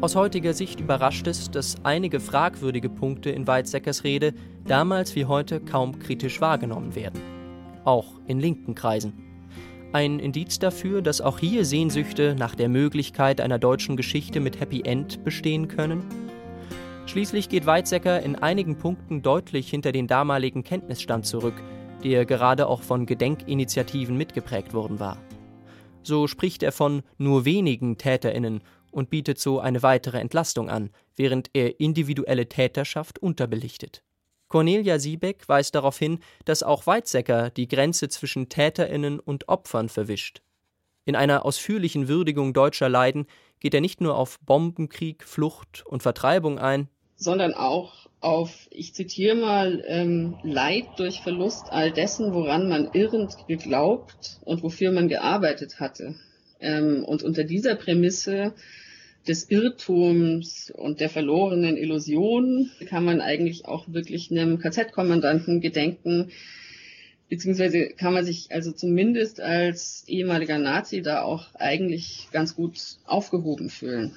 Aus 0.00 0.16
heutiger 0.16 0.52
Sicht 0.52 0.80
überrascht 0.80 1.26
es, 1.28 1.50
dass 1.50 1.76
einige 1.82 2.20
fragwürdige 2.20 2.90
Punkte 2.90 3.30
in 3.30 3.46
Weizsäckers 3.46 4.04
Rede 4.04 4.34
damals 4.66 5.14
wie 5.14 5.24
heute 5.24 5.60
kaum 5.60 5.98
kritisch 5.98 6.42
wahrgenommen 6.42 6.94
werden. 6.94 7.22
Auch 7.84 8.20
in 8.26 8.38
linken 8.38 8.74
Kreisen. 8.74 9.33
Ein 9.94 10.18
Indiz 10.18 10.58
dafür, 10.58 11.02
dass 11.02 11.20
auch 11.20 11.38
hier 11.38 11.64
Sehnsüchte 11.64 12.34
nach 12.36 12.56
der 12.56 12.68
Möglichkeit 12.68 13.40
einer 13.40 13.60
deutschen 13.60 13.96
Geschichte 13.96 14.40
mit 14.40 14.58
Happy 14.58 14.82
End 14.84 15.22
bestehen 15.22 15.68
können? 15.68 16.02
Schließlich 17.06 17.48
geht 17.48 17.64
Weizsäcker 17.64 18.20
in 18.20 18.34
einigen 18.34 18.76
Punkten 18.76 19.22
deutlich 19.22 19.70
hinter 19.70 19.92
den 19.92 20.08
damaligen 20.08 20.64
Kenntnisstand 20.64 21.26
zurück, 21.26 21.54
der 22.02 22.26
gerade 22.26 22.66
auch 22.66 22.82
von 22.82 23.06
Gedenkinitiativen 23.06 24.16
mitgeprägt 24.16 24.74
worden 24.74 24.98
war. 24.98 25.16
So 26.02 26.26
spricht 26.26 26.64
er 26.64 26.72
von 26.72 27.02
nur 27.16 27.44
wenigen 27.44 27.96
Täterinnen 27.96 28.62
und 28.90 29.10
bietet 29.10 29.38
so 29.38 29.60
eine 29.60 29.84
weitere 29.84 30.18
Entlastung 30.18 30.70
an, 30.70 30.90
während 31.14 31.50
er 31.52 31.78
individuelle 31.78 32.48
Täterschaft 32.48 33.20
unterbelichtet. 33.20 34.02
Cornelia 34.54 35.00
Siebeck 35.00 35.48
weist 35.48 35.74
darauf 35.74 35.98
hin, 35.98 36.20
dass 36.44 36.62
auch 36.62 36.86
Weizsäcker 36.86 37.50
die 37.50 37.66
Grenze 37.66 38.08
zwischen 38.08 38.48
Täterinnen 38.48 39.18
und 39.18 39.48
Opfern 39.48 39.88
verwischt. 39.88 40.42
In 41.04 41.16
einer 41.16 41.44
ausführlichen 41.44 42.06
Würdigung 42.06 42.54
deutscher 42.54 42.88
Leiden 42.88 43.26
geht 43.58 43.74
er 43.74 43.80
nicht 43.80 44.00
nur 44.00 44.16
auf 44.16 44.38
Bombenkrieg, 44.38 45.24
Flucht 45.24 45.84
und 45.84 46.04
Vertreibung 46.04 46.60
ein, 46.60 46.86
sondern 47.16 47.52
auch 47.52 48.06
auf, 48.20 48.68
ich 48.70 48.94
zitiere 48.94 49.34
mal, 49.34 49.82
ähm, 49.88 50.36
Leid 50.44 50.86
durch 50.98 51.22
Verlust 51.22 51.72
all 51.72 51.90
dessen, 51.90 52.32
woran 52.32 52.68
man 52.68 52.90
irrend 52.92 53.34
geglaubt 53.48 54.38
und 54.44 54.62
wofür 54.62 54.92
man 54.92 55.08
gearbeitet 55.08 55.80
hatte. 55.80 56.14
Ähm, 56.60 57.04
und 57.04 57.24
unter 57.24 57.42
dieser 57.42 57.74
Prämisse 57.74 58.54
des 59.26 59.50
Irrtums 59.50 60.70
und 60.70 61.00
der 61.00 61.08
verlorenen 61.08 61.76
Illusion 61.76 62.70
kann 62.88 63.04
man 63.04 63.20
eigentlich 63.20 63.64
auch 63.66 63.86
wirklich 63.88 64.30
einem 64.30 64.58
KZ-Kommandanten 64.58 65.60
gedenken, 65.60 66.30
beziehungsweise 67.28 67.88
kann 67.90 68.12
man 68.12 68.24
sich 68.24 68.52
also 68.52 68.72
zumindest 68.72 69.40
als 69.40 70.04
ehemaliger 70.06 70.58
Nazi 70.58 71.02
da 71.02 71.22
auch 71.22 71.54
eigentlich 71.54 72.28
ganz 72.32 72.54
gut 72.54 72.98
aufgehoben 73.06 73.70
fühlen. 73.70 74.16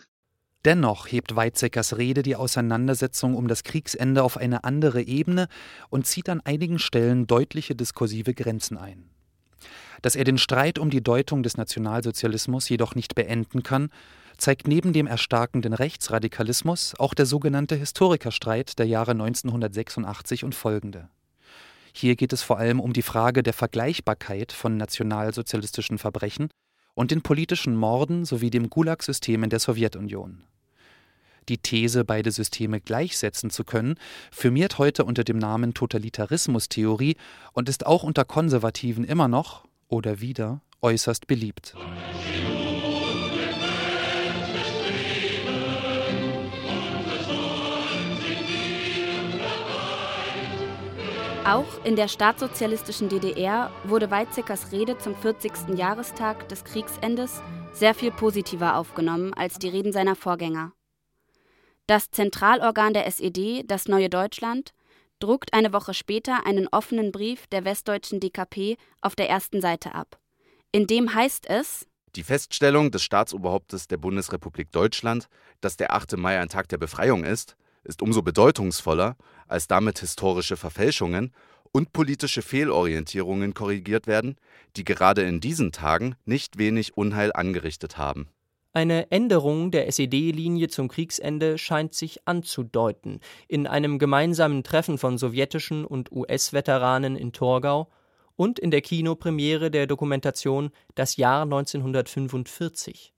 Dennoch 0.66 1.08
hebt 1.08 1.36
Weizsäckers 1.36 1.98
Rede 1.98 2.24
die 2.24 2.36
Auseinandersetzung 2.36 3.36
um 3.36 3.48
das 3.48 3.64
Kriegsende 3.64 4.24
auf 4.24 4.36
eine 4.36 4.66
andere 4.66 5.02
Ebene 5.02 5.48
und 5.90 6.06
zieht 6.06 6.28
an 6.28 6.42
einigen 6.44 6.80
Stellen 6.80 7.26
deutliche 7.26 7.76
diskursive 7.76 8.34
Grenzen 8.34 8.78
ein. 8.78 9.10
Dass 10.02 10.16
er 10.16 10.26
den 10.26 10.38
Streit 10.38 10.78
um 10.78 10.90
die 10.90 11.02
Deutung 11.02 11.42
des 11.42 11.58
Nationalsozialismus 11.58 12.68
jedoch 12.68 12.96
nicht 12.96 13.16
beenden 13.16 13.64
kann, 13.64 13.90
zeigt 14.38 14.68
neben 14.68 14.94
dem 14.94 15.08
erstarkenden 15.08 15.74
Rechtsradikalismus 15.74 16.96
auch 16.98 17.14
der 17.14 17.26
sogenannte 17.26 17.76
Historikerstreit 17.76 18.80
der 18.80 18.86
Jahre 18.86 19.12
1986 19.12 20.44
und 20.44 20.56
folgende. 20.56 21.10
Hier 21.94 22.16
geht 22.16 22.34
es 22.34 22.44
vor 22.44 22.60
allem 22.60 22.80
um 22.80 22.94
die 22.94 23.02
Frage 23.02 23.42
der 23.42 23.54
Vergleichbarkeit 23.54 24.52
von 24.52 24.78
nationalsozialistischen 24.78 25.98
Verbrechen 25.98 26.50
und 26.94 27.12
den 27.12 27.22
politischen 27.22 27.76
Morden 27.76 28.26
sowie 28.26 28.50
dem 28.50 28.70
Gulag-System 28.70 29.44
in 29.44 29.50
der 29.50 29.60
Sowjetunion. 29.60 30.44
Die 31.50 31.58
These, 31.58 32.04
beide 32.04 32.32
Systeme 32.32 32.82
gleichsetzen 32.82 33.50
zu 33.50 33.64
können, 33.64 33.96
firmiert 34.32 34.78
heute 34.78 35.06
unter 35.06 35.24
dem 35.24 35.38
Namen 35.38 35.74
Totalitarismustheorie 35.74 37.16
und 37.54 37.70
ist 37.70 37.86
auch 37.86 38.04
unter 38.04 38.26
Konservativen 38.26 39.04
immer 39.04 39.28
noch 39.28 39.66
oder 39.88 40.20
wieder 40.20 40.62
äußerst 40.82 41.26
beliebt. 41.26 41.74
Auch 51.48 51.86
in 51.86 51.96
der 51.96 52.10
staatssozialistischen 52.10 53.08
DDR 53.08 53.72
wurde 53.86 54.12
Weizsäckers 54.12 54.74
Rede 54.74 54.98
zum 54.98 55.16
40. 55.16 55.78
Jahrestag 55.78 56.50
des 56.50 56.66
Kriegsendes 56.66 57.42
sehr 57.72 57.94
viel 57.94 58.12
positiver 58.12 58.76
aufgenommen 58.76 59.34
als 59.34 59.58
die 59.58 59.70
Reden 59.70 59.94
seiner 59.94 60.18
Vorgänger. 60.18 60.74
Das 61.86 62.12
Zentralorgan 62.12 62.94
der 62.94 63.08
SED, 63.08 63.64
das 63.66 63.88
Neue 63.88 64.10
Deutschland, 64.10 64.74
druckt 65.20 65.54
eine 65.54 65.72
Woche 65.72 65.94
später 65.94 66.46
einen 66.46 66.68
offenen 66.68 67.14
Brief 67.14 67.48
der 67.48 67.64
westdeutschen 67.64 68.20
DKP 68.20 68.76
auf 69.00 69.16
der 69.16 69.30
ersten 69.30 69.62
Seite 69.62 69.96
ab. 69.96 70.20
In 70.74 70.86
dem 70.86 71.14
heißt 71.14 71.50
es 71.50 71.88
Die 72.18 72.24
Feststellung 72.24 72.92
des 72.92 73.04
Staatsoberhauptes 73.04 73.88
der 73.88 73.96
Bundesrepublik 73.96 74.70
Deutschland, 74.74 75.30
dass 75.62 75.78
der 75.78 75.94
8. 75.94 76.18
Mai 76.18 76.42
ein 76.42 76.50
Tag 76.50 76.68
der 76.68 76.78
Befreiung 76.78 77.24
ist, 77.24 77.56
ist 77.88 78.02
umso 78.02 78.22
bedeutungsvoller, 78.22 79.16
als 79.48 79.68
damit 79.68 80.00
historische 80.00 80.58
Verfälschungen 80.58 81.34
und 81.72 81.94
politische 81.94 82.42
Fehlorientierungen 82.42 83.54
korrigiert 83.54 84.08
werden, 84.08 84.36
die 84.76 84.84
gerade 84.84 85.24
in 85.24 85.40
diesen 85.40 85.72
Tagen 85.72 86.16
nicht 86.26 86.58
wenig 86.58 86.98
Unheil 86.98 87.32
angerichtet 87.34 87.98
haben. 87.98 88.30
Eine 88.74 89.10
Änderung 89.12 89.72
der 89.72 89.88
SED-Linie 89.88 90.68
zum 90.68 90.88
Kriegsende 90.88 91.58
scheint 91.58 91.96
sich 91.96 92.28
anzudeuten. 92.28 93.22
In 93.48 93.66
einem 93.66 93.98
gemeinsamen 93.98 94.64
Treffen 94.64 94.98
von 94.98 95.18
sowjetischen 95.18 95.84
und 95.84 96.12
US-Veteranen 96.12 97.16
in 97.16 97.32
Torgau 97.32 97.90
und 98.36 98.60
in 98.60 98.70
der 98.70 98.82
Kinopremiere 98.82 99.72
der 99.72 99.88
Dokumentation 99.88 100.70
Das 100.94 101.18
Jahr 101.18 101.44
1945. 101.44 103.14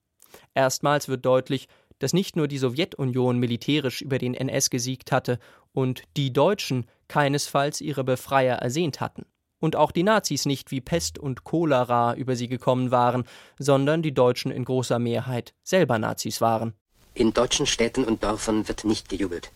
Erstmals 0.53 1.09
wird 1.09 1.25
deutlich, 1.25 1.67
dass 1.99 2.13
nicht 2.13 2.35
nur 2.35 2.47
die 2.47 2.57
Sowjetunion 2.57 3.37
militärisch 3.37 4.01
über 4.01 4.17
den 4.17 4.33
NS 4.33 4.69
gesiegt 4.69 5.11
hatte 5.11 5.39
und 5.73 6.03
die 6.17 6.33
Deutschen 6.33 6.85
keinesfalls 7.07 7.81
ihre 7.81 8.03
Befreier 8.03 8.57
ersehnt 8.57 9.01
hatten. 9.01 9.25
Und 9.59 9.75
auch 9.75 9.91
die 9.91 10.03
Nazis 10.03 10.45
nicht 10.45 10.71
wie 10.71 10.79
Pest 10.79 11.19
und 11.19 11.43
Cholera 11.43 12.15
über 12.15 12.35
sie 12.35 12.47
gekommen 12.47 12.91
waren, 12.91 13.25
sondern 13.57 14.01
die 14.01 14.13
Deutschen 14.13 14.51
in 14.51 14.63
großer 14.63 14.99
Mehrheit 14.99 15.53
selber 15.63 15.99
Nazis 15.99 16.39
waren. 16.39 16.73
In 17.13 17.33
deutschen 17.33 17.65
Städten 17.65 18.05
und 18.05 18.23
Dörfern 18.23 18.67
wird 18.69 18.85
nicht 18.85 19.09
gejubelt. 19.09 19.51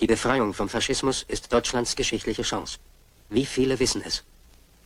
Die 0.00 0.06
Befreiung 0.06 0.54
vom 0.54 0.68
Faschismus 0.68 1.24
ist 1.26 1.52
Deutschlands 1.52 1.96
geschichtliche 1.96 2.42
Chance. 2.42 2.78
Wie 3.28 3.46
viele 3.46 3.80
wissen 3.80 4.02
es? 4.04 4.22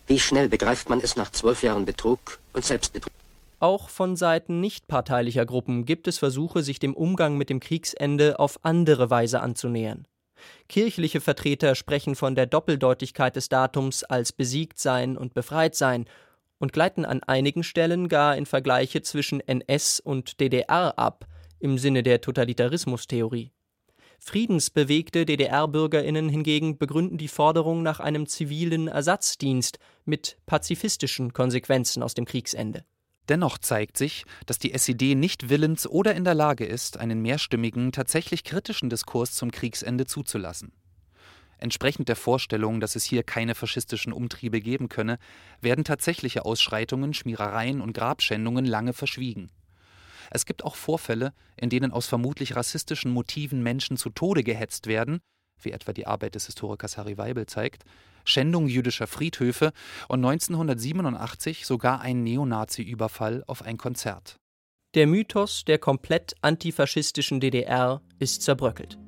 Wie 0.06 0.18
schnell 0.18 0.48
begreift 0.48 0.88
man 0.88 1.00
es 1.00 1.16
nach 1.16 1.30
zwölf 1.32 1.62
Jahren 1.62 1.84
Betrug 1.84 2.38
und 2.54 2.64
Selbstbetrug? 2.64 3.12
Auch 3.60 3.88
von 3.88 4.14
Seiten 4.14 4.60
nichtparteilicher 4.60 5.44
Gruppen 5.44 5.84
gibt 5.84 6.06
es 6.06 6.18
Versuche, 6.18 6.62
sich 6.62 6.78
dem 6.78 6.94
Umgang 6.94 7.36
mit 7.36 7.50
dem 7.50 7.58
Kriegsende 7.58 8.38
auf 8.38 8.64
andere 8.64 9.10
Weise 9.10 9.40
anzunähern. 9.40 10.06
Kirchliche 10.68 11.20
Vertreter 11.20 11.74
sprechen 11.74 12.14
von 12.14 12.36
der 12.36 12.46
Doppeldeutigkeit 12.46 13.34
des 13.34 13.48
Datums 13.48 14.04
als 14.04 14.32
besiegt 14.32 14.78
sein 14.78 15.16
und 15.16 15.34
befreit 15.34 15.74
sein 15.74 16.04
und 16.58 16.72
gleiten 16.72 17.04
an 17.04 17.22
einigen 17.24 17.64
Stellen 17.64 18.08
gar 18.08 18.36
in 18.36 18.46
Vergleiche 18.46 19.02
zwischen 19.02 19.40
NS 19.40 19.98
und 20.00 20.40
DDR 20.40 20.96
ab, 20.96 21.26
im 21.58 21.78
Sinne 21.78 22.04
der 22.04 22.20
Totalitarismustheorie. 22.20 23.50
Friedensbewegte 24.20 25.26
DDR-Bürgerinnen 25.26 26.28
hingegen 26.28 26.78
begründen 26.78 27.18
die 27.18 27.28
Forderung 27.28 27.82
nach 27.82 28.00
einem 28.00 28.26
zivilen 28.26 28.88
Ersatzdienst 28.88 29.78
mit 30.04 30.38
pazifistischen 30.46 31.32
Konsequenzen 31.32 32.02
aus 32.02 32.14
dem 32.14 32.24
Kriegsende. 32.24 32.84
Dennoch 33.28 33.58
zeigt 33.58 33.98
sich, 33.98 34.24
dass 34.46 34.58
die 34.58 34.72
SED 34.72 35.14
nicht 35.14 35.50
willens 35.50 35.86
oder 35.86 36.14
in 36.14 36.24
der 36.24 36.34
Lage 36.34 36.64
ist, 36.64 36.96
einen 36.96 37.20
mehrstimmigen, 37.20 37.92
tatsächlich 37.92 38.42
kritischen 38.42 38.88
Diskurs 38.88 39.32
zum 39.32 39.50
Kriegsende 39.50 40.06
zuzulassen. 40.06 40.72
Entsprechend 41.58 42.08
der 42.08 42.16
Vorstellung, 42.16 42.80
dass 42.80 42.96
es 42.96 43.04
hier 43.04 43.24
keine 43.24 43.54
faschistischen 43.54 44.12
Umtriebe 44.12 44.60
geben 44.60 44.88
könne, 44.88 45.18
werden 45.60 45.84
tatsächliche 45.84 46.44
Ausschreitungen, 46.44 47.12
Schmierereien 47.12 47.80
und 47.80 47.92
Grabschändungen 47.92 48.64
lange 48.64 48.92
verschwiegen. 48.92 49.50
Es 50.30 50.46
gibt 50.46 50.64
auch 50.64 50.76
Vorfälle, 50.76 51.32
in 51.56 51.68
denen 51.68 51.90
aus 51.90 52.06
vermutlich 52.06 52.54
rassistischen 52.54 53.10
Motiven 53.10 53.62
Menschen 53.62 53.96
zu 53.96 54.10
Tode 54.10 54.44
gehetzt 54.44 54.86
werden, 54.86 55.20
wie 55.62 55.72
etwa 55.72 55.92
die 55.92 56.06
Arbeit 56.06 56.34
des 56.34 56.46
Historikers 56.46 56.96
Harry 56.96 57.18
Weibel 57.18 57.46
zeigt, 57.46 57.84
Schändung 58.24 58.68
jüdischer 58.68 59.06
Friedhöfe 59.06 59.72
und 60.08 60.24
1987 60.24 61.66
sogar 61.66 62.00
ein 62.00 62.22
Neonazi-Überfall 62.22 63.42
auf 63.46 63.62
ein 63.62 63.78
Konzert. 63.78 64.36
Der 64.94 65.06
Mythos 65.06 65.64
der 65.66 65.78
komplett 65.78 66.34
antifaschistischen 66.40 67.40
DDR 67.40 68.00
ist 68.18 68.42
zerbröckelt. 68.42 68.98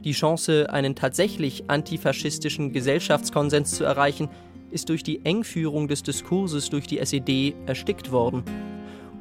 Die 0.00 0.12
Chance, 0.12 0.70
einen 0.70 0.96
tatsächlich 0.96 1.70
antifaschistischen 1.70 2.72
Gesellschaftskonsens 2.72 3.76
zu 3.76 3.84
erreichen, 3.84 4.28
ist 4.70 4.88
durch 4.88 5.02
die 5.02 5.24
Engführung 5.24 5.88
des 5.88 6.02
Diskurses 6.02 6.70
durch 6.70 6.86
die 6.86 6.98
SED 6.98 7.54
erstickt 7.66 8.10
worden. 8.12 8.44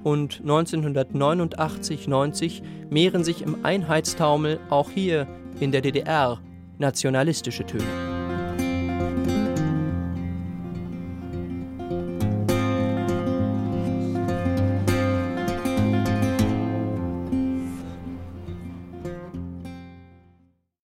Und 0.03 0.43
1989-90 0.43 2.61
mehren 2.89 3.23
sich 3.23 3.41
im 3.41 3.65
Einheitstaumel 3.65 4.59
auch 4.69 4.91
hier 4.91 5.27
in 5.59 5.71
der 5.71 5.81
DDR 5.81 6.39
nationalistische 6.79 7.65
Töne. 7.65 8.16